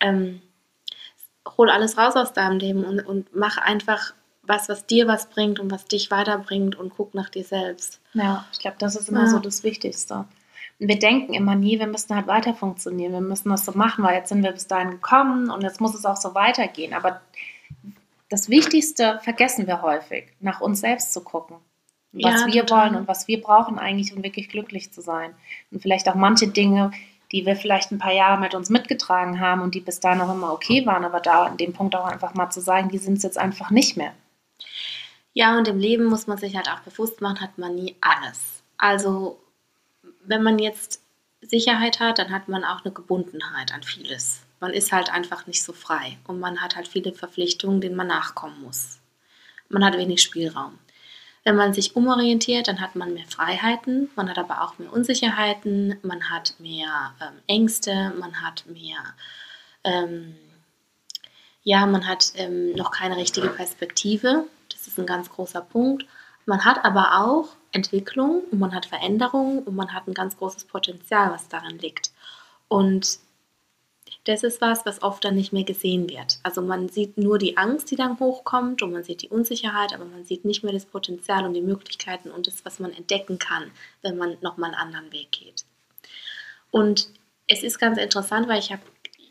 Ähm, 0.00 0.42
hol 1.56 1.70
alles 1.70 1.96
raus 1.98 2.16
aus 2.16 2.32
deinem 2.32 2.58
Leben 2.58 2.84
und, 2.84 3.00
und 3.00 3.34
mach 3.34 3.56
einfach 3.58 4.12
was, 4.42 4.68
was 4.68 4.86
dir 4.86 5.06
was 5.06 5.26
bringt 5.30 5.60
und 5.60 5.70
was 5.70 5.84
dich 5.84 6.10
weiterbringt 6.10 6.76
und 6.76 6.90
guck 6.96 7.14
nach 7.14 7.28
dir 7.28 7.44
selbst. 7.44 8.00
Ja, 8.14 8.44
ich 8.52 8.58
glaube, 8.58 8.76
das 8.78 8.96
ist 8.96 9.08
immer 9.08 9.20
Ja. 9.22 9.26
so 9.28 9.38
das 9.38 9.62
Wichtigste. 9.62 10.24
wir 10.78 10.98
denken 10.98 11.34
immer 11.34 11.54
nie, 11.54 11.78
wir 11.78 11.86
müssen 11.86 12.14
halt 12.16 12.26
weiter 12.26 12.54
funktionieren, 12.54 13.12
wir 13.12 13.20
müssen 13.20 13.50
das 13.50 13.64
so 13.66 13.72
machen, 13.72 14.02
weil 14.02 14.14
jetzt 14.16 14.30
sind 14.30 14.42
wir 14.42 14.52
bis 14.52 14.66
dahin 14.66 14.90
gekommen 14.92 15.50
und 15.50 15.62
jetzt 15.62 15.80
muss 15.80 15.94
es 15.94 16.06
auch 16.06 16.16
so 16.16 16.34
weitergehen. 16.34 16.94
Aber 16.94 17.20
das 18.28 18.48
Wichtigste 18.48 19.20
vergessen 19.22 19.66
wir 19.66 19.82
häufig, 19.82 20.28
nach 20.40 20.60
uns 20.60 20.80
selbst 20.80 21.12
zu 21.12 21.20
gucken. 21.22 21.56
Was 22.12 22.40
Ja, 22.40 22.46
wir 22.46 22.66
total. 22.66 22.86
wollen 22.92 23.00
und 23.02 23.08
was 23.08 23.28
wir 23.28 23.40
brauchen 23.40 23.78
eigentlich, 23.78 24.14
um 24.16 24.22
wirklich 24.24 24.48
glücklich 24.48 24.90
zu 24.92 25.00
sein. 25.00 25.34
Und 25.70 25.80
vielleicht 25.82 26.08
auch 26.08 26.14
manche 26.16 26.48
Dinge, 26.48 26.90
die 27.32 27.46
wir 27.46 27.56
vielleicht 27.56 27.92
ein 27.92 27.98
paar 27.98 28.12
Jahre 28.12 28.40
mit 28.40 28.54
uns 28.54 28.70
mitgetragen 28.70 29.40
haben 29.40 29.62
und 29.62 29.74
die 29.74 29.80
bis 29.80 30.00
dahin 30.00 30.20
auch 30.20 30.32
immer 30.32 30.52
okay 30.52 30.84
waren, 30.86 31.04
aber 31.04 31.20
da 31.20 31.44
an 31.44 31.56
dem 31.56 31.72
Punkt 31.72 31.94
auch 31.94 32.06
einfach 32.06 32.34
mal 32.34 32.50
zu 32.50 32.60
sagen, 32.60 32.88
die 32.88 32.98
sind 32.98 33.18
es 33.18 33.22
jetzt 33.22 33.38
einfach 33.38 33.70
nicht 33.70 33.96
mehr. 33.96 34.12
Ja, 35.32 35.56
und 35.56 35.68
im 35.68 35.78
Leben 35.78 36.06
muss 36.06 36.26
man 36.26 36.38
sich 36.38 36.56
halt 36.56 36.68
auch 36.68 36.80
bewusst 36.80 37.20
machen, 37.20 37.40
hat 37.40 37.56
man 37.56 37.74
nie 37.74 37.96
alles. 38.00 38.62
Also, 38.78 39.38
wenn 40.24 40.42
man 40.42 40.58
jetzt 40.58 41.00
Sicherheit 41.40 42.00
hat, 42.00 42.18
dann 42.18 42.30
hat 42.30 42.48
man 42.48 42.64
auch 42.64 42.84
eine 42.84 42.92
Gebundenheit 42.92 43.72
an 43.72 43.82
vieles. 43.82 44.42
Man 44.58 44.72
ist 44.72 44.92
halt 44.92 45.10
einfach 45.10 45.46
nicht 45.46 45.62
so 45.62 45.72
frei 45.72 46.18
und 46.26 46.40
man 46.40 46.60
hat 46.60 46.76
halt 46.76 46.88
viele 46.88 47.12
Verpflichtungen, 47.12 47.80
denen 47.80 47.96
man 47.96 48.08
nachkommen 48.08 48.60
muss. 48.62 48.98
Man 49.68 49.84
hat 49.84 49.96
wenig 49.96 50.20
Spielraum. 50.20 50.78
Wenn 51.44 51.56
man 51.56 51.72
sich 51.72 51.96
umorientiert, 51.96 52.68
dann 52.68 52.80
hat 52.80 52.96
man 52.96 53.14
mehr 53.14 53.26
Freiheiten, 53.26 54.10
man 54.14 54.28
hat 54.28 54.38
aber 54.38 54.62
auch 54.62 54.78
mehr 54.78 54.92
Unsicherheiten, 54.92 55.96
man 56.02 56.30
hat 56.30 56.54
mehr 56.58 57.14
ähm, 57.20 57.38
Ängste, 57.46 58.12
man 58.18 58.42
hat 58.42 58.64
mehr, 58.66 58.98
ähm, 59.84 60.36
ja, 61.62 61.86
man 61.86 62.06
hat 62.06 62.32
ähm, 62.34 62.72
noch 62.72 62.90
keine 62.90 63.16
richtige 63.16 63.48
Perspektive. 63.48 64.44
Das 64.70 64.86
ist 64.86 64.98
ein 64.98 65.06
ganz 65.06 65.30
großer 65.30 65.62
Punkt. 65.62 66.06
Man 66.44 66.64
hat 66.64 66.84
aber 66.84 67.20
auch 67.20 67.48
Entwicklung 67.72 68.42
und 68.50 68.58
man 68.58 68.74
hat 68.74 68.86
Veränderungen 68.86 69.60
und 69.60 69.76
man 69.76 69.92
hat 69.94 70.08
ein 70.08 70.14
ganz 70.14 70.36
großes 70.36 70.64
Potenzial, 70.64 71.30
was 71.30 71.48
darin 71.48 71.78
liegt. 71.78 72.10
Und 72.68 73.18
das 74.30 74.44
ist 74.44 74.60
was, 74.60 74.86
was 74.86 75.02
oft 75.02 75.24
dann 75.24 75.34
nicht 75.34 75.52
mehr 75.52 75.64
gesehen 75.64 76.08
wird. 76.08 76.38
Also 76.42 76.62
man 76.62 76.88
sieht 76.88 77.18
nur 77.18 77.38
die 77.38 77.56
Angst, 77.56 77.90
die 77.90 77.96
dann 77.96 78.18
hochkommt 78.20 78.80
und 78.82 78.92
man 78.92 79.02
sieht 79.02 79.22
die 79.22 79.28
Unsicherheit, 79.28 79.92
aber 79.92 80.04
man 80.04 80.24
sieht 80.24 80.44
nicht 80.44 80.62
mehr 80.62 80.72
das 80.72 80.86
Potenzial 80.86 81.44
und 81.44 81.54
die 81.54 81.60
Möglichkeiten 81.60 82.30
und 82.30 82.46
das, 82.46 82.64
was 82.64 82.78
man 82.78 82.92
entdecken 82.92 83.38
kann, 83.38 83.70
wenn 84.02 84.16
man 84.16 84.36
nochmal 84.40 84.70
einen 84.70 84.80
anderen 84.80 85.12
Weg 85.12 85.32
geht. 85.32 85.64
Und 86.70 87.08
es 87.48 87.62
ist 87.62 87.78
ganz 87.78 87.98
interessant, 87.98 88.48
weil 88.48 88.60
ich 88.60 88.70
habe 88.70 88.82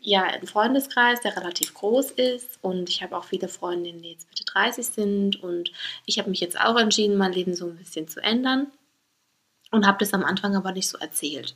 ja 0.02 0.22
einen 0.24 0.46
Freundeskreis, 0.46 1.20
der 1.20 1.36
relativ 1.36 1.74
groß 1.74 2.10
ist 2.12 2.58
und 2.62 2.88
ich 2.88 3.02
habe 3.02 3.16
auch 3.16 3.24
viele 3.24 3.48
Freundinnen, 3.48 4.02
die 4.02 4.10
jetzt 4.10 4.28
Mitte 4.28 4.44
30 4.44 4.86
sind 4.86 5.42
und 5.42 5.72
ich 6.04 6.18
habe 6.18 6.30
mich 6.30 6.40
jetzt 6.40 6.60
auch 6.60 6.78
entschieden, 6.78 7.16
mein 7.16 7.32
Leben 7.32 7.54
so 7.54 7.66
ein 7.66 7.76
bisschen 7.76 8.06
zu 8.06 8.22
ändern 8.22 8.66
und 9.70 9.86
habe 9.86 9.98
das 9.98 10.12
am 10.12 10.24
Anfang 10.24 10.56
aber 10.56 10.72
nicht 10.72 10.88
so 10.88 10.98
erzählt. 10.98 11.54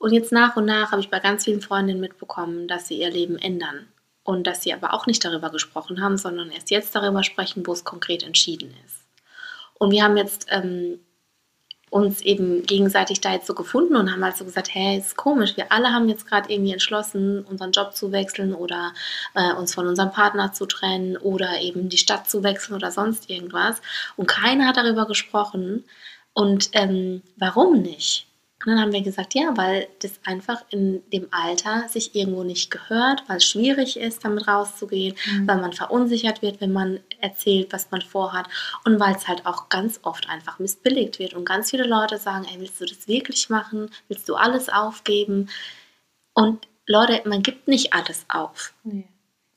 Und 0.00 0.14
jetzt 0.14 0.32
nach 0.32 0.56
und 0.56 0.64
nach 0.64 0.92
habe 0.92 1.02
ich 1.02 1.10
bei 1.10 1.20
ganz 1.20 1.44
vielen 1.44 1.60
Freundinnen 1.60 2.00
mitbekommen, 2.00 2.66
dass 2.66 2.88
sie 2.88 2.98
ihr 2.98 3.10
Leben 3.10 3.36
ändern 3.36 3.86
und 4.24 4.46
dass 4.46 4.62
sie 4.62 4.72
aber 4.72 4.94
auch 4.94 5.06
nicht 5.06 5.22
darüber 5.22 5.50
gesprochen 5.50 6.00
haben, 6.00 6.16
sondern 6.16 6.50
erst 6.50 6.70
jetzt 6.70 6.94
darüber 6.94 7.22
sprechen, 7.22 7.66
wo 7.66 7.72
es 7.74 7.84
konkret 7.84 8.22
entschieden 8.22 8.74
ist. 8.86 9.04
Und 9.74 9.90
wir 9.90 10.02
haben 10.02 10.16
jetzt 10.16 10.46
ähm, 10.48 11.00
uns 11.90 12.22
eben 12.22 12.62
gegenseitig 12.62 13.20
da 13.20 13.34
jetzt 13.34 13.46
so 13.46 13.52
gefunden 13.52 13.94
und 13.94 14.10
haben 14.10 14.24
halt 14.24 14.38
so 14.38 14.46
gesagt, 14.46 14.74
hey, 14.74 14.96
ist 14.96 15.18
komisch, 15.18 15.58
wir 15.58 15.70
alle 15.70 15.92
haben 15.92 16.08
jetzt 16.08 16.26
gerade 16.26 16.50
irgendwie 16.50 16.72
entschlossen, 16.72 17.44
unseren 17.44 17.72
Job 17.72 17.94
zu 17.94 18.10
wechseln 18.10 18.54
oder 18.54 18.94
äh, 19.34 19.52
uns 19.52 19.74
von 19.74 19.86
unserem 19.86 20.12
Partner 20.12 20.54
zu 20.54 20.64
trennen 20.64 21.18
oder 21.18 21.60
eben 21.60 21.90
die 21.90 21.98
Stadt 21.98 22.30
zu 22.30 22.42
wechseln 22.42 22.74
oder 22.74 22.90
sonst 22.90 23.28
irgendwas. 23.28 23.82
Und 24.16 24.28
keiner 24.28 24.66
hat 24.66 24.78
darüber 24.78 25.06
gesprochen. 25.06 25.84
Und 26.32 26.70
ähm, 26.72 27.20
warum 27.36 27.82
nicht? 27.82 28.29
Und 28.62 28.72
dann 28.72 28.80
haben 28.80 28.92
wir 28.92 29.00
gesagt, 29.02 29.34
ja, 29.34 29.56
weil 29.56 29.88
das 30.00 30.12
einfach 30.24 30.64
in 30.70 31.02
dem 31.12 31.28
Alter 31.30 31.88
sich 31.88 32.14
irgendwo 32.14 32.42
nicht 32.44 32.70
gehört, 32.70 33.22
weil 33.26 33.38
es 33.38 33.46
schwierig 33.46 33.96
ist, 33.98 34.22
damit 34.24 34.46
rauszugehen, 34.48 35.16
Mhm. 35.26 35.48
weil 35.48 35.60
man 35.62 35.72
verunsichert 35.72 36.42
wird, 36.42 36.60
wenn 36.60 36.72
man 36.72 37.00
erzählt, 37.20 37.72
was 37.72 37.90
man 37.90 38.02
vorhat 38.02 38.46
und 38.84 39.00
weil 39.00 39.14
es 39.14 39.26
halt 39.28 39.46
auch 39.46 39.70
ganz 39.70 40.00
oft 40.02 40.28
einfach 40.28 40.58
missbilligt 40.58 41.18
wird 41.18 41.32
und 41.34 41.46
ganz 41.46 41.70
viele 41.70 41.84
Leute 41.86 42.18
sagen, 42.18 42.46
ey, 42.52 42.60
willst 42.60 42.80
du 42.80 42.84
das 42.84 43.08
wirklich 43.08 43.48
machen? 43.48 43.90
Willst 44.08 44.28
du 44.28 44.34
alles 44.34 44.68
aufgeben? 44.68 45.48
Und 46.34 46.68
Leute, 46.86 47.22
man 47.28 47.42
gibt 47.42 47.66
nicht 47.68 47.92
alles 47.94 48.26
auf. 48.28 48.74
Nee. 48.84 49.08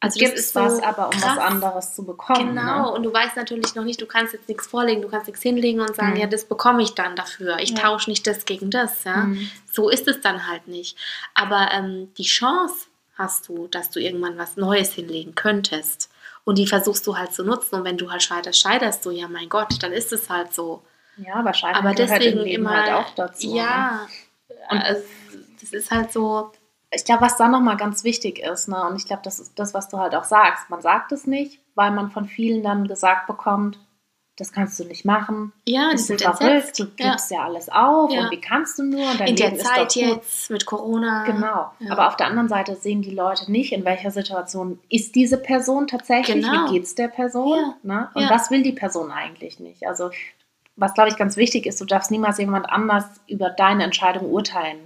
Also 0.04 0.20
Gibt 0.20 0.38
es 0.38 0.52
so 0.52 0.60
was, 0.60 0.84
aber 0.84 1.08
um 1.08 1.14
was 1.16 1.22
krass. 1.22 1.38
anderes 1.38 1.96
zu 1.96 2.04
bekommen. 2.04 2.50
Genau, 2.56 2.82
Ne? 2.84 2.92
und 2.92 3.04
du 3.04 3.14
weißt 3.14 3.36
natürlich 3.38 3.74
noch 3.76 3.86
nicht, 3.86 4.02
du 4.02 4.06
kannst 4.06 4.34
jetzt 4.34 4.50
nichts 4.50 4.68
vorlegen, 4.68 5.02
du 5.02 5.08
kannst 5.08 5.28
nichts 5.28 5.42
hinlegen 5.42 5.80
und 5.80 5.96
sagen, 5.96 6.12
Mhm. 6.14 6.18
ja, 6.20 6.28
das 6.28 6.44
bekomme 6.46 6.84
ich 6.84 6.94
dann 6.94 7.16
dafür. 7.16 7.58
Ich 7.60 7.70
Ja. 7.70 7.78
tausche 7.78 8.10
nicht 8.10 8.28
das 8.28 8.44
gegen 8.46 8.70
das, 8.70 9.06
ja. 9.06 9.18
Mhm. 9.18 9.50
So 9.72 9.90
ist 9.90 10.08
es 10.10 10.20
dann 10.20 10.48
halt 10.48 10.68
nicht. 10.68 10.98
Aber 11.34 11.70
ähm, 11.72 12.12
die 12.18 12.24
Chance 12.24 12.88
hast 13.18 13.48
du, 13.48 13.68
dass 13.68 13.90
du 13.92 14.00
irgendwann 14.00 14.38
was 14.38 14.58
Neues 14.58 14.92
hinlegen 14.94 15.36
könntest. 15.36 16.10
Und 16.46 16.58
die 16.58 16.68
versuchst 16.68 17.08
du 17.08 17.16
halt 17.18 17.34
zu 17.34 17.44
nutzen. 17.46 17.76
Und 17.76 17.86
wenn 17.86 17.98
du 17.98 18.12
halt 18.12 18.22
scheiterst, 18.24 18.60
scheiterst 18.60 19.06
du, 19.06 19.12
ja 19.12 19.30
mein 19.30 19.48
Gott, 19.48 19.82
dann 19.82 19.94
ist 19.94 20.12
es 20.12 20.30
halt 20.30 20.54
so. 20.54 20.84
Ja, 21.16 21.46
wahrscheinlich 21.46 21.78
Aber 21.78 21.94
deswegen 21.94 22.40
im 22.40 22.44
Leben 22.46 22.64
immer, 22.64 22.84
halt 22.84 22.92
auch 22.94 23.16
dazu. 23.16 23.48
Ne? 23.52 23.58
ja, 23.60 24.08
Und- 24.70 24.82
also, 24.84 25.02
das 25.62 25.72
ist 25.72 25.92
halt 25.92 26.12
so, 26.12 26.52
ich 26.94 27.06
glaube, 27.06 27.22
was 27.22 27.38
da 27.38 27.48
nochmal 27.48 27.78
ganz 27.78 28.04
wichtig 28.04 28.40
ist, 28.40 28.68
ne, 28.68 28.82
und 28.88 28.96
ich 28.98 29.06
glaube, 29.06 29.22
das 29.24 29.40
ist 29.40 29.58
das, 29.60 29.74
was 29.74 29.90
du 29.90 29.98
halt 29.98 30.16
auch 30.16 30.24
sagst. 30.24 30.70
Man 30.70 30.82
sagt 30.82 31.12
es 31.12 31.28
nicht, 31.28 31.60
weil 31.76 31.92
man 31.92 32.12
von 32.12 32.26
vielen 32.26 32.64
dann 32.64 32.88
gesagt 32.88 33.28
bekommt, 33.28 33.80
das 34.38 34.52
kannst 34.52 34.80
du 34.80 34.84
nicht 34.86 35.06
machen. 35.06 35.54
ja, 35.68 35.92
die 35.92 35.98
sind 36.00 36.22
verrückt, 36.22 36.80
du 36.80 36.86
Ja. 36.98 37.12
gibst 37.12 37.30
ja. 37.30 37.44
alles 37.44 37.70
auf 37.70 38.12
Ja. 38.12 38.22
und 38.22 38.32
wie 38.32 38.42
kannst 38.42 38.80
du 38.80 38.84
nur? 38.84 39.12
In 39.26 39.36
der 39.36 39.52
Leben 39.52 39.60
Zeit 39.60 39.94
jetzt 39.96 40.50
mit 40.50 40.66
Corona. 40.66 41.24
Genau. 41.26 41.72
Ja. 41.80 41.92
Aber 41.92 42.08
auf 42.08 42.16
der 42.18 42.26
anderen 42.28 42.50
Seite 42.50 42.76
sehen 42.76 43.04
die 43.04 43.12
Leute 43.14 43.52
nicht, 43.52 43.72
in 43.74 43.86
welcher 43.86 44.10
Situation 44.10 44.80
ist 44.90 45.14
diese 45.14 45.38
Person 45.38 45.86
tatsächlich, 45.86 46.44
Genau. 46.44 46.66
wie 46.68 46.74
geht 46.74 46.84
es 46.86 46.96
der 46.96 47.10
Person 47.10 47.60
Ja. 47.60 47.74
ne? 47.84 48.10
und 48.16 48.24
Ja. 48.24 48.30
was 48.32 48.50
will 48.50 48.64
die 48.64 48.72
Person 48.72 49.12
eigentlich 49.12 49.60
nicht. 49.60 49.86
Also 49.86 50.10
was, 50.76 50.96
glaube 50.96 51.10
ich, 51.12 51.18
ganz 51.18 51.38
wichtig 51.38 51.68
ist, 51.68 51.80
du 51.80 51.86
darfst 51.86 52.10
niemals 52.10 52.40
jemand 52.40 52.68
anders 52.68 53.06
über 53.28 53.52
deine 53.52 53.84
Entscheidung 53.84 54.32
urteilen 54.32 54.80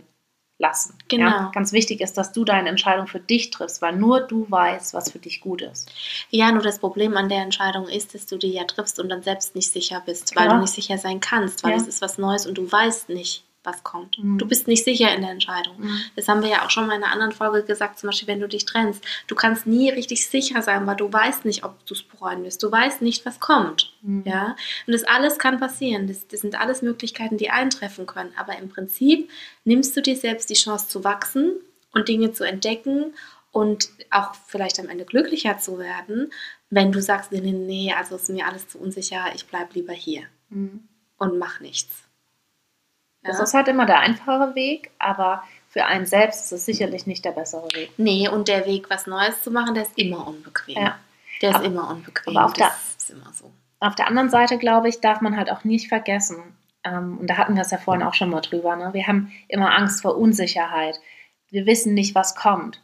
lassen. 0.59 0.97
Genau. 1.07 1.25
Ja? 1.29 1.51
Ganz 1.53 1.71
wichtig 1.71 2.01
ist, 2.01 2.17
dass 2.17 2.31
du 2.31 2.43
deine 2.43 2.69
Entscheidung 2.69 3.07
für 3.07 3.19
dich 3.19 3.51
triffst, 3.51 3.81
weil 3.81 3.95
nur 3.95 4.21
du 4.21 4.45
weißt, 4.49 4.93
was 4.93 5.11
für 5.11 5.19
dich 5.19 5.39
gut 5.41 5.61
ist. 5.61 5.91
Ja, 6.29 6.51
nur 6.51 6.63
das 6.63 6.79
Problem 6.79 7.15
an 7.15 7.29
der 7.29 7.41
Entscheidung 7.43 7.87
ist, 7.87 8.13
dass 8.15 8.25
du 8.25 8.37
die 8.37 8.51
ja 8.53 8.63
triffst 8.63 8.99
und 8.99 9.09
dann 9.09 9.21
selbst 9.23 9.55
nicht 9.55 9.71
sicher 9.71 10.01
bist, 10.05 10.35
weil 10.35 10.47
Ja. 10.47 10.53
du 10.55 10.61
nicht 10.61 10.73
sicher 10.73 10.97
sein 10.97 11.19
kannst, 11.19 11.63
weil 11.63 11.71
Ja. 11.71 11.77
es 11.77 11.87
ist 11.87 12.01
was 12.01 12.17
Neues 12.17 12.47
und 12.47 12.57
du 12.57 12.71
weißt 12.71 13.09
nicht, 13.09 13.43
was 13.67 13.83
kommt. 13.83 14.17
Mhm. 14.17 14.39
Du 14.39 14.47
bist 14.47 14.67
nicht 14.67 14.83
sicher 14.83 15.13
in 15.13 15.21
der 15.21 15.29
Entscheidung. 15.29 15.75
Mhm. 15.79 15.99
Das 16.15 16.27
haben 16.27 16.41
wir 16.41 16.49
ja 16.49 16.65
auch 16.65 16.71
schon 16.71 16.87
mal 16.87 16.95
in 16.95 17.03
einer 17.03 17.13
anderen 17.13 17.31
Folge 17.33 17.63
gesagt, 17.63 17.99
zum 17.99 18.07
Beispiel, 18.07 18.27
wenn 18.27 18.39
du 18.39 18.47
dich 18.47 18.65
trennst. 18.65 19.03
Du 19.27 19.35
kannst 19.35 19.67
nie 19.67 19.91
richtig 19.91 20.27
sicher 20.27 20.63
sein, 20.63 20.87
weil 20.87 20.95
du 20.95 21.13
weißt 21.13 21.45
nicht, 21.45 21.63
ob 21.63 21.85
du 21.85 21.93
es 21.93 22.01
bereuen 22.01 22.43
wirst. 22.43 22.63
Du 22.63 22.71
weißt 22.71 23.03
nicht, 23.03 23.23
was 23.27 23.39
kommt. 23.39 23.93
Mhm. 24.01 24.23
Ja? 24.25 24.55
Und 24.87 24.93
das 24.93 25.03
alles 25.03 25.37
kann 25.37 25.59
passieren. 25.59 26.07
Das, 26.07 26.27
das 26.27 26.39
sind 26.41 26.59
alles 26.59 26.81
Möglichkeiten, 26.81 27.37
die 27.37 27.51
eintreffen 27.51 28.07
können. 28.07 28.33
Aber 28.37 28.57
im 28.57 28.69
Prinzip 28.69 29.29
nimmst 29.65 29.95
du 29.95 30.01
dir 30.01 30.15
selbst 30.15 30.49
die 30.49 30.55
Chance 30.55 30.87
zu 30.87 31.03
wachsen 31.03 31.51
und 31.93 32.07
Dinge 32.07 32.31
zu 32.31 32.43
entdecken 32.43 33.13
und 33.51 33.89
auch 34.11 34.33
vielleicht 34.47 34.79
am 34.79 34.89
Ende 34.89 35.05
glücklicher 35.05 35.57
zu 35.57 35.79
werden, 35.79 36.31
wenn 36.69 36.91
du 36.91 37.01
sagst, 37.01 37.31
nee, 37.31 37.39
nee, 37.39 37.51
nee, 37.53 37.93
also 37.97 38.15
ist 38.15 38.29
mir 38.29 38.45
alles 38.45 38.67
zu 38.67 38.77
unsicher, 38.77 39.25
ich 39.35 39.45
bleibe 39.47 39.73
lieber 39.73 39.93
hier 39.93 40.23
Mhm. 40.49 40.87
und 41.17 41.37
mach 41.39 41.59
nichts. 41.59 42.03
Das 43.23 43.37
Ja? 43.37 43.43
ist 43.43 43.53
halt 43.53 43.67
immer 43.67 43.85
der 43.85 43.99
einfachere 43.99 44.55
Weg, 44.55 44.91
aber 44.99 45.43
für 45.69 45.85
einen 45.85 46.05
selbst 46.05 46.45
ist 46.45 46.51
es 46.53 46.65
sicherlich 46.65 47.07
nicht 47.07 47.25
der 47.25 47.31
bessere 47.31 47.67
Weg. 47.73 47.91
Nee, 47.97 48.29
und 48.29 48.47
der 48.47 48.65
Weg, 48.65 48.89
was 48.89 49.05
Neues 49.07 49.41
zu 49.43 49.51
machen, 49.51 49.73
der 49.73 49.83
ist 49.83 49.97
immer 49.97 50.27
unbequem. 50.27 50.75
Ja. 50.81 50.97
Der 51.41 51.49
ist 51.51 51.55
Aber- 51.57 51.65
immer 51.65 51.89
unbequem. 51.89 52.35
aber 52.37 52.45
auf 52.45 52.53
der- 52.53 52.67
das 52.67 52.95
ist 52.97 53.09
immer 53.11 53.31
so. 53.33 53.51
Auf 53.79 53.95
der 53.95 54.07
anderen 54.07 54.29
Seite, 54.29 54.57
glaube 54.57 54.89
ich, 54.89 55.01
darf 55.01 55.21
man 55.21 55.35
halt 55.37 55.51
auch 55.51 55.63
nicht 55.63 55.87
vergessen, 55.89 56.37
ähm, 56.83 57.17
und 57.19 57.27
da 57.29 57.37
hatten 57.37 57.55
wir 57.55 57.61
es 57.61 57.71
ja 57.71 57.77
vorhin 57.77 58.01
auch 58.03 58.13
schon 58.15 58.29
mal 58.29 58.41
drüber, 58.41 58.75
ne? 58.75 58.89
wir 58.93 59.05
haben 59.07 59.31
immer 59.47 59.75
Angst 59.77 60.01
vor 60.01 60.17
Unsicherheit. 60.17 60.99
Wir 61.49 61.65
wissen 61.65 61.93
nicht, 61.93 62.15
was 62.15 62.33
kommt. 62.35 62.81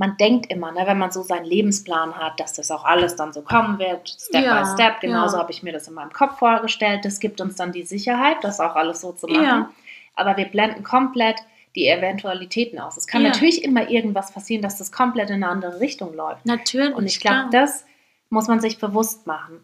Man 0.00 0.16
denkt 0.16 0.50
immer, 0.50 0.72
ne, 0.72 0.86
wenn 0.86 0.96
man 0.96 1.12
so 1.12 1.22
seinen 1.22 1.44
Lebensplan 1.44 2.16
hat, 2.16 2.40
dass 2.40 2.54
das 2.54 2.70
auch 2.70 2.86
alles 2.86 3.16
dann 3.16 3.34
so 3.34 3.42
kommen 3.42 3.78
wird, 3.78 4.08
Step 4.08 4.46
Ja, 4.46 4.62
by 4.62 4.68
Step. 4.72 5.00
Genauso 5.00 5.36
ja. 5.36 5.42
habe 5.42 5.52
ich 5.52 5.62
mir 5.62 5.74
das 5.74 5.88
in 5.88 5.92
meinem 5.92 6.10
Kopf 6.10 6.38
vorgestellt. 6.38 7.04
Das 7.04 7.20
gibt 7.20 7.38
uns 7.42 7.56
dann 7.56 7.70
die 7.70 7.82
Sicherheit, 7.82 8.38
das 8.40 8.60
auch 8.60 8.76
alles 8.76 9.02
so 9.02 9.12
zu 9.12 9.26
machen. 9.26 9.44
Ja. 9.44 9.70
Aber 10.14 10.38
wir 10.38 10.46
blenden 10.46 10.84
komplett 10.84 11.36
die 11.76 11.86
Eventualitäten 11.86 12.78
aus. 12.78 12.96
Es 12.96 13.06
kann 13.06 13.22
natürlich 13.22 13.62
immer 13.62 13.90
irgendwas 13.90 14.32
passieren, 14.32 14.62
dass 14.62 14.78
das 14.78 14.90
komplett 14.90 15.28
in 15.28 15.44
eine 15.44 15.48
andere 15.48 15.80
Richtung 15.80 16.14
läuft. 16.14 16.46
Natürlich. 16.46 16.94
Und 16.94 17.04
ich 17.04 17.20
glaube, 17.20 17.50
das 17.52 17.84
muss 18.30 18.48
man 18.48 18.60
sich 18.60 18.78
bewusst 18.78 19.26
machen. 19.26 19.62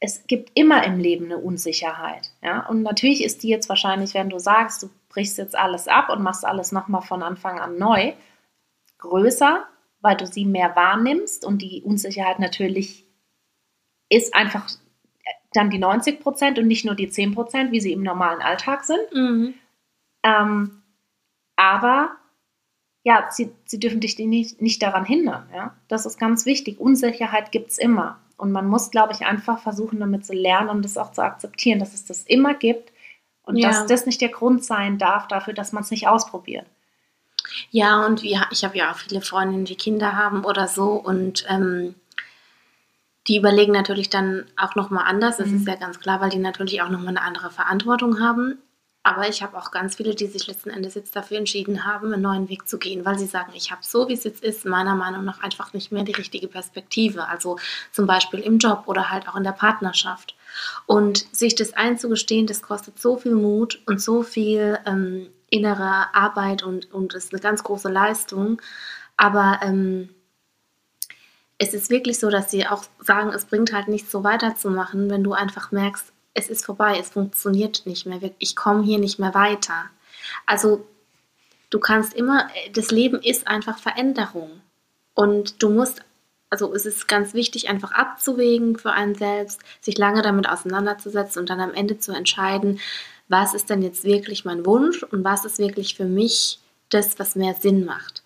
Es 0.00 0.26
gibt 0.26 0.50
immer 0.54 0.82
im 0.82 0.98
Leben 0.98 1.26
eine 1.26 1.38
Unsicherheit. 1.38 2.32
Ja? 2.42 2.66
Und 2.66 2.82
natürlich 2.82 3.22
ist 3.22 3.44
die 3.44 3.48
jetzt 3.48 3.68
wahrscheinlich, 3.68 4.14
wenn 4.14 4.28
du 4.28 4.40
sagst, 4.40 4.82
du 4.82 4.90
brichst 5.08 5.38
jetzt 5.38 5.56
alles 5.56 5.86
ab 5.86 6.10
und 6.10 6.20
machst 6.20 6.44
alles 6.44 6.72
nochmal 6.72 7.02
von 7.02 7.22
Anfang 7.22 7.60
an 7.60 7.78
neu, 7.78 8.12
größer, 8.98 9.66
weil 10.00 10.16
du 10.16 10.26
sie 10.26 10.44
mehr 10.44 10.76
wahrnimmst 10.76 11.44
und 11.44 11.62
die 11.62 11.82
Unsicherheit 11.82 12.38
natürlich 12.38 13.06
ist 14.08 14.34
einfach 14.34 14.68
dann 15.52 15.70
die 15.70 15.78
90 15.78 16.20
Prozent 16.20 16.58
und 16.58 16.66
nicht 16.66 16.84
nur 16.84 16.94
die 16.94 17.08
10 17.08 17.34
Prozent, 17.34 17.72
wie 17.72 17.80
sie 17.80 17.92
im 17.92 18.02
normalen 18.02 18.40
Alltag 18.40 18.84
sind. 18.84 19.12
Mhm. 19.12 19.54
Ähm, 20.22 20.82
aber 21.56 22.16
ja, 23.04 23.28
sie, 23.30 23.50
sie 23.64 23.80
dürfen 23.80 24.00
dich 24.00 24.18
nicht, 24.18 24.60
nicht 24.60 24.82
daran 24.82 25.04
hindern. 25.04 25.48
Ja? 25.54 25.74
Das 25.88 26.06
ist 26.06 26.18
ganz 26.18 26.44
wichtig. 26.46 26.78
Unsicherheit 26.78 27.52
gibt 27.52 27.70
es 27.70 27.78
immer. 27.78 28.18
Und 28.36 28.52
man 28.52 28.68
muss, 28.68 28.90
glaube 28.90 29.12
ich, 29.12 29.26
einfach 29.26 29.58
versuchen, 29.60 29.98
damit 29.98 30.24
zu 30.24 30.32
lernen 30.32 30.68
und 30.68 30.84
das 30.84 30.96
auch 30.96 31.12
zu 31.12 31.22
akzeptieren, 31.22 31.80
dass 31.80 31.94
es 31.94 32.04
das 32.04 32.22
immer 32.22 32.54
gibt 32.54 32.92
und 33.42 33.56
ja. 33.56 33.68
dass 33.68 33.86
das 33.86 34.06
nicht 34.06 34.20
der 34.20 34.28
Grund 34.28 34.64
sein 34.64 34.98
darf 34.98 35.26
dafür, 35.26 35.54
dass 35.54 35.72
man 35.72 35.82
es 35.82 35.90
nicht 35.90 36.06
ausprobiert. 36.06 36.66
Ja, 37.70 38.04
und 38.06 38.22
wir, 38.22 38.46
ich 38.50 38.64
habe 38.64 38.76
ja 38.76 38.92
auch 38.92 38.96
viele 38.96 39.20
Freundinnen, 39.20 39.64
die 39.64 39.76
Kinder 39.76 40.16
haben 40.16 40.44
oder 40.44 40.68
so 40.68 40.92
und 40.92 41.44
ähm, 41.48 41.94
die 43.28 43.36
überlegen 43.36 43.72
natürlich 43.72 44.08
dann 44.08 44.46
auch 44.56 44.74
nochmal 44.74 45.04
anders, 45.06 45.36
das 45.36 45.48
mhm. 45.48 45.56
ist 45.56 45.68
ja 45.68 45.76
ganz 45.76 46.00
klar, 46.00 46.20
weil 46.20 46.30
die 46.30 46.38
natürlich 46.38 46.80
auch 46.82 46.88
nochmal 46.88 47.08
eine 47.08 47.22
andere 47.22 47.50
Verantwortung 47.50 48.20
haben. 48.20 48.58
Aber 49.04 49.28
ich 49.28 49.42
habe 49.42 49.56
auch 49.56 49.70
ganz 49.70 49.96
viele, 49.96 50.14
die 50.14 50.26
sich 50.26 50.46
letzten 50.46 50.68
Endes 50.68 50.94
jetzt 50.94 51.16
dafür 51.16 51.38
entschieden 51.38 51.86
haben, 51.86 52.12
einen 52.12 52.20
neuen 52.20 52.48
Weg 52.50 52.68
zu 52.68 52.78
gehen, 52.78 53.06
weil 53.06 53.18
sie 53.18 53.26
sagen, 53.26 53.52
ich 53.54 53.70
habe 53.70 53.80
so, 53.82 54.08
wie 54.08 54.12
es 54.12 54.24
jetzt 54.24 54.42
ist, 54.42 54.66
meiner 54.66 54.94
Meinung 54.96 55.24
nach 55.24 55.42
einfach 55.42 55.72
nicht 55.72 55.92
mehr 55.92 56.02
die 56.02 56.12
richtige 56.12 56.46
Perspektive. 56.46 57.26
Also 57.26 57.58
zum 57.90 58.06
Beispiel 58.06 58.40
im 58.40 58.58
Job 58.58 58.82
oder 58.86 59.10
halt 59.10 59.26
auch 59.28 59.36
in 59.36 59.44
der 59.44 59.52
Partnerschaft. 59.52 60.34
Und 60.84 61.24
sich 61.34 61.54
das 61.54 61.72
einzugestehen, 61.72 62.46
das 62.46 62.60
kostet 62.60 62.98
so 62.98 63.16
viel 63.16 63.34
Mut 63.34 63.80
und 63.86 64.00
so 64.00 64.22
viel 64.22 64.78
ähm, 64.84 65.28
innere 65.50 66.14
Arbeit 66.14 66.62
und, 66.62 66.92
und 66.92 67.14
ist 67.14 67.32
eine 67.32 67.40
ganz 67.40 67.62
große 67.62 67.88
Leistung. 67.88 68.60
Aber 69.16 69.60
ähm, 69.62 70.10
es 71.58 71.74
ist 71.74 71.90
wirklich 71.90 72.18
so, 72.18 72.30
dass 72.30 72.50
sie 72.50 72.66
auch 72.66 72.84
sagen, 73.00 73.30
es 73.30 73.44
bringt 73.44 73.72
halt 73.72 73.88
nichts 73.88 74.12
so 74.12 74.24
weiterzumachen, 74.24 75.10
wenn 75.10 75.24
du 75.24 75.32
einfach 75.32 75.72
merkst, 75.72 76.12
es 76.34 76.48
ist 76.48 76.64
vorbei, 76.64 76.98
es 77.00 77.10
funktioniert 77.10 77.82
nicht 77.84 78.06
mehr, 78.06 78.20
ich 78.38 78.54
komme 78.54 78.84
hier 78.84 78.98
nicht 78.98 79.18
mehr 79.18 79.34
weiter. 79.34 79.86
Also 80.46 80.86
du 81.70 81.80
kannst 81.80 82.14
immer, 82.14 82.48
das 82.72 82.92
Leben 82.92 83.20
ist 83.20 83.48
einfach 83.48 83.78
Veränderung. 83.78 84.60
Und 85.14 85.62
du 85.62 85.70
musst, 85.70 86.02
also 86.48 86.72
es 86.74 86.86
ist 86.86 87.08
ganz 87.08 87.34
wichtig, 87.34 87.68
einfach 87.68 87.90
abzuwägen 87.90 88.78
für 88.78 88.92
einen 88.92 89.16
selbst, 89.16 89.60
sich 89.80 89.98
lange 89.98 90.22
damit 90.22 90.48
auseinanderzusetzen 90.48 91.40
und 91.40 91.50
dann 91.50 91.60
am 91.60 91.74
Ende 91.74 91.98
zu 91.98 92.12
entscheiden, 92.12 92.78
was 93.28 93.54
ist 93.54 93.70
denn 93.70 93.82
jetzt 93.82 94.04
wirklich 94.04 94.44
mein 94.44 94.64
Wunsch 94.66 95.02
und 95.02 95.24
was 95.24 95.44
ist 95.44 95.58
wirklich 95.58 95.94
für 95.94 96.04
mich 96.04 96.58
das, 96.88 97.18
was 97.18 97.36
mehr 97.36 97.54
Sinn 97.54 97.84
macht. 97.84 98.22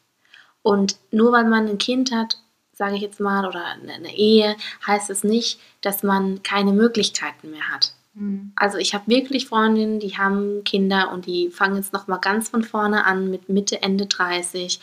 Und 0.62 0.96
nur 1.10 1.32
weil 1.32 1.44
man 1.44 1.68
ein 1.68 1.78
Kind 1.78 2.12
hat, 2.12 2.38
sage 2.72 2.96
ich 2.96 3.02
jetzt 3.02 3.20
mal, 3.20 3.46
oder 3.46 3.64
eine 3.64 4.16
Ehe, 4.16 4.56
heißt 4.86 5.10
es 5.10 5.24
nicht, 5.24 5.60
dass 5.80 6.02
man 6.02 6.42
keine 6.42 6.72
Möglichkeiten 6.72 7.50
mehr 7.50 7.68
hat. 7.68 7.92
Mhm. 8.14 8.52
Also 8.54 8.78
ich 8.78 8.94
habe 8.94 9.08
wirklich 9.08 9.46
Freundinnen, 9.48 9.98
die 9.98 10.16
haben 10.16 10.62
Kinder 10.64 11.10
und 11.12 11.26
die 11.26 11.50
fangen 11.50 11.76
jetzt 11.76 11.92
noch 11.92 12.06
mal 12.06 12.18
ganz 12.18 12.48
von 12.48 12.62
vorne 12.62 13.04
an 13.04 13.30
mit 13.30 13.48
Mitte 13.48 13.82
Ende 13.82 14.06
30 14.06 14.80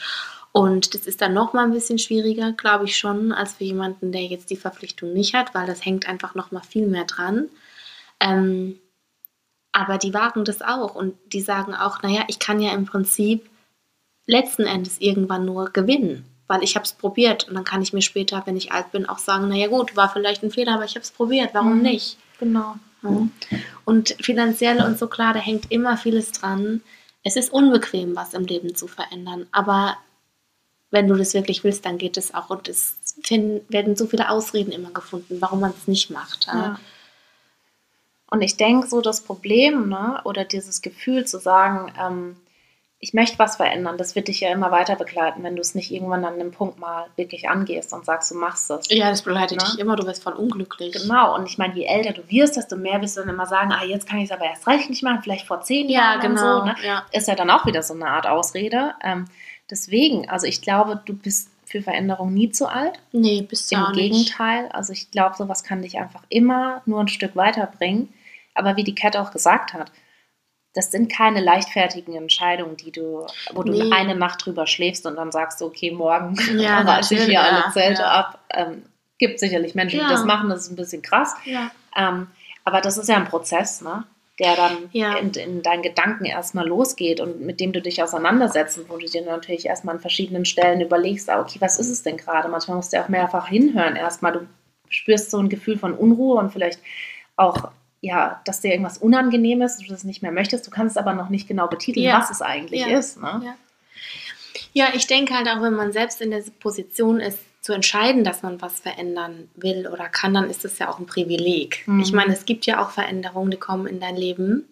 und 0.52 0.94
das 0.96 1.06
ist 1.06 1.22
dann 1.22 1.34
noch 1.34 1.54
mal 1.54 1.64
ein 1.64 1.72
bisschen 1.72 2.00
schwieriger, 2.00 2.54
glaube 2.54 2.86
ich 2.86 2.98
schon, 2.98 3.32
als 3.32 3.54
für 3.54 3.66
jemanden, 3.66 4.12
der 4.12 4.24
jetzt 4.24 4.50
die 4.50 4.56
Verpflichtung 4.56 5.14
nicht 5.14 5.34
hat, 5.36 5.54
weil 5.54 5.68
das 5.68 5.86
hängt 5.86 6.08
einfach 6.08 6.36
noch 6.36 6.52
mal 6.52 6.64
viel 6.64 6.88
mehr 6.88 7.06
dran. 7.06 7.50
Ähm, 8.20 8.80
aber 9.72 9.98
die 9.98 10.14
wagen 10.14 10.46
das 10.46 10.62
auch 10.62 10.96
und 10.96 11.16
die 11.32 11.42
sagen 11.42 11.76
auch, 11.76 12.02
naja, 12.02 12.24
ich 12.28 12.40
kann 12.40 12.60
ja 12.60 12.74
im 12.74 12.86
Prinzip 12.86 13.50
letzten 14.26 14.64
Endes 14.64 15.00
irgendwann 15.00 15.46
nur 15.46 15.72
gewinnen, 15.72 16.26
weil 16.48 16.64
ich 16.64 16.76
habe 16.76 16.86
es 16.86 16.94
probiert 16.94 17.48
und 17.48 17.56
dann 17.56 17.64
kann 17.64 17.82
ich 17.82 17.94
mir 17.94 18.02
später, 18.02 18.42
wenn 18.46 18.58
ich 18.58 18.72
alt 18.72 18.92
bin, 18.92 19.08
auch 19.08 19.20
sagen, 19.20 19.50
naja 19.50 19.68
gut, 19.68 19.96
war 19.96 20.10
vielleicht 20.10 20.44
ein 20.44 20.52
Fehler, 20.52 20.76
aber 20.76 20.86
ich 20.86 20.96
habe 20.96 21.02
es 21.02 21.12
probiert, 21.12 21.52
warum 21.54 21.78
mhm. 21.78 21.84
nicht? 21.84 22.18
Genau. 22.40 22.76
Ja. 23.04 23.28
Und 23.86 24.16
finanziell 24.22 24.84
und 24.84 25.00
so 25.00 25.08
klar, 25.08 25.34
da 25.34 25.40
hängt 25.40 25.72
immer 25.72 25.98
vieles 25.98 26.32
dran. 26.32 26.82
Es 27.24 27.36
ist 27.36 27.52
unbequem, 27.52 28.16
was 28.16 28.34
im 28.34 28.46
Leben 28.46 28.76
zu 28.76 28.88
verändern, 28.88 29.48
aber 29.52 29.98
wenn 30.92 31.08
du 31.08 31.16
das 31.16 31.34
wirklich 31.34 31.64
willst, 31.64 31.86
dann 31.86 31.98
geht 31.98 32.18
es 32.18 32.34
auch 32.34 32.50
und 32.50 32.68
es 32.68 32.96
werden 33.70 33.96
so 33.96 34.08
viele 34.08 34.30
Ausreden 34.30 34.72
immer 34.72 34.90
gefunden, 34.90 35.38
warum 35.40 35.60
man 35.60 35.74
es 35.78 35.88
nicht 35.88 36.10
macht. 36.10 36.48
Ja. 36.48 36.80
Und 38.30 38.42
ich 38.42 38.58
denke, 38.58 38.88
so 38.88 39.02
das 39.02 39.22
Problem 39.22 39.90
ne, 39.90 40.22
oder 40.24 40.46
dieses 40.46 40.82
Gefühl 40.82 41.26
zu 41.26 41.40
sagen, 41.40 41.92
ähm, 42.00 42.36
ich 43.02 43.14
möchte 43.14 43.40
was 43.40 43.56
verändern, 43.56 43.98
das 43.98 44.16
wird 44.16 44.28
dich 44.28 44.42
ja 44.42 44.52
immer 44.52 44.72
weiter 44.72 44.98
begleiten, 44.98 45.42
wenn 45.42 45.56
du 45.56 45.62
es 45.62 45.74
nicht 45.74 45.90
irgendwann 45.90 46.26
an 46.26 46.34
einem 46.34 46.52
Punkt 46.52 46.80
mal 46.80 47.06
wirklich 47.16 47.48
angehst 47.48 47.94
und 47.94 48.06
sagst, 48.06 48.30
du 48.30 48.36
machst 48.36 48.70
es. 48.70 48.88
Ja, 48.90 49.10
das 49.10 49.22
begleitet 49.22 49.58
ne? 49.58 49.64
dich 49.64 49.80
immer, 49.80 49.96
du 49.96 50.06
wirst 50.06 50.22
voll 50.22 50.34
unglücklich. 50.34 50.92
Genau, 50.92 51.34
und 51.36 51.48
ich 51.48 51.58
meine, 51.58 51.76
je 51.76 51.86
älter 51.86 52.12
du 52.12 52.30
wirst, 52.30 52.58
desto 52.58 52.76
mehr 52.76 53.02
wirst 53.02 53.16
du 53.16 53.22
dann 53.22 53.30
immer 53.30 53.46
sagen, 53.46 53.72
ah, 53.72 53.86
jetzt 53.86 54.08
kann 54.08 54.20
ich 54.20 54.26
es 54.26 54.32
aber 54.32 54.46
erst 54.46 54.68
recht 54.68 54.90
nicht 54.90 55.02
machen, 55.02 55.22
vielleicht 55.24 55.48
vor 55.48 55.62
zehn 55.62 55.88
ja, 55.88 56.16
Jahren 56.16 56.22
genau, 56.22 56.60
so. 56.60 56.66
Ne? 56.66 56.76
Ja. 56.86 57.06
Ist 57.14 57.30
ja 57.30 57.36
dann 57.36 57.50
auch 57.50 57.66
wieder 57.66 57.84
so 57.84 57.94
eine 57.94 58.08
Art 58.08 58.28
Ausrede. 58.28 58.94
Ähm, 59.02 59.26
deswegen, 59.72 60.30
also 60.30 60.46
ich 60.46 60.62
glaube, 60.62 61.02
du 61.06 61.14
bist 61.14 61.52
für 61.64 61.82
Veränderung 61.82 62.34
nie 62.34 62.52
zu 62.52 62.68
alt. 62.68 63.00
Nee, 63.14 63.46
bist 63.48 63.72
du 63.72 63.78
Im 63.78 63.94
Gegenteil, 63.94 64.68
also 64.74 64.92
ich 64.92 65.10
glaube, 65.12 65.36
sowas 65.38 65.64
kann 65.64 65.84
dich 65.84 66.00
einfach 66.00 66.24
immer 66.28 66.82
nur 66.86 67.00
ein 67.00 67.08
Stück 67.08 67.38
weiterbringen. 67.38 68.10
Aber 68.60 68.76
wie 68.76 68.84
die 68.84 68.96
Cat 68.96 69.18
auch 69.18 69.32
gesagt 69.32 69.74
hat, 69.74 69.92
das 70.74 70.92
sind 70.92 71.12
keine 71.12 71.42
leichtfertigen 71.42 72.16
Entscheidungen, 72.16 72.78
die 72.78 72.92
du, 72.92 73.26
wo 73.54 73.64
du 73.64 73.72
nee. 73.72 73.92
eine 73.92 74.16
Nacht 74.16 74.46
drüber 74.46 74.68
schläfst 74.68 75.06
und 75.06 75.16
dann 75.16 75.32
sagst, 75.32 75.62
okay, 75.62 75.92
morgen 75.92 76.36
ja, 76.60 76.82
reiße 76.82 77.16
ich 77.16 77.24
hier 77.24 77.34
ja, 77.34 77.42
alle 77.42 77.74
Zelte 77.74 78.04
ja. 78.04 78.12
ab. 78.12 78.40
Ähm, 78.52 78.84
gibt 79.18 79.40
sicherlich 79.40 79.76
Menschen, 79.76 80.00
die 80.00 80.06
das 80.06 80.24
machen, 80.24 80.50
das 80.50 80.62
ist 80.62 80.72
ein 80.72 80.76
bisschen 80.76 81.02
krass. 81.02 81.36
Ähm, 81.98 82.28
aber 82.64 82.82
das 82.82 82.98
ist 82.98 83.10
ja 83.10 83.18
ein 83.18 83.26
Prozess, 83.26 83.82
ne? 83.82 84.06
der 84.40 84.56
dann 84.56 84.90
in, 84.94 85.32
in, 85.32 85.62
deinen 85.62 85.82
Gedanken 85.82 86.24
erstmal 86.24 86.66
losgeht 86.66 87.20
und 87.20 87.42
mit 87.42 87.60
dem 87.60 87.74
du 87.74 87.82
dich 87.82 88.02
auseinandersetzt 88.02 88.80
wo 88.88 88.98
du 88.98 89.06
dir 89.06 89.24
natürlich 89.24 89.66
erstmal 89.66 89.96
an 89.96 90.02
verschiedenen 90.02 90.46
Stellen 90.46 90.80
überlegst, 90.80 91.30
ah, 91.30 91.42
okay, 91.42 91.60
was 91.60 91.78
ist 91.78 91.90
es 91.90 92.04
denn 92.04 92.16
gerade? 92.16 92.48
Manchmal 92.48 92.78
musst 92.78 92.94
du 92.94 93.02
auch 93.02 93.10
mehrfach 93.10 93.50
hinhören 93.50 93.98
erstmal. 93.98 94.32
Du 94.32 94.48
spürst 94.88 95.30
so 95.30 95.40
ein 95.40 95.50
Gefühl 95.50 95.78
von 95.78 95.94
Unruhe 95.94 96.40
und 96.40 96.54
vielleicht 96.54 96.80
auch 97.36 97.70
ja, 98.02 98.42
dass 98.46 98.62
dir 98.62 98.72
irgendwas 98.72 98.98
unangenehm 98.98 99.62
ist, 99.62 99.82
du 99.82 99.88
das 99.88 100.04
nicht 100.04 100.22
mehr 100.22 100.32
möchtest. 100.32 100.66
Du 100.66 100.72
kannst 100.72 100.98
aber 100.98 101.14
noch 101.14 101.30
nicht 101.30 101.48
genau 101.48 101.68
betiteln, 101.68 102.06
ja. 102.06 102.20
was 102.20 102.30
es 102.30 102.42
eigentlich 102.42 102.82
ja. 102.82 102.98
ist. 102.98 103.22
Ne? 103.22 103.42
Ja. 103.44 103.56
ja, 104.74 104.88
ich 104.94 105.08
denke 105.08 105.34
halt 105.34 105.48
auch, 105.48 105.62
wenn 105.62 105.74
man 105.74 105.92
selbst 105.92 106.22
in 106.22 106.32
der 106.32 106.44
Position 106.60 107.20
ist, 107.20 107.40
zu 107.62 107.74
entscheiden, 107.74 108.24
dass 108.24 108.42
man 108.42 108.62
was 108.62 108.80
verändern 108.80 109.50
will 109.56 109.88
oder 109.88 110.08
kann, 110.08 110.34
dann 110.34 110.50
ist 110.50 110.64
das 110.64 110.80
ja 110.80 110.90
auch 110.90 111.00
ein 111.00 111.06
Privileg. 111.06 111.84
Mhm. 111.88 112.00
Ich 112.00 112.14
meine, 112.14 112.34
es 112.34 112.46
gibt 112.46 112.66
ja 112.66 112.82
auch 112.82 112.92
Veränderungen, 112.92 113.52
die 113.52 113.58
kommen 113.58 113.86
in 113.86 114.00
dein 114.00 114.16
Leben 114.16 114.66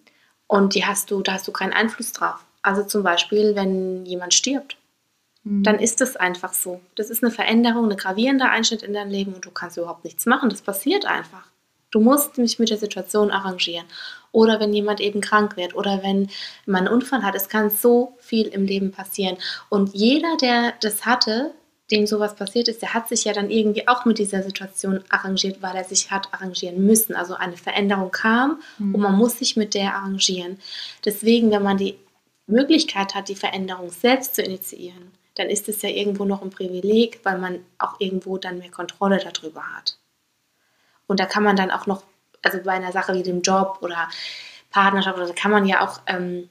und 0.47 0.73
die 0.73 0.85
hast 0.85 1.11
du, 1.11 1.21
da 1.21 1.33
hast 1.33 1.47
du 1.47 1.51
keinen 1.51 1.73
Einfluss 1.73 2.13
drauf. 2.13 2.45
Also 2.61 2.83
zum 2.83 3.03
Beispiel, 3.03 3.55
wenn 3.55 4.05
jemand 4.05 4.33
stirbt, 4.33 4.77
mhm. 5.43 5.63
dann 5.63 5.79
ist 5.79 5.99
das 5.99 6.15
einfach 6.15 6.53
so. 6.53 6.79
Das 6.95 7.09
ist 7.09 7.23
eine 7.23 7.31
Veränderung, 7.31 7.85
eine 7.85 7.97
gravierende 7.97 8.45
Einschnitt 8.45 8.83
in 8.83 8.93
dein 8.93 9.09
Leben 9.09 9.33
und 9.33 9.45
du 9.45 9.51
kannst 9.51 9.75
überhaupt 9.77 10.05
nichts 10.05 10.25
machen. 10.25 10.49
Das 10.49 10.61
passiert 10.61 11.05
einfach. 11.05 11.51
Du 11.91 11.99
musst 11.99 12.37
mich 12.37 12.59
mit 12.59 12.69
der 12.69 12.77
Situation 12.77 13.31
arrangieren. 13.31 13.85
Oder 14.31 14.59
wenn 14.59 14.73
jemand 14.73 14.99
eben 14.99 15.21
krank 15.21 15.55
wird 15.55 15.75
oder 15.75 16.03
wenn 16.03 16.29
man 16.65 16.85
einen 16.85 16.93
Unfall 16.93 17.23
hat. 17.23 17.35
Es 17.35 17.49
kann 17.49 17.69
so 17.69 18.15
viel 18.19 18.47
im 18.47 18.65
Leben 18.65 18.91
passieren. 18.91 19.37
Und 19.69 19.93
jeder, 19.93 20.35
der 20.37 20.73
das 20.81 21.05
hatte, 21.05 21.53
dem 21.91 22.05
sowas 22.05 22.35
passiert 22.35 22.67
ist, 22.67 22.81
der 22.81 22.93
hat 22.93 23.07
sich 23.07 23.23
ja 23.23 23.33
dann 23.33 23.49
irgendwie 23.49 23.87
auch 23.87 24.05
mit 24.05 24.19
dieser 24.19 24.43
Situation 24.43 25.03
arrangiert, 25.09 25.61
weil 25.61 25.75
er 25.75 25.85
sich 25.85 26.11
hat 26.11 26.33
arrangieren 26.33 26.85
müssen. 26.85 27.15
Also 27.15 27.35
eine 27.35 27.55
Veränderung 27.55 28.11
kam 28.11 28.59
mhm. 28.77 28.95
und 28.95 29.01
man 29.01 29.15
muss 29.15 29.39
sich 29.39 29.55
mit 29.55 29.73
der 29.73 29.95
arrangieren. 29.95 30.59
Deswegen, 31.05 31.49
wenn 31.51 31.63
man 31.63 31.77
die 31.77 31.97
Möglichkeit 32.45 33.15
hat, 33.15 33.29
die 33.29 33.35
Veränderung 33.35 33.89
selbst 33.89 34.35
zu 34.35 34.41
initiieren, 34.41 35.11
dann 35.35 35.49
ist 35.49 35.69
es 35.69 35.81
ja 35.81 35.89
irgendwo 35.89 36.25
noch 36.25 36.41
ein 36.41 36.49
Privileg, 36.49 37.19
weil 37.23 37.37
man 37.37 37.59
auch 37.77 37.99
irgendwo 37.99 38.37
dann 38.37 38.57
mehr 38.57 38.71
Kontrolle 38.71 39.19
darüber 39.19 39.61
hat. 39.75 39.97
Und 41.07 41.19
da 41.19 41.25
kann 41.25 41.43
man 41.43 41.55
dann 41.55 41.71
auch 41.71 41.87
noch, 41.87 42.03
also 42.43 42.59
bei 42.63 42.73
einer 42.73 42.91
Sache 42.91 43.13
wie 43.13 43.23
dem 43.23 43.41
Job 43.41 43.79
oder 43.81 44.09
Partnerschaft, 44.69 45.17
oder 45.17 45.33
kann 45.33 45.51
man 45.51 45.65
ja 45.65 45.81
auch 45.81 46.01
ähm, 46.07 46.49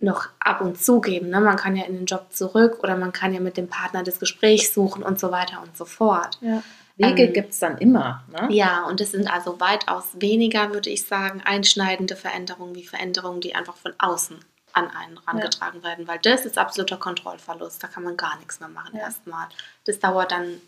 noch 0.00 0.28
ab 0.38 0.60
und 0.60 0.80
zu 0.80 1.00
geben. 1.00 1.30
Ne? 1.30 1.40
Man 1.40 1.56
kann 1.56 1.76
ja 1.76 1.84
in 1.84 1.96
den 1.96 2.06
Job 2.06 2.26
zurück 2.30 2.78
oder 2.82 2.96
man 2.96 3.12
kann 3.12 3.34
ja 3.34 3.40
mit 3.40 3.56
dem 3.56 3.68
Partner 3.68 4.02
das 4.02 4.20
Gespräch 4.20 4.72
suchen 4.72 5.02
und 5.02 5.18
so 5.18 5.30
weiter 5.30 5.60
und 5.62 5.76
so 5.76 5.84
fort. 5.84 6.38
Ja. 6.40 6.62
Wege 6.96 7.24
ähm, 7.24 7.32
gibt 7.32 7.52
es 7.52 7.58
dann 7.58 7.78
immer. 7.78 8.24
Ne? 8.30 8.48
Ja, 8.50 8.84
und 8.84 9.00
es 9.00 9.12
sind 9.12 9.32
also 9.32 9.60
weitaus 9.60 10.04
weniger, 10.14 10.72
würde 10.72 10.90
ich 10.90 11.04
sagen, 11.04 11.42
einschneidende 11.44 12.16
Veränderungen 12.16 12.74
wie 12.74 12.84
Veränderungen, 12.84 13.40
die 13.40 13.54
einfach 13.54 13.76
von 13.76 13.92
außen 13.98 14.38
an 14.72 14.90
einen 14.90 15.18
herangetragen 15.20 15.80
ja. 15.82 15.88
werden, 15.88 16.06
weil 16.06 16.18
das 16.20 16.44
ist 16.44 16.58
absoluter 16.58 16.96
Kontrollverlust. 16.96 17.82
Da 17.82 17.88
kann 17.88 18.04
man 18.04 18.16
gar 18.16 18.36
nichts 18.38 18.60
mehr 18.60 18.68
machen 18.68 18.96
ja. 18.96 19.02
erstmal. 19.02 19.48
Das 19.84 19.98
dauert 19.98 20.30
dann 20.30 20.60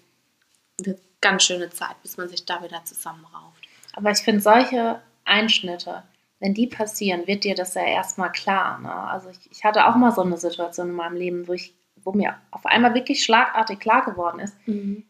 ganz 1.21 1.45
schöne 1.45 1.71
Zeit, 1.71 2.01
bis 2.03 2.17
man 2.17 2.29
sich 2.29 2.45
da 2.45 2.63
wieder 2.63 2.85
zusammenrauft. 2.85 3.67
Aber 3.95 4.11
ich 4.11 4.19
finde, 4.19 4.41
solche 4.41 5.01
Einschnitte, 5.25 6.03
wenn 6.39 6.55
die 6.55 6.67
passieren, 6.67 7.27
wird 7.27 7.45
dir 7.45 7.55
das 7.55 7.75
ja 7.75 7.83
erstmal 7.83 8.33
klar. 8.33 8.79
Ne? 8.79 8.93
Also 8.93 9.29
ich, 9.31 9.39
ich, 9.51 9.65
hatte 9.65 9.87
auch 9.87 9.97
mal 9.97 10.13
so 10.13 10.23
eine 10.23 10.39
Situation 10.39 10.89
in 10.89 10.95
meinem 10.95 11.17
Leben, 11.17 11.49
wo, 11.49 11.53
ich, 11.53 11.75
wo 12.03 12.13
mir 12.13 12.37
auf 12.51 12.65
einmal 12.67 12.95
wirklich 12.95 13.23
schlagartig 13.25 13.79
klar 13.79 14.05
geworden 14.05 14.41
ist, 14.41 14.57
mhm. 14.67 15.05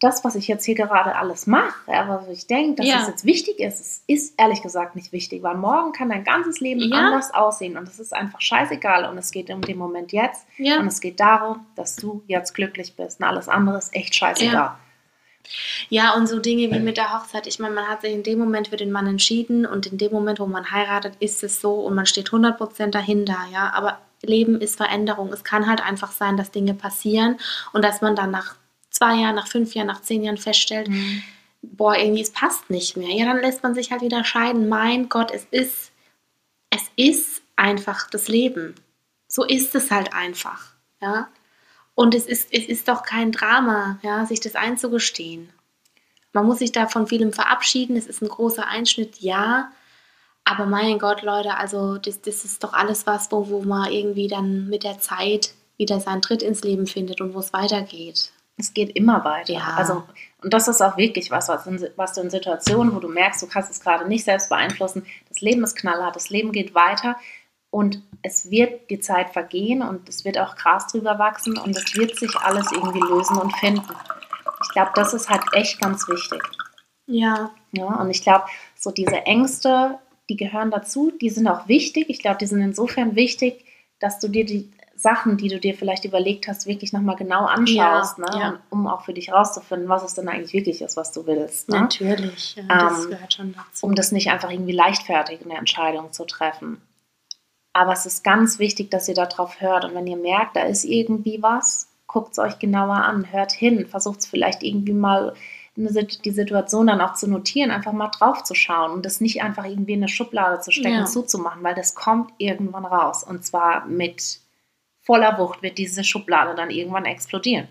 das, 0.00 0.24
was 0.24 0.34
ich 0.34 0.48
jetzt 0.48 0.64
hier 0.64 0.74
gerade 0.74 1.14
alles 1.14 1.46
mache, 1.46 1.90
ja, 1.90 2.08
was 2.08 2.28
ich 2.28 2.46
denke, 2.48 2.76
dass 2.76 2.86
Ja. 2.86 3.02
es 3.02 3.06
jetzt 3.06 3.24
wichtig 3.24 3.60
ist, 3.60 3.80
es 3.80 4.04
ist 4.08 4.40
ehrlich 4.40 4.60
gesagt 4.62 4.96
nicht 4.96 5.12
wichtig, 5.12 5.42
weil 5.44 5.56
morgen 5.56 5.92
kann 5.92 6.08
dein 6.08 6.24
ganzes 6.24 6.58
Leben 6.58 6.80
Ja. 6.80 6.96
anders 6.96 7.32
aussehen 7.32 7.76
und 7.76 7.86
es 7.86 8.00
ist 8.00 8.12
einfach 8.12 8.40
scheißegal 8.40 9.08
und 9.08 9.16
es 9.18 9.30
geht 9.30 9.50
um 9.50 9.62
den 9.62 9.78
Moment 9.78 10.10
jetzt 10.10 10.46
Ja. 10.56 10.80
und 10.80 10.88
es 10.88 11.00
geht 11.00 11.20
darum, 11.20 11.64
dass 11.76 11.94
du 11.94 12.24
jetzt 12.26 12.54
glücklich 12.54 12.96
bist 12.96 13.20
und 13.20 13.26
alles 13.26 13.48
andere 13.48 13.78
ist 13.78 13.94
echt 13.94 14.14
scheißegal. 14.16 14.76
Ja, 15.88 16.14
und 16.14 16.26
so 16.28 16.38
Dinge 16.38 16.70
wie 16.72 16.78
mit 16.80 16.96
der 16.96 17.12
Hochzeit. 17.12 17.46
Ich 17.46 17.58
meine, 17.58 17.74
man 17.74 17.88
hat 17.88 18.02
sich 18.02 18.12
in 18.12 18.22
dem 18.22 18.38
Moment 18.38 18.68
für 18.68 18.76
den 18.76 18.92
Mann 18.92 19.06
entschieden 19.06 19.66
und 19.66 19.86
in 19.86 19.98
dem 19.98 20.12
Moment, 20.12 20.40
wo 20.40 20.46
man 20.46 20.70
heiratet, 20.70 21.14
ist 21.20 21.42
es 21.44 21.60
so 21.60 21.74
und 21.74 21.94
man 21.94 22.06
steht 22.06 22.30
100% 22.30 22.90
dahinter, 22.90 23.38
ja. 23.52 23.72
Aber 23.74 23.98
Leben 24.22 24.60
ist 24.60 24.76
Veränderung. 24.76 25.32
Es 25.32 25.44
kann 25.44 25.66
halt 25.68 25.84
einfach 25.84 26.10
sein, 26.12 26.36
dass 26.36 26.50
Dinge 26.50 26.74
passieren 26.74 27.38
und 27.72 27.84
dass 27.84 28.00
man 28.00 28.16
dann 28.16 28.30
nach 28.30 28.56
zwei 28.90 29.14
Jahren, 29.16 29.34
nach 29.34 29.46
fünf 29.46 29.74
Jahren, 29.74 29.86
nach 29.88 30.00
zehn 30.02 30.22
Jahren 30.24 30.38
feststellt, 30.38 30.88
Mhm. 30.88 31.22
boah, 31.62 31.96
irgendwie, 31.96 32.22
es 32.22 32.32
passt 32.32 32.70
nicht 32.70 32.96
mehr. 32.96 33.10
Ja, 33.10 33.26
dann 33.26 33.40
lässt 33.40 33.62
man 33.62 33.74
sich 33.74 33.90
halt 33.90 34.00
wieder 34.02 34.24
scheiden. 34.24 34.68
Mein 34.68 35.08
Gott, 35.08 35.30
es 35.32 35.46
ist, 35.50 35.92
es 36.70 36.82
ist 36.96 37.42
einfach 37.56 38.08
das 38.10 38.28
Leben. 38.28 38.74
So 39.28 39.44
ist 39.44 39.74
es 39.74 39.90
halt 39.90 40.12
einfach, 40.14 40.72
ja. 41.02 41.28
Und 41.96 42.14
es 42.14 42.26
ist, 42.26 42.52
es 42.52 42.66
ist 42.66 42.88
doch 42.88 43.02
kein 43.02 43.32
Drama, 43.32 43.98
ja, 44.02 44.26
sich 44.26 44.40
das 44.40 44.54
einzugestehen. 44.54 45.48
Man 46.34 46.44
muss 46.44 46.58
sich 46.58 46.70
da 46.70 46.86
von 46.86 47.06
vielem 47.06 47.32
verabschieden. 47.32 47.96
Es 47.96 48.06
ist 48.06 48.20
ein 48.22 48.28
großer 48.28 48.68
Einschnitt, 48.68 49.20
ja. 49.20 49.72
Aber 50.44 50.66
mein 50.66 50.98
Gott, 50.98 51.22
Leute, 51.22 51.56
also 51.56 51.96
das, 51.96 52.20
das 52.20 52.44
ist 52.44 52.62
doch 52.62 52.74
alles 52.74 53.06
was, 53.06 53.32
wo, 53.32 53.48
wo 53.48 53.62
man 53.62 53.90
irgendwie 53.90 54.28
dann 54.28 54.68
mit 54.68 54.84
der 54.84 54.98
Zeit 55.00 55.54
wieder 55.78 55.98
seinen 55.98 56.20
Tritt 56.20 56.42
ins 56.42 56.62
Leben 56.62 56.86
findet 56.86 57.22
und 57.22 57.32
wo 57.32 57.38
es 57.38 57.54
weitergeht. 57.54 58.30
Es 58.58 58.74
geht 58.74 58.94
immer 58.94 59.24
weiter. 59.24 59.54
Ja. 59.54 59.74
Also, 59.76 60.04
und 60.42 60.52
das 60.52 60.68
ist 60.68 60.82
auch 60.82 60.98
wirklich 60.98 61.30
was, 61.30 61.48
was, 61.48 61.66
in, 61.66 61.82
was 61.96 62.12
du 62.12 62.20
in 62.20 62.30
Situationen, 62.30 62.94
wo 62.94 63.00
du 63.00 63.08
merkst, 63.08 63.42
du 63.42 63.46
kannst 63.46 63.70
es 63.70 63.80
gerade 63.80 64.06
nicht 64.06 64.24
selbst 64.24 64.50
beeinflussen, 64.50 65.06
das 65.30 65.40
Leben 65.40 65.64
ist 65.64 65.76
knallhart, 65.76 66.14
das 66.14 66.28
Leben 66.28 66.52
geht 66.52 66.74
weiter 66.74 67.16
und 67.76 68.00
es 68.22 68.50
wird 68.50 68.88
die 68.88 69.00
Zeit 69.00 69.28
vergehen 69.30 69.82
und 69.82 70.08
es 70.08 70.24
wird 70.24 70.38
auch 70.38 70.56
Gras 70.56 70.86
drüber 70.86 71.18
wachsen 71.18 71.58
und 71.58 71.76
es 71.76 71.94
wird 71.94 72.16
sich 72.18 72.34
alles 72.36 72.72
irgendwie 72.72 73.00
lösen 73.00 73.36
und 73.36 73.54
finden. 73.58 73.82
Ich 74.62 74.70
glaube, 74.70 74.92
das 74.94 75.12
ist 75.12 75.28
halt 75.28 75.42
echt 75.52 75.78
ganz 75.78 76.08
wichtig. 76.08 76.40
Ja, 77.06 77.50
Ja, 77.72 77.84
und 78.00 78.08
ich 78.10 78.22
glaube, 78.22 78.44
so 78.74 78.90
diese 78.90 79.26
Ängste, 79.26 79.98
die 80.30 80.36
gehören 80.36 80.70
dazu, 80.70 81.12
die 81.20 81.28
sind 81.28 81.46
auch 81.48 81.68
wichtig. 81.68 82.06
Ich 82.08 82.20
glaube, 82.20 82.38
die 82.38 82.46
sind 82.46 82.62
insofern 82.62 83.14
wichtig, 83.14 83.64
dass 84.00 84.18
du 84.20 84.28
dir 84.28 84.46
die 84.46 84.72
Sachen, 84.96 85.36
die 85.36 85.48
du 85.48 85.60
dir 85.60 85.74
vielleicht 85.74 86.06
überlegt 86.06 86.48
hast, 86.48 86.66
wirklich 86.66 86.94
nochmal 86.94 87.16
genau 87.16 87.44
anschaust, 87.44 88.16
Ja, 88.18 88.24
ne? 88.30 88.40
ja. 88.40 88.58
um 88.70 88.86
auch 88.86 89.02
für 89.04 89.12
dich 89.12 89.30
rauszufinden, 89.30 89.90
was 89.90 90.02
es 90.02 90.14
denn 90.14 90.28
eigentlich 90.30 90.54
wirklich 90.54 90.80
ist, 90.80 90.96
was 90.96 91.12
du 91.12 91.26
willst. 91.26 91.68
Ne? 91.68 91.80
natürlich. 91.80 92.56
Ja, 92.56 92.62
das 92.88 93.04
Ähm, 93.04 93.10
gehört 93.10 93.34
schon 93.34 93.54
dazu. 93.54 93.84
Um 93.86 93.94
das 93.94 94.12
nicht 94.12 94.30
einfach 94.30 94.50
irgendwie 94.50 94.72
leichtfertig 94.72 95.40
eine 95.44 95.58
Entscheidung 95.58 96.12
zu 96.12 96.24
treffen. 96.24 96.80
Aber 97.76 97.92
es 97.92 98.06
ist 98.06 98.24
ganz 98.24 98.58
wichtig, 98.58 98.90
dass 98.90 99.06
ihr 99.06 99.14
darauf 99.14 99.60
hört. 99.60 99.84
Und 99.84 99.94
wenn 99.94 100.06
ihr 100.06 100.16
merkt, 100.16 100.56
da 100.56 100.62
ist 100.62 100.84
irgendwie 100.84 101.42
was, 101.42 101.88
guckt 102.06 102.32
es 102.32 102.38
euch 102.38 102.58
genauer 102.58 102.94
an, 102.94 103.30
hört 103.30 103.52
hin, 103.52 103.86
versucht 103.86 104.20
es 104.20 104.26
vielleicht 104.26 104.62
irgendwie 104.62 104.94
mal 104.94 105.34
die 105.76 106.30
Situation 106.30 106.86
dann 106.86 107.02
auch 107.02 107.12
zu 107.12 107.28
notieren, 107.28 107.70
einfach 107.70 107.92
mal 107.92 108.08
drauf 108.08 108.42
zu 108.44 108.54
schauen 108.54 108.92
und 108.92 109.04
das 109.04 109.20
nicht 109.20 109.42
einfach 109.42 109.66
irgendwie 109.66 109.92
in 109.92 109.98
eine 109.98 110.08
Schublade 110.08 110.58
zu 110.62 110.70
stecken, 110.70 111.00
Ja. 111.00 111.04
zuzumachen, 111.04 111.62
weil 111.62 111.74
das 111.74 111.94
kommt 111.94 112.32
irgendwann 112.38 112.86
raus. 112.86 113.22
Und 113.22 113.44
zwar 113.44 113.84
mit 113.84 114.38
voller 115.02 115.38
Wucht 115.38 115.60
wird 115.60 115.76
diese 115.76 116.02
Schublade 116.02 116.54
dann 116.54 116.70
irgendwann 116.70 117.04
explodieren. 117.04 117.68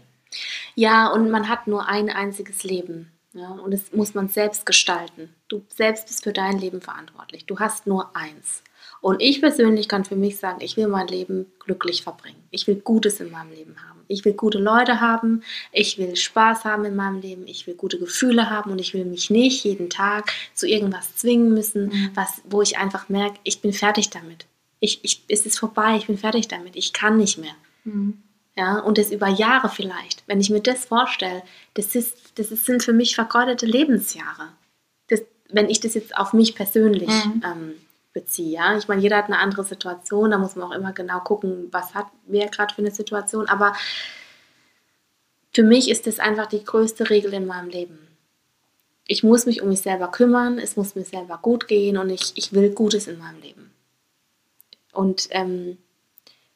Ja, 0.76 1.08
und 1.08 1.32
man 1.32 1.50
hat 1.50 1.66
nur 1.66 1.90
ein 1.90 2.12
einziges 2.12 2.64
Leben. 2.64 3.12
Ja, 3.34 3.50
und 3.50 3.72
das 3.72 3.92
muss 3.92 4.14
man 4.14 4.28
selbst 4.30 4.68
gestalten. 4.68 5.34
Du 5.48 5.64
selbst 5.70 6.06
bist 6.06 6.24
für 6.24 6.32
dein 6.32 6.60
Leben 6.60 6.82
verantwortlich. 6.82 7.48
Du 7.48 7.58
hast 7.58 7.88
nur 7.88 8.16
eins. 8.16 8.62
Und 9.02 9.22
ich 9.22 9.40
persönlich 9.42 9.88
kann 9.88 10.04
für 10.06 10.16
mich 10.16 10.38
sagen, 10.38 10.62
ich 10.62 10.78
will 10.78 10.88
mein 10.88 11.08
Leben 11.08 11.46
glücklich 11.60 12.02
verbringen. 12.04 12.42
Ich 12.52 12.66
will 12.68 12.76
Gutes 12.76 13.20
in 13.20 13.30
meinem 13.32 13.52
Leben 13.52 13.76
haben. 13.88 14.00
Ich 14.08 14.24
will 14.26 14.34
gute 14.34 14.58
Leute 14.60 15.00
haben. 15.02 15.44
Ich 15.72 15.98
will 15.98 16.16
Spaß 16.16 16.64
haben 16.66 16.86
in 16.86 16.96
meinem 16.96 17.22
Leben. 17.22 17.48
Ich 17.48 17.66
will 17.68 17.74
gute 17.76 17.98
Gefühle 18.00 18.50
haben 18.50 18.72
und 18.72 18.80
ich 18.80 18.94
will 18.94 19.06
mich 19.06 19.30
nicht 19.30 19.64
jeden 19.64 19.90
Tag 19.90 20.32
zu 20.54 20.68
irgendwas 20.68 21.16
zwingen 21.16 21.54
müssen, 21.54 21.88
Mhm. 21.88 22.10
was, 22.16 22.42
wo 22.46 22.62
ich 22.62 22.78
einfach 22.78 23.10
merke, 23.10 23.40
ich 23.44 23.62
bin 23.62 23.74
fertig 23.74 24.10
damit. 24.12 24.46
Ich, 24.80 25.00
ich, 25.04 25.24
es 25.28 25.46
ist 25.46 25.58
vorbei, 25.60 25.96
ich 25.98 26.08
bin 26.08 26.18
fertig 26.18 26.48
damit. 26.48 26.76
Ich 26.76 26.94
kann 26.94 27.18
nicht 27.18 27.38
mehr. 27.38 27.56
Ja, 28.58 28.80
und 28.80 28.98
das 28.98 29.12
über 29.12 29.28
Jahre 29.28 29.70
vielleicht. 29.70 30.24
Wenn 30.28 30.40
ich 30.40 30.50
mir 30.50 30.62
das 30.62 30.86
vorstelle, 30.86 31.44
das, 31.76 31.94
ist, 31.96 32.18
das 32.36 32.52
ist, 32.52 32.66
sind 32.66 32.84
für 32.84 32.94
mich 32.94 33.16
vergeudete 33.16 33.66
Lebensjahre. 33.66 34.50
Das, 35.10 35.22
wenn 35.50 35.70
ich 35.70 35.80
das 35.80 35.94
jetzt 35.94 36.16
auf 36.18 36.34
mich 36.34 36.56
persönlich 36.56 37.10
Mhm. 37.10 37.44
ähm, 37.46 37.72
beziehe. 38.16 38.54
Ja? 38.54 38.76
Ich 38.78 38.88
meine, 38.88 39.02
jeder 39.02 39.18
hat 39.18 39.26
eine 39.26 39.38
andere 39.38 39.64
Situation, 39.64 40.32
da 40.32 40.40
muss 40.40 40.56
man 40.56 40.68
auch 40.68 40.76
immer 40.76 40.94
genau 40.94 41.20
gucken, 41.20 41.68
was 41.72 41.94
hat 41.94 42.08
wer 42.26 42.48
gerade 42.48 42.74
für 42.74 42.82
eine 42.82 42.90
Situation. 42.90 43.48
Aber 43.48 43.74
für 45.54 45.62
mich 45.62 45.92
ist 45.92 46.08
das 46.08 46.18
einfach 46.20 46.48
die 46.48 46.64
größte 46.64 47.12
Regel 47.12 47.34
in 47.34 47.46
meinem 47.46 47.70
Leben. 47.70 48.00
Ich 49.06 49.22
muss 49.22 49.46
mich 49.46 49.62
um 49.62 49.70
mich 49.70 49.82
selber 49.82 50.08
kümmern, 50.08 50.58
es 50.58 50.78
muss 50.78 50.96
mir 50.96 51.04
selber 51.04 51.38
gut 51.40 51.68
gehen 51.68 51.98
und 51.98 52.10
ich, 52.10 52.32
ich 52.36 52.54
will 52.54 52.72
Gutes 52.72 53.06
in 53.08 53.20
meinem 53.20 53.40
Leben. 53.40 53.72
Und 54.92 55.28
ähm, 55.30 55.78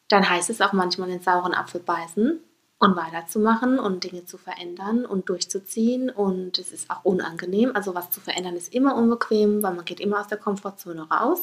dann 0.08 0.28
heißt 0.28 0.50
es 0.50 0.62
auch 0.62 0.74
manchmal 0.74 1.10
den 1.10 1.22
sauren 1.22 1.54
Apfel 1.54 1.82
beißen 1.82 2.40
und 2.80 2.96
weiterzumachen 2.96 3.78
und 3.78 4.04
Dinge 4.06 4.26
zu 4.26 4.38
verändern 4.38 5.06
und 5.06 5.30
durchzuziehen. 5.30 6.10
Und 6.10 6.58
es 6.58 6.72
ist 6.72 6.90
auch 6.90 7.04
unangenehm. 7.04 7.72
Also 7.76 7.94
was 7.94 8.10
zu 8.10 8.22
verändern 8.22 8.56
ist 8.56 8.74
immer 8.74 8.96
unbequem, 8.96 9.62
weil 9.64 9.74
man 9.74 9.86
geht 9.86 10.00
immer 10.00 10.20
aus 10.22 10.28
der 10.28 10.38
Komfortzone 10.38 11.08
raus. 11.10 11.42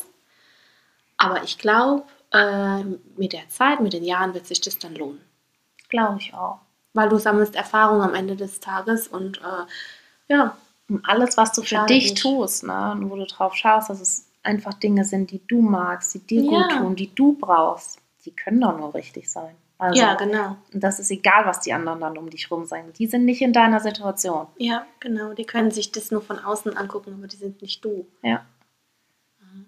Aber 1.18 1.42
ich 1.44 1.58
glaube, 1.58 2.04
äh, 2.32 2.82
mit 3.16 3.32
der 3.32 3.48
Zeit, 3.48 3.80
mit 3.80 3.92
den 3.92 4.04
Jahren 4.04 4.34
wird 4.34 4.46
sich 4.46 4.60
das 4.60 4.78
dann 4.78 4.94
lohnen. 4.94 5.20
Glaube 5.88 6.18
ich 6.20 6.34
auch. 6.34 6.58
Weil 6.94 7.08
du 7.08 7.18
sammelst 7.18 7.54
Erfahrung 7.54 8.02
am 8.02 8.14
Ende 8.14 8.36
des 8.36 8.60
Tages 8.60 9.08
und 9.08 9.38
äh, 9.38 10.32
ja, 10.34 10.56
Und 10.88 11.04
alles, 11.06 11.36
was 11.36 11.52
du 11.52 11.62
für 11.62 11.84
dich 11.86 12.10
nicht. 12.12 12.18
tust, 12.22 12.64
ne, 12.64 12.92
und 12.92 13.10
wo 13.10 13.16
du 13.16 13.26
drauf 13.26 13.54
schaust, 13.54 13.90
dass 13.90 14.00
es 14.00 14.26
einfach 14.42 14.74
Dinge 14.74 15.04
sind, 15.04 15.30
die 15.30 15.40
du 15.46 15.60
magst, 15.60 16.14
die 16.14 16.20
dir 16.20 16.42
Ja. 16.42 16.48
gut 16.68 16.70
tun, 16.78 16.96
die 16.96 17.14
du 17.14 17.32
brauchst, 17.34 17.98
die 18.24 18.30
können 18.30 18.60
doch 18.60 18.76
nur 18.78 18.94
richtig 18.94 19.30
sein. 19.30 19.54
Also, 19.78 20.00
ja, 20.00 20.14
genau. 20.14 20.56
und 20.72 20.82
das 20.82 20.98
ist 20.98 21.10
egal, 21.10 21.44
was 21.44 21.60
die 21.60 21.72
anderen 21.72 22.00
dann 22.00 22.16
um 22.16 22.30
dich 22.30 22.50
rum 22.50 22.64
sagen. 22.64 22.92
Die 22.94 23.06
sind 23.06 23.26
nicht 23.26 23.42
in 23.42 23.52
deiner 23.52 23.80
Situation. 23.80 24.46
Ja, 24.56 24.86
genau. 25.00 25.34
Die 25.34 25.44
können 25.44 25.70
sich 25.70 25.92
das 25.92 26.10
nur 26.10 26.22
von 26.22 26.38
außen 26.38 26.76
angucken, 26.76 27.14
aber 27.18 27.26
die 27.26 27.36
sind 27.36 27.60
nicht 27.60 27.84
du. 27.84 28.06
Ja. 28.22 28.46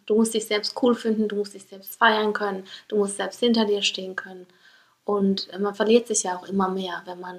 Du 0.07 0.17
musst 0.17 0.33
dich 0.33 0.47
selbst 0.47 0.75
cool 0.83 0.95
finden, 0.95 1.29
du 1.29 1.37
musst 1.37 1.55
dich 1.55 1.65
selbst 1.65 1.99
feiern 1.99 2.33
können, 2.33 2.65
du 2.89 2.97
musst 2.97 3.19
selbst 3.19 3.41
hinter 3.41 3.67
dir 3.67 3.83
stehen 3.83 4.17
können. 4.17 4.47
Und 5.05 5.49
man 5.59 5.75
verliert 5.75 6.07
sich 6.07 6.23
ja 6.23 6.37
auch 6.37 6.49
immer 6.49 6.69
mehr, 6.69 7.03
wenn 7.05 7.21
man 7.21 7.39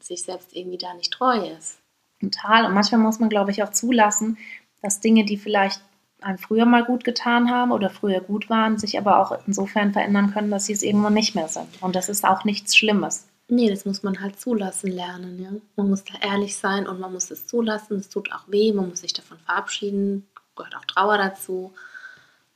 sich 0.00 0.22
selbst 0.22 0.54
irgendwie 0.54 0.78
da 0.78 0.94
nicht 0.94 1.12
treu 1.12 1.36
ist. 1.58 1.78
Total. 2.20 2.64
Und 2.64 2.74
manchmal 2.74 3.00
muss 3.00 3.18
man, 3.18 3.28
glaube 3.28 3.50
ich, 3.50 3.62
auch 3.62 3.70
zulassen, 3.70 4.38
dass 4.82 5.00
Dinge, 5.00 5.24
die 5.24 5.36
vielleicht 5.36 5.82
einem 6.20 6.38
früher 6.38 6.64
mal 6.64 6.84
gut 6.84 7.04
getan 7.04 7.50
haben 7.50 7.72
oder 7.72 7.90
früher 7.90 8.20
gut 8.20 8.48
waren, 8.48 8.78
sich 8.78 8.98
aber 8.98 9.18
auch 9.20 9.38
insofern 9.46 9.92
verändern 9.92 10.32
können, 10.32 10.50
dass 10.50 10.66
sie 10.66 10.72
es 10.72 10.82
irgendwann 10.82 11.14
nicht 11.14 11.34
mehr 11.34 11.48
sind. 11.48 11.68
Und 11.80 11.94
das 11.94 12.08
ist 12.08 12.24
auch 12.24 12.44
nichts 12.44 12.76
Schlimmes. 12.76 13.28
Nee, 13.48 13.70
das 13.70 13.84
muss 13.84 14.02
man 14.02 14.20
halt 14.20 14.40
zulassen 14.40 14.90
lernen, 14.90 15.40
ja. 15.40 15.50
Man 15.76 15.90
muss 15.90 16.02
da 16.04 16.14
ehrlich 16.20 16.56
sein 16.56 16.88
und 16.88 16.98
man 16.98 17.12
muss 17.12 17.30
es 17.30 17.46
zulassen. 17.46 17.98
Es 17.98 18.08
tut 18.08 18.32
auch 18.32 18.48
weh, 18.48 18.72
man 18.72 18.88
muss 18.88 19.02
sich 19.02 19.12
davon 19.12 19.38
verabschieden, 19.38 20.26
gehört 20.56 20.74
auch 20.74 20.84
Trauer 20.84 21.18
dazu. 21.18 21.72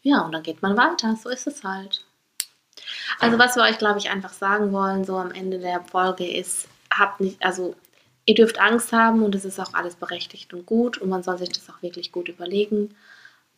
Ja, 0.03 0.23
und 0.23 0.33
dann 0.33 0.43
geht 0.43 0.63
man 0.63 0.77
weiter, 0.77 1.17
so 1.23 1.29
ist 1.29 1.47
es 1.47 1.63
halt. 1.63 2.05
Also 3.21 3.39
was 3.39 3.55
wir 3.55 3.63
euch, 3.63 3.79
glaube 3.79 3.99
ich, 3.99 4.11
einfach 4.11 4.33
sagen 4.33 4.73
wollen, 4.73 5.05
so 5.05 5.17
am 5.17 5.31
Ende 5.31 5.59
der 5.59 5.83
Folge 5.83 6.27
ist, 6.29 6.67
habt 6.93 7.21
nicht, 7.21 7.41
also 7.45 7.77
ihr 8.25 8.35
dürft 8.35 8.59
Angst 8.59 8.93
haben 8.93 9.23
und 9.23 9.35
es 9.35 9.45
ist 9.45 9.61
auch 9.61 9.75
alles 9.75 9.95
berechtigt 9.95 10.53
und 10.55 10.67
gut 10.67 10.99
und 10.99 11.09
man 11.09 11.23
soll 11.23 11.39
sich 11.39 11.51
das 11.51 11.69
auch 11.71 11.83
wirklich 11.83 12.11
gut 12.11 12.29
überlegen. 12.29 12.97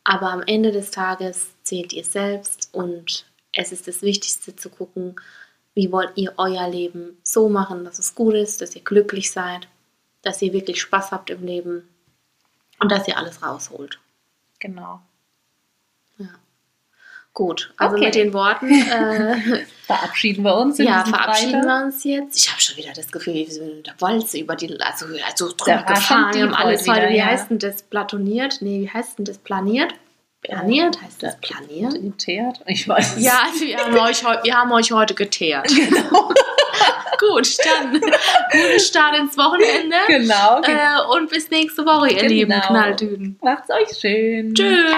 Aber 0.03 0.31
am 0.31 0.41
Ende 0.41 0.71
des 0.71 0.91
Tages 0.91 1.51
zählt 1.63 1.93
ihr 1.93 2.03
selbst 2.03 2.69
und 2.73 3.25
es 3.53 3.71
ist 3.71 3.87
das 3.87 4.01
Wichtigste 4.01 4.55
zu 4.55 4.69
gucken, 4.69 5.15
wie 5.75 5.91
wollt 5.91 6.11
ihr 6.15 6.33
euer 6.37 6.67
Leben 6.69 7.17
so 7.23 7.49
machen, 7.49 7.85
dass 7.85 7.99
es 7.99 8.13
gut 8.15 8.35
ist, 8.35 8.61
dass 8.61 8.75
ihr 8.75 8.83
glücklich 8.83 9.31
seid, 9.31 9.67
dass 10.21 10.41
ihr 10.41 10.53
wirklich 10.53 10.81
Spaß 10.81 11.11
habt 11.11 11.29
im 11.29 11.45
Leben 11.45 11.87
und 12.79 12.91
dass 12.91 13.07
ihr 13.07 13.17
alles 13.17 13.41
rausholt. 13.41 13.99
Genau. 14.59 15.01
Gut, 17.33 17.73
also 17.77 17.95
okay. 17.95 18.05
mit 18.05 18.15
den 18.15 18.33
Worten 18.33 18.69
äh, 18.91 19.65
verabschieden 19.87 20.43
wir 20.43 20.55
uns. 20.55 20.77
Ja, 20.77 21.03
verabschieden 21.03 21.63
Freitag. 21.63 21.79
wir 21.79 21.85
uns 21.85 22.03
jetzt. 22.03 22.37
Ich 22.37 22.51
habe 22.51 22.61
schon 22.61 22.77
wieder 22.77 22.93
das 22.95 23.11
Gefühl, 23.11 23.33
wir 23.33 23.49
sind 23.49 23.87
der 23.87 23.95
Walze 23.99 24.37
über 24.37 24.55
die, 24.55 24.79
also, 24.79 25.07
also 25.25 25.51
drüber 25.57 25.81
gefahren, 25.81 26.39
haben 26.39 26.53
alle 26.53 26.77
Zoll. 26.77 27.09
Wie 27.09 27.17
ja. 27.17 27.25
heißt 27.25 27.49
denn 27.49 27.57
das? 27.57 27.81
Platoniert? 27.81 28.59
Nee, 28.61 28.81
wie 28.81 28.89
heißt 28.89 29.17
denn 29.17 29.25
das? 29.25 29.39
Planiert? 29.39 29.95
Planiert 30.43 31.01
heißt 31.01 31.23
das? 31.23 31.39
Planiert? 31.39 31.93
Geteert? 31.93 32.59
Ich 32.67 32.87
weiß 32.87 33.17
es 33.17 33.23
Ja, 33.23 33.43
also 33.45 33.65
wir 33.65 33.77
haben 33.79 33.97
euch, 33.97 34.23
wir 34.23 34.53
haben 34.53 34.71
euch 34.71 34.91
heute 34.91 35.15
geteert. 35.15 35.67
Genau. 35.73 36.31
Gut, 37.19 37.57
dann 37.63 37.93
guten 37.93 38.79
Start 38.79 39.17
ins 39.17 39.37
Wochenende. 39.37 39.95
Genau. 40.07 40.57
Okay. 40.57 40.73
Äh, 40.73 41.15
und 41.15 41.29
bis 41.29 41.49
nächste 41.49 41.85
Woche, 41.85 42.09
ihr 42.09 42.17
genau. 42.17 42.29
lieben 42.29 42.61
Knalldüden. 42.61 43.39
Macht's 43.41 43.69
euch 43.69 43.97
schön. 43.97 44.53
Tschüss. 44.53 44.93